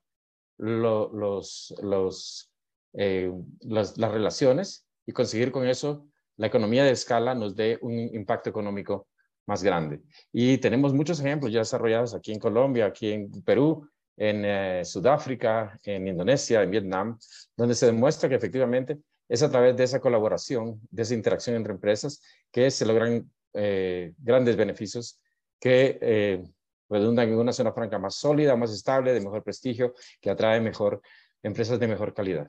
eh, 2.92 3.32
las 3.62 3.96
relaciones 3.98 4.86
y 5.04 5.10
conseguir 5.12 5.50
con 5.50 5.66
eso 5.66 6.06
la 6.36 6.46
economía 6.46 6.84
de 6.84 6.92
escala 6.92 7.34
nos 7.34 7.54
dé 7.54 7.78
un 7.82 7.98
impacto 7.98 8.50
económico 8.50 9.08
más 9.46 9.62
grande. 9.62 10.02
Y 10.32 10.58
tenemos 10.58 10.92
muchos 10.92 11.20
ejemplos 11.20 11.52
ya 11.52 11.60
desarrollados 11.60 12.14
aquí 12.14 12.32
en 12.32 12.38
Colombia, 12.38 12.86
aquí 12.86 13.12
en 13.12 13.30
Perú, 13.42 13.88
en 14.16 14.44
eh, 14.44 14.84
Sudáfrica, 14.84 15.78
en 15.84 16.08
Indonesia, 16.08 16.62
en 16.62 16.70
Vietnam, 16.70 17.18
donde 17.56 17.74
se 17.74 17.86
demuestra 17.86 18.28
que 18.28 18.34
efectivamente 18.34 18.98
es 19.28 19.42
a 19.42 19.50
través 19.50 19.76
de 19.76 19.84
esa 19.84 20.00
colaboración, 20.00 20.80
de 20.90 21.02
esa 21.02 21.14
interacción 21.14 21.56
entre 21.56 21.72
empresas, 21.72 22.20
que 22.50 22.70
se 22.70 22.86
logran 22.86 23.30
eh, 23.54 24.12
grandes 24.18 24.56
beneficios 24.56 25.20
que 25.60 25.98
eh, 26.00 26.44
redundan 26.88 27.28
en 27.28 27.38
una 27.38 27.52
zona 27.52 27.72
franca 27.72 27.98
más 27.98 28.16
sólida, 28.16 28.56
más 28.56 28.72
estable, 28.72 29.12
de 29.12 29.20
mejor 29.20 29.42
prestigio, 29.42 29.94
que 30.20 30.30
atrae 30.30 30.60
mejor 30.60 31.00
empresas 31.42 31.78
de 31.78 31.88
mejor 31.88 32.14
calidad. 32.14 32.48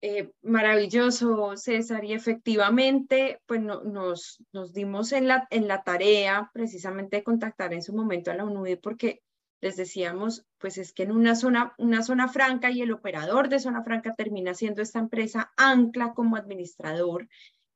Eh, 0.00 0.30
maravilloso, 0.42 1.56
César, 1.56 2.04
y 2.04 2.12
efectivamente, 2.12 3.40
pues 3.46 3.60
nos, 3.60 4.38
nos 4.52 4.72
dimos 4.72 5.10
en 5.10 5.26
la, 5.26 5.48
tarea 5.84 6.50
precisamente 6.52 7.16
de 7.16 7.24
contactar 7.24 7.74
en 7.74 7.82
su 7.82 7.92
momento 7.92 8.30
a 8.30 8.34
la 8.34 8.44
UNUDI 8.44 8.76
porque 8.76 9.22
les 9.60 9.76
decíamos, 9.76 10.46
pues 10.58 10.78
es 10.78 10.92
que 10.92 11.02
en 11.02 11.10
una 11.10 11.34
zona, 11.34 11.74
una 11.78 12.04
zona 12.04 12.28
franca 12.28 12.70
y 12.70 12.80
el 12.80 12.92
operador 12.92 13.48
de 13.48 13.58
zona 13.58 13.82
franca 13.82 14.14
termina 14.14 14.54
siendo 14.54 14.82
esta 14.82 15.00
empresa 15.00 15.52
ancla 15.56 16.14
como 16.14 16.36
administrador 16.36 17.28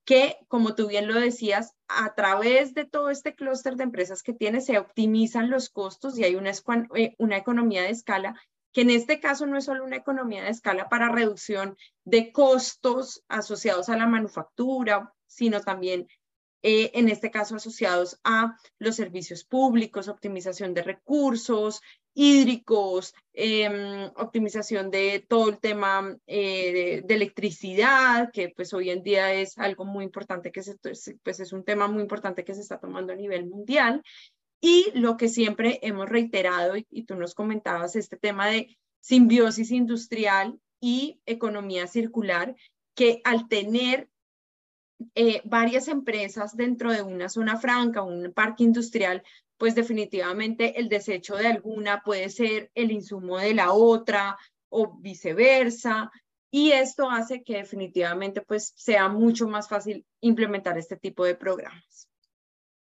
que, 0.05 0.37
como 0.49 0.75
tú 0.75 0.89
bien 0.89 1.09
lo 1.09 1.15
decías, 1.15 1.75
a 1.89 2.15
través 2.15 2.75
de 2.75 2.85
todo 2.85 3.11
este 3.11 3.35
clúster 3.35 3.77
de 3.77 3.85
empresas 3.85 4.23
que 4.23 4.33
tiene, 4.33 4.61
se 4.61 4.79
optimizan 4.79 5.51
los 5.51 5.71
costos 5.71 6.19
y 6.19 6.25
hay 6.25 6.35
una, 6.35 6.51
eh, 6.95 7.15
una 7.19 7.37
economía 7.37 7.83
de 7.83 7.91
escala 7.91 8.35
que 8.73 8.83
en 8.83 8.91
este 8.91 9.21
caso 9.21 9.47
no 9.47 9.57
es 9.57 9.65
solo 9.65 9.85
una 9.85 9.97
economía 9.97 10.45
de 10.45 10.51
escala 10.51 10.89
para 10.89 11.11
reducción 11.11 11.77
de 12.05 12.33
costos 12.33 13.25
asociados 13.29 13.89
a 13.89 13.97
la 13.97 14.07
manufactura, 14.07 15.13
sino 15.27 15.61
también 15.61 16.07
eh, 16.65 16.93
en 16.95 17.09
este 17.09 17.31
caso 17.31 17.57
asociados 17.57 18.21
a 18.23 18.57
los 18.79 18.95
servicios 18.95 19.45
públicos, 19.45 20.07
optimización 20.07 20.75
de 20.75 20.83
recursos 20.83 21.81
hídricos, 22.15 23.15
em, 23.33 24.05
optimización 24.17 24.91
de 24.91 25.25
todo 25.27 25.49
el 25.49 25.59
tema 25.59 26.17
eh, 26.27 27.03
de, 27.05 27.15
electricidad, 27.15 28.31
que 28.33 28.51
pues 28.51 28.73
hoy 28.75 28.91
en 28.91 29.03
día 29.03 29.33
es 29.33 29.59
algo 29.59 29.85
muy 29.85 30.05
importante, 30.05 30.53
que 30.53 30.63
se, 30.63 30.77
pues 31.23 31.41
es 31.41 31.53
un 31.53 31.65
tema 31.65 31.89
muy 31.89 32.03
importante 32.03 32.45
que 32.45 32.55
se 32.55 32.61
está 32.61 32.79
tomando 32.79 33.13
a 33.13 33.17
nivel 33.17 33.47
mundial. 33.47 34.03
Y 34.65 34.93
lo 34.95 35.17
que 35.17 35.29
siempre 35.29 35.81
hemos 35.83 36.09
reiterado, 36.09 36.77
y, 36.77 37.03
tú 37.03 37.17
nos 37.17 37.35
comentabas, 37.35 37.97
este 37.97 38.17
tema 38.17 38.47
de 38.47 38.79
simbiosis 39.01 39.73
industrial 39.73 40.61
y 40.81 41.21
economía 41.27 41.89
circular, 41.89 42.55
que 42.95 43.21
al 43.25 43.49
tener 43.49 44.09
eh, 45.17 45.43
varias 45.45 45.89
empresas 45.89 46.57
dentro 46.57 46.93
de 46.93 47.03
una 47.03 47.29
zona 47.29 47.59
franca, 47.59 48.03
un 48.03 48.33
parque 48.33 48.63
industrial, 48.63 49.25
pues 49.59 49.75
definitivamente 49.75 50.79
el 50.79 50.89
desecho 50.89 51.35
de 51.35 51.49
alguna 51.49 52.03
puede 52.05 52.29
ser 52.31 52.71
el 52.77 52.93
insumo 52.93 53.39
de 53.39 53.55
la 53.55 53.73
otra 53.73 54.39
o 54.69 54.97
viceversa. 54.97 56.13
Y 56.53 56.71
esto 56.71 57.11
hace 57.11 57.43
que 57.43 57.57
definitivamente 57.57 58.43
pues 58.43 58.73
sea 58.77 59.09
mucho 59.09 59.49
más 59.49 59.69
fácil 59.69 60.07
implementar 60.21 60.79
este 60.79 60.97
tipo 60.97 61.25
de 61.25 61.35
programas. 61.35 62.12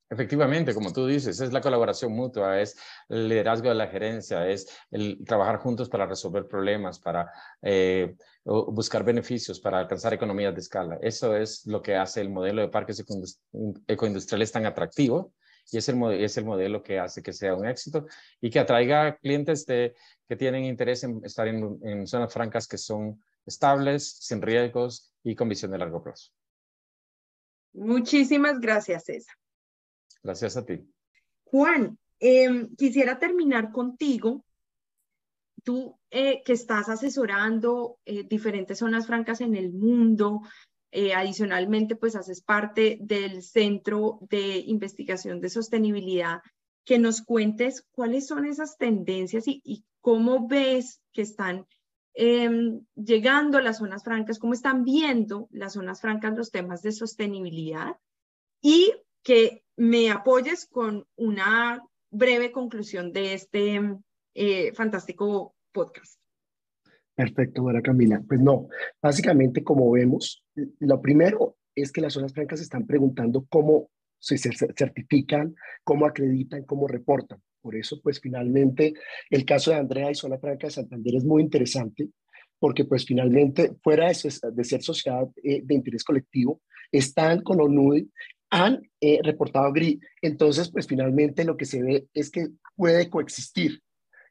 Efectivamente, 0.08 0.72
como 0.72 0.92
tú 0.92 1.06
dices, 1.06 1.40
es 1.40 1.52
la 1.52 1.60
colaboración 1.60 2.12
mutua, 2.12 2.60
es 2.60 2.78
el 3.08 3.28
liderazgo 3.28 3.68
de 3.68 3.74
la 3.74 3.88
gerencia, 3.88 4.48
es 4.48 4.68
el 4.92 5.24
trabajar 5.24 5.58
juntos 5.58 5.88
para 5.88 6.06
resolver 6.06 6.46
problemas, 6.46 7.00
para 7.00 7.32
eh, 7.60 8.14
buscar 8.44 9.02
beneficios, 9.02 9.58
para 9.58 9.80
alcanzar 9.80 10.14
economías 10.14 10.54
de 10.54 10.60
escala. 10.60 10.96
Eso 11.02 11.34
es 11.34 11.66
lo 11.66 11.82
que 11.82 11.96
hace 11.96 12.20
el 12.20 12.30
modelo 12.30 12.62
de 12.62 12.68
parques 12.68 13.04
ecoindustriales 13.88 14.52
tan 14.52 14.64
atractivo 14.64 15.32
y 15.72 15.78
es 15.78 15.88
el, 15.88 16.00
es 16.12 16.36
el 16.36 16.44
modelo 16.44 16.84
que 16.84 17.00
hace 17.00 17.20
que 17.20 17.32
sea 17.32 17.56
un 17.56 17.66
éxito 17.66 18.06
y 18.40 18.50
que 18.50 18.60
atraiga 18.60 19.16
clientes 19.16 19.66
de, 19.66 19.96
que 20.28 20.36
tienen 20.36 20.64
interés 20.64 21.02
en 21.02 21.20
estar 21.24 21.48
en, 21.48 21.80
en 21.82 22.06
zonas 22.06 22.32
francas 22.32 22.68
que 22.68 22.78
son 22.78 23.20
estables, 23.44 24.18
sin 24.20 24.40
riesgos 24.40 25.12
y 25.24 25.34
con 25.34 25.48
visión 25.48 25.72
de 25.72 25.78
largo 25.78 26.00
plazo. 26.00 26.30
Muchísimas 27.72 28.60
gracias, 28.60 29.04
César. 29.04 29.34
Gracias 30.22 30.56
a 30.56 30.64
ti. 30.64 30.84
Juan, 31.44 31.98
em, 32.18 32.74
quisiera 32.76 33.18
terminar 33.18 33.70
contigo. 33.72 34.44
Tú 35.62 35.98
eh, 36.10 36.42
que 36.44 36.52
estás 36.52 36.88
asesorando 36.88 37.98
eh, 38.04 38.24
diferentes 38.24 38.78
zonas 38.78 39.06
francas 39.06 39.40
en 39.40 39.54
el 39.56 39.72
mundo, 39.72 40.42
eh, 40.92 41.12
adicionalmente 41.12 41.96
pues 41.96 42.16
haces 42.16 42.40
parte 42.40 42.98
del 43.00 43.42
Centro 43.42 44.18
de 44.30 44.58
Investigación 44.58 45.40
de 45.40 45.50
Sostenibilidad, 45.50 46.40
que 46.84 46.98
nos 46.98 47.20
cuentes 47.22 47.84
cuáles 47.90 48.26
son 48.26 48.46
esas 48.46 48.78
tendencias 48.78 49.44
y, 49.46 49.84
cómo 50.00 50.46
ves 50.46 51.02
que 51.12 51.22
están 51.22 51.66
em, 52.14 52.86
llegando 52.94 53.60
las 53.60 53.78
zonas 53.78 54.04
francas, 54.04 54.38
cómo 54.38 54.52
están 54.52 54.84
viendo 54.84 55.48
las 55.50 55.72
zonas 55.72 56.00
francas 56.00 56.36
los 56.36 56.52
temas 56.52 56.80
de 56.82 56.92
sostenibilidad 56.92 57.96
y 58.62 58.92
que 59.26 59.64
me 59.76 60.08
apoyes 60.08 60.66
con 60.66 61.04
una 61.16 61.82
breve 62.12 62.52
conclusión 62.52 63.12
de 63.12 63.34
este 63.34 63.80
eh, 64.34 64.72
fantástico 64.72 65.56
podcast. 65.72 66.20
Perfecto, 67.12 67.64
María 67.64 67.82
Camila. 67.82 68.22
Pues 68.26 68.38
no, 68.38 68.68
básicamente 69.02 69.64
como 69.64 69.90
vemos, 69.90 70.44
lo 70.78 71.02
primero 71.02 71.56
es 71.74 71.90
que 71.90 72.00
las 72.00 72.12
zonas 72.12 72.32
francas 72.34 72.60
están 72.60 72.86
preguntando 72.86 73.44
cómo 73.48 73.90
se 74.20 74.38
certifican, 74.38 75.56
cómo 75.82 76.06
acreditan, 76.06 76.62
cómo 76.62 76.86
reportan. 76.86 77.42
Por 77.60 77.74
eso, 77.74 78.00
pues 78.00 78.20
finalmente, 78.20 78.94
el 79.28 79.44
caso 79.44 79.72
de 79.72 79.78
Andrea 79.78 80.08
y 80.08 80.14
Zona 80.14 80.38
Franca 80.38 80.68
de 80.68 80.72
Santander 80.72 81.16
es 81.16 81.24
muy 81.24 81.42
interesante, 81.42 82.10
porque 82.60 82.84
pues 82.84 83.04
finalmente, 83.04 83.72
fuera 83.82 84.06
de, 84.06 84.14
ser 84.14 84.82
sociedad 84.82 85.28
eh, 85.42 85.62
de 85.64 85.74
interés 85.74 86.04
colectivo, 86.04 86.60
están 86.92 87.42
con 87.42 87.60
ONUDI 87.60 88.08
han 88.56 88.90
eh, 89.02 89.20
reportado 89.22 89.70
GRI. 89.70 90.00
Entonces, 90.22 90.70
pues 90.70 90.86
finalmente 90.86 91.44
lo 91.44 91.58
que 91.58 91.66
se 91.66 91.82
ve 91.82 92.08
es 92.14 92.30
que 92.30 92.48
puede 92.74 93.10
coexistir. 93.10 93.82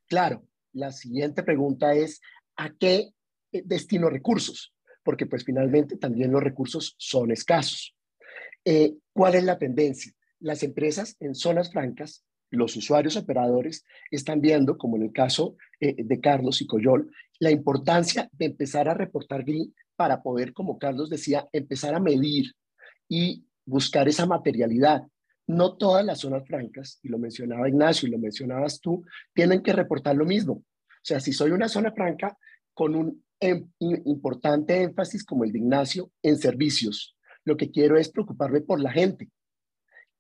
Claro, 0.07 0.47
la 0.73 0.91
siguiente 0.91 1.43
pregunta 1.43 1.93
es, 1.93 2.21
¿a 2.55 2.73
qué 2.73 3.11
eh, 3.51 3.61
destino 3.63 4.09
recursos? 4.09 4.73
Porque 5.03 5.27
pues 5.27 5.43
finalmente 5.43 5.95
también 5.97 6.31
los 6.31 6.41
recursos 6.41 6.95
son 6.97 7.29
escasos. 7.29 7.95
Eh, 8.65 8.95
¿Cuál 9.13 9.35
es 9.35 9.43
la 9.43 9.59
tendencia? 9.59 10.11
Las 10.39 10.63
empresas 10.63 11.15
en 11.19 11.35
zonas 11.35 11.71
francas, 11.71 12.25
los 12.49 12.75
usuarios 12.75 13.17
operadores 13.17 13.85
están 14.09 14.41
viendo, 14.41 14.79
como 14.79 14.95
en 14.97 15.03
el 15.03 15.11
caso 15.11 15.55
de 15.79 16.19
Carlos 16.19 16.61
y 16.61 16.67
Coyol, 16.67 17.11
la 17.39 17.51
importancia 17.51 18.27
de 18.31 18.45
empezar 18.45 18.89
a 18.89 18.95
reportar 18.95 19.43
GRI 19.43 19.71
para 19.95 20.23
poder, 20.23 20.53
como 20.53 20.79
Carlos 20.79 21.11
decía, 21.11 21.47
empezar 21.51 21.93
a 21.93 21.99
medir 21.99 22.53
y 23.07 23.45
buscar 23.65 24.07
esa 24.07 24.25
materialidad. 24.25 25.03
No 25.47 25.77
todas 25.77 26.03
las 26.05 26.19
zonas 26.19 26.45
francas, 26.47 26.99
y 27.03 27.09
lo 27.09 27.19
mencionaba 27.19 27.69
Ignacio 27.69 28.07
y 28.07 28.11
lo 28.11 28.17
mencionabas 28.17 28.79
tú, 28.79 29.05
tienen 29.33 29.61
que 29.61 29.73
reportar 29.73 30.15
lo 30.15 30.25
mismo. 30.25 30.53
O 30.53 31.03
sea, 31.03 31.19
si 31.19 31.33
soy 31.33 31.51
una 31.51 31.69
zona 31.69 31.91
franca 31.91 32.37
con 32.73 32.95
un 32.95 33.23
em, 33.39 33.69
importante 33.79 34.81
énfasis 34.81 35.23
como 35.23 35.43
el 35.43 35.51
de 35.51 35.59
Ignacio 35.59 36.11
en 36.23 36.37
servicios, 36.37 37.15
lo 37.43 37.55
que 37.57 37.69
quiero 37.69 37.97
es 37.97 38.09
preocuparme 38.09 38.61
por 38.61 38.79
la 38.79 38.91
gente. 38.91 39.29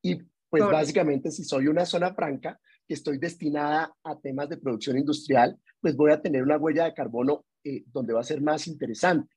Y 0.01 0.19
pues 0.49 0.63
básicamente 0.63 1.31
si 1.31 1.43
soy 1.43 1.67
una 1.67 1.85
zona 1.85 2.13
franca 2.13 2.59
que 2.87 2.93
estoy 2.93 3.17
destinada 3.17 3.93
a 4.03 4.19
temas 4.19 4.47
de 4.47 4.57
producción 4.57 4.97
industrial, 4.97 5.59
pues 5.81 5.95
voy 5.95 6.11
a 6.11 6.21
tener 6.21 6.43
una 6.43 6.57
huella 6.57 6.85
de 6.85 6.93
carbono 6.93 7.45
eh, 7.63 7.83
donde 7.87 8.13
va 8.13 8.21
a 8.21 8.23
ser 8.23 8.41
más 8.41 8.67
interesante. 8.67 9.33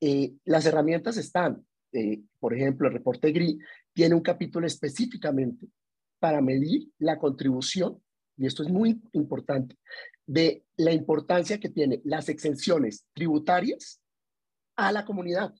Eh, 0.00 0.34
las 0.44 0.66
herramientas 0.66 1.16
están, 1.16 1.64
eh, 1.92 2.20
por 2.38 2.54
ejemplo, 2.54 2.88
el 2.88 2.94
reporte 2.94 3.32
GRI 3.32 3.58
tiene 3.92 4.14
un 4.14 4.20
capítulo 4.20 4.66
específicamente 4.66 5.66
para 6.18 6.40
medir 6.40 6.88
la 6.98 7.18
contribución, 7.18 8.02
y 8.36 8.46
esto 8.46 8.62
es 8.62 8.68
muy 8.68 9.00
importante, 9.12 9.76
de 10.26 10.64
la 10.76 10.92
importancia 10.92 11.58
que 11.58 11.70
tienen 11.70 12.00
las 12.04 12.28
exenciones 12.28 13.06
tributarias 13.14 14.00
a 14.76 14.92
la 14.92 15.04
comunidad. 15.04 15.54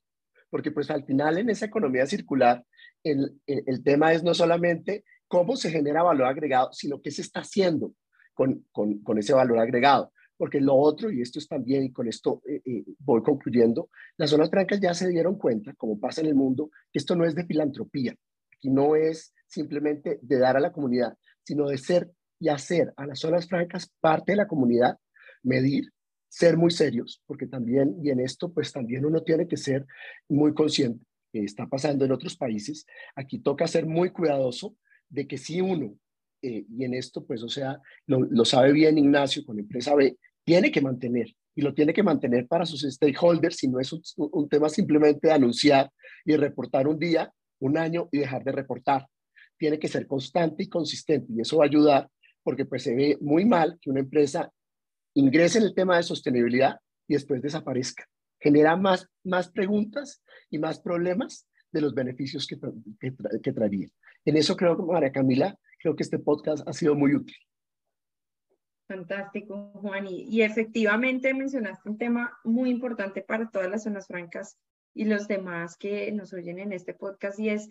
Porque 0.50 0.70
pues 0.70 0.90
al 0.90 1.04
final 1.04 1.38
en 1.38 1.50
esa 1.50 1.66
economía 1.66 2.06
circular, 2.06 2.64
el, 3.02 3.40
el, 3.46 3.82
tema 3.82 4.12
es 4.12 4.22
no 4.22 4.34
solamente 4.34 5.04
cómo 5.28 5.56
se 5.56 5.70
genera 5.70 6.02
valor 6.02 6.26
agregado, 6.26 6.72
sino 6.72 7.00
qué 7.00 7.10
se 7.10 7.22
está 7.22 7.40
haciendo 7.40 7.94
con, 8.34 8.66
con, 8.72 8.98
con 9.02 9.18
ese 9.18 9.32
valor 9.32 9.58
agregado 9.58 10.12
porque 10.38 10.60
lo 10.60 10.76
otro, 10.76 11.10
y 11.10 11.20
esto 11.20 11.38
es 11.40 11.48
también, 11.48 11.82
y 11.82 11.92
con 11.92 12.08
esto 12.08 12.40
eh, 12.46 12.62
eh, 12.64 12.84
voy 13.00 13.22
concluyendo, 13.22 13.90
las 14.16 14.30
zonas 14.30 14.48
francas 14.48 14.80
ya 14.80 14.94
se 14.94 15.08
dieron 15.08 15.36
cuenta, 15.36 15.74
como 15.74 15.98
pasa 15.98 16.20
en 16.20 16.28
el 16.28 16.36
mundo, 16.36 16.70
que 16.92 17.00
esto 17.00 17.16
no 17.16 17.26
es 17.26 17.34
de 17.34 17.44
filantropía, 17.44 18.14
aquí 18.56 18.70
no 18.70 18.94
es 18.94 19.34
simplemente 19.48 20.20
de 20.22 20.38
dar 20.38 20.56
a 20.56 20.60
la 20.60 20.72
comunidad, 20.72 21.14
sino 21.42 21.68
de 21.68 21.76
ser 21.76 22.10
y 22.38 22.48
hacer 22.48 22.92
a 22.96 23.04
las 23.04 23.18
zonas 23.18 23.48
francas 23.48 23.92
parte 24.00 24.32
de 24.32 24.36
la 24.36 24.46
comunidad, 24.46 24.96
medir, 25.42 25.90
ser 26.28 26.56
muy 26.56 26.70
serios, 26.70 27.20
porque 27.26 27.46
también, 27.46 27.96
y 28.02 28.10
en 28.10 28.20
esto 28.20 28.52
pues 28.52 28.72
también 28.72 29.04
uno 29.04 29.24
tiene 29.24 29.48
que 29.48 29.56
ser 29.56 29.86
muy 30.28 30.54
consciente, 30.54 31.04
que 31.32 31.42
está 31.42 31.66
pasando 31.66 32.04
en 32.04 32.12
otros 32.12 32.36
países, 32.36 32.86
aquí 33.16 33.40
toca 33.40 33.66
ser 33.66 33.86
muy 33.86 34.10
cuidadoso 34.10 34.76
de 35.08 35.26
que 35.26 35.36
si 35.36 35.60
uno 35.60 35.98
eh, 36.42 36.64
y 36.68 36.84
en 36.84 36.94
esto, 36.94 37.24
pues, 37.26 37.42
o 37.42 37.48
sea, 37.48 37.80
lo, 38.06 38.20
lo, 38.20 38.44
sabe 38.44 38.72
bien 38.72 38.96
Ignacio 38.96 39.44
con 39.44 39.58
Empresa 39.58 39.94
B, 39.94 40.16
tiene 40.48 40.72
que 40.72 40.80
mantener 40.80 41.36
y 41.54 41.60
lo 41.60 41.74
tiene 41.74 41.92
que 41.92 42.02
mantener 42.02 42.46
para 42.46 42.64
sus 42.64 42.80
stakeholders, 42.80 43.56
si 43.56 43.68
no 43.68 43.80
es 43.80 43.92
un, 44.16 44.48
tema 44.48 44.70
simplemente 44.70 45.28
de 45.28 45.34
anunciar 45.34 45.90
y 46.24 46.36
reportar 46.36 46.88
un 46.88 46.98
día, 46.98 47.30
un 47.58 47.76
año 47.76 48.08
y 48.10 48.20
dejar 48.20 48.44
de 48.44 48.52
reportar. 48.52 49.06
Tiene 49.58 49.78
que 49.78 49.88
ser 49.88 50.06
constante 50.06 50.62
y 50.62 50.68
consistente 50.70 51.30
y 51.36 51.42
eso 51.42 51.58
va 51.58 51.64
a 51.64 51.66
ayudar 51.66 52.08
porque 52.42 52.64
pues 52.64 52.82
se 52.82 52.94
ve 52.94 53.18
muy 53.20 53.44
mal 53.44 53.78
que 53.78 53.90
una 53.90 54.00
empresa 54.00 54.50
ingrese 55.12 55.58
en 55.58 55.64
el 55.64 55.74
tema 55.74 55.98
de 55.98 56.02
sostenibilidad 56.02 56.78
y 57.06 57.12
después 57.12 57.42
desaparezca. 57.42 58.06
genera 58.40 58.74
más, 58.74 59.06
más 59.24 59.50
preguntas 59.50 60.22
y 60.48 60.58
más 60.58 60.80
problemas 60.80 61.46
de 61.72 61.82
los 61.82 61.92
beneficios 61.92 62.46
que, 62.46 62.56
que, 63.42 63.52
traería. 63.52 63.88
En 64.24 64.38
eso 64.38 64.56
creo, 64.56 64.78
María 64.78 65.12
Camila, 65.12 65.58
creo 65.78 65.94
que 65.94 66.04
este 66.04 66.18
podcast 66.18 66.66
ha 66.66 66.72
sido 66.72 66.94
muy 66.94 67.14
útil. 67.14 67.36
Fantástico, 68.88 69.70
Juan. 69.74 70.06
Y, 70.08 70.40
efectivamente 70.40 71.34
mencionaste 71.34 71.90
un 71.90 71.98
tema 71.98 72.38
muy 72.42 72.70
importante 72.70 73.20
para 73.20 73.50
todas 73.50 73.70
las 73.70 73.82
zonas 73.82 74.06
francas 74.06 74.56
y 74.94 75.04
los 75.04 75.28
demás 75.28 75.76
que 75.76 76.10
nos 76.10 76.32
oyen 76.32 76.58
en 76.58 76.72
este 76.72 76.94
podcast 76.94 77.38
y 77.38 77.50
es, 77.50 77.68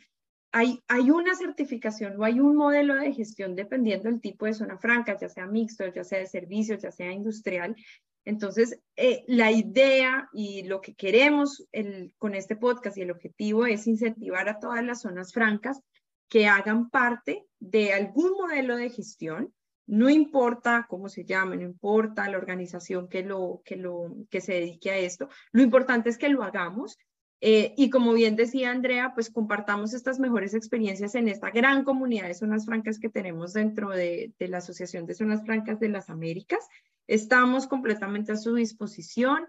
hay, 0.52 0.80
hay 0.88 1.10
una 1.10 1.34
certificación 1.36 2.22
o 2.22 2.24
hay 2.24 2.40
un 2.40 2.56
modelo 2.56 2.94
de 2.94 3.14
gestión 3.14 3.56
dependiendo 3.56 4.10
del 4.10 4.22
tipo 4.22 4.46
de 4.46 4.54
zona 4.54 4.78
franca, 4.78 5.18
ya 5.18 5.28
sea 5.28 5.48
mixto, 5.48 5.88
ya 5.88 6.04
sea 6.04 6.20
de 6.20 6.28
servicios, 6.28 6.84
ya 6.84 6.92
sea 6.92 7.12
industrial. 7.12 7.76
Entonces, 8.24 8.80
eh, 8.96 9.24
la 9.28 9.52
idea 9.52 10.30
y 10.32 10.64
lo 10.64 10.82
que 10.82 10.94
queremos 10.94 11.68
el, 11.72 12.14
con 12.20 12.36
este 12.36 12.56
podcast 12.56 12.96
y 12.98 13.02
el 13.02 13.12
objetivo 13.12 13.66
es 13.66 13.88
incentivar 13.88 14.48
a 14.50 14.60
todas 14.60 14.86
las 14.86 15.02
zonas 15.02 15.34
francas 15.34 15.82
que 16.30 16.46
hagan 16.48 16.92
parte 16.92 17.48
de 17.60 17.94
algún 17.94 18.34
modelo 18.34 18.76
de 18.76 18.92
gestión 18.92 19.52
no 19.88 20.10
importa 20.10 20.86
cómo 20.90 21.10
se 21.10 21.26
llame, 21.26 21.58
no 21.58 21.64
importa 21.64 22.30
la 22.30 22.38
organización 22.38 23.08
que, 23.08 23.24
lo, 23.24 23.62
que, 23.66 23.78
lo, 23.78 24.16
que 24.30 24.42
se 24.42 24.54
dedique 24.54 24.92
a 24.92 24.98
esto, 24.98 25.30
lo 25.52 25.62
importante 25.62 26.10
es 26.10 26.18
que 26.18 26.30
lo 26.30 26.44
hagamos. 26.44 26.98
Eh, 27.40 27.76
y 27.78 27.92
como 27.92 28.14
bien 28.14 28.36
decía 28.36 28.72
Andrea, 28.72 29.12
pues 29.14 29.30
compartamos 29.30 29.94
estas 29.94 30.20
mejores 30.20 30.56
experiencias 30.56 31.14
en 31.14 31.28
esta 31.28 31.52
gran 31.52 31.84
comunidad 31.84 32.28
de 32.28 32.34
zonas 32.34 32.66
francas 32.66 32.98
que 32.98 33.10
tenemos 33.10 33.54
dentro 33.54 33.90
de, 33.90 34.34
de 34.40 34.48
la 34.48 34.58
Asociación 34.58 35.06
de 35.06 35.14
Zonas 35.14 35.46
Francas 35.46 35.80
de 35.80 35.90
las 35.90 36.10
Américas. 36.10 36.68
Estamos 37.06 37.68
completamente 37.68 38.32
a 38.32 38.38
su 38.38 38.56
disposición. 38.56 39.46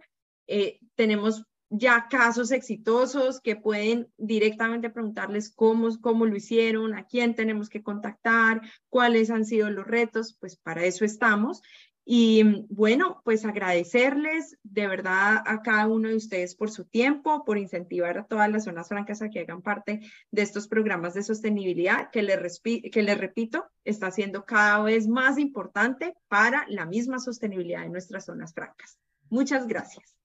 Eh, 0.46 0.80
tenemos 0.94 1.44
ya 1.70 2.08
casos 2.08 2.50
exitosos 2.50 3.40
que 3.40 3.56
pueden 3.56 4.08
directamente 4.16 4.90
preguntarles 4.90 5.50
cómo, 5.54 5.88
cómo 6.00 6.26
lo 6.26 6.36
hicieron, 6.36 6.94
a 6.94 7.04
quién 7.04 7.34
tenemos 7.34 7.68
que 7.68 7.82
contactar, 7.82 8.62
cuáles 8.88 9.30
han 9.30 9.44
sido 9.44 9.68
los 9.70 9.86
retos, 9.86 10.36
pues 10.40 10.56
para 10.56 10.84
eso 10.84 11.04
estamos. 11.04 11.62
Y 12.10 12.64
bueno, 12.70 13.20
pues 13.22 13.44
agradecerles 13.44 14.56
de 14.62 14.86
verdad 14.86 15.42
a 15.44 15.60
cada 15.60 15.86
uno 15.88 16.08
de 16.08 16.16
ustedes 16.16 16.54
por 16.54 16.70
su 16.70 16.86
tiempo, 16.86 17.44
por 17.44 17.58
incentivar 17.58 18.16
a 18.16 18.24
todas 18.24 18.50
las 18.50 18.64
zonas 18.64 18.88
francas 18.88 19.20
a 19.20 19.28
que 19.28 19.40
hagan 19.40 19.60
parte 19.60 20.00
de 20.30 20.40
estos 20.42 20.68
programas 20.68 21.12
de 21.12 21.22
sostenibilidad 21.22 22.10
que 22.10 22.22
les, 22.22 22.62
que 22.62 23.02
les 23.02 23.18
repito, 23.18 23.66
está 23.84 24.10
siendo 24.10 24.46
cada 24.46 24.82
vez 24.82 25.06
más 25.06 25.38
importante 25.38 26.14
para 26.28 26.64
la 26.68 26.86
misma 26.86 27.18
sostenibilidad 27.18 27.82
de 27.82 27.90
nuestras 27.90 28.24
zonas 28.24 28.54
francas. 28.54 28.98
Muchas 29.28 29.66
gracias. 29.66 30.17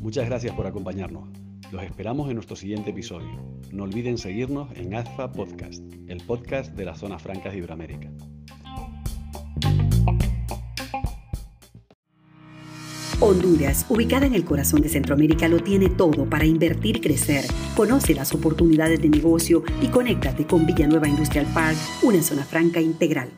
Muchas 0.00 0.26
gracias 0.26 0.54
por 0.54 0.66
acompañarnos. 0.66 1.28
Los 1.72 1.82
esperamos 1.82 2.28
en 2.28 2.36
nuestro 2.36 2.56
siguiente 2.56 2.90
episodio. 2.90 3.42
No 3.72 3.82
olviden 3.82 4.18
seguirnos 4.18 4.68
en 4.76 4.94
AZFA 4.94 5.32
Podcast, 5.32 5.82
el 6.08 6.22
podcast 6.24 6.72
de 6.74 6.84
las 6.84 6.98
zonas 7.00 7.20
francas 7.22 7.52
de 7.52 7.58
Iberoamérica. 7.58 8.08
Honduras, 13.18 13.86
ubicada 13.88 14.26
en 14.26 14.34
el 14.34 14.44
corazón 14.44 14.82
de 14.82 14.88
Centroamérica, 14.88 15.48
lo 15.48 15.60
tiene 15.60 15.88
todo 15.88 16.28
para 16.30 16.44
invertir 16.44 16.98
y 16.98 17.00
crecer. 17.00 17.44
Conoce 17.74 18.14
las 18.14 18.32
oportunidades 18.34 19.02
de 19.02 19.08
negocio 19.08 19.64
y 19.82 19.88
conéctate 19.88 20.46
con 20.46 20.66
Villanueva 20.66 21.08
Industrial 21.08 21.46
Park, 21.52 21.76
una 22.02 22.22
zona 22.22 22.44
franca 22.44 22.80
integral. 22.80 23.30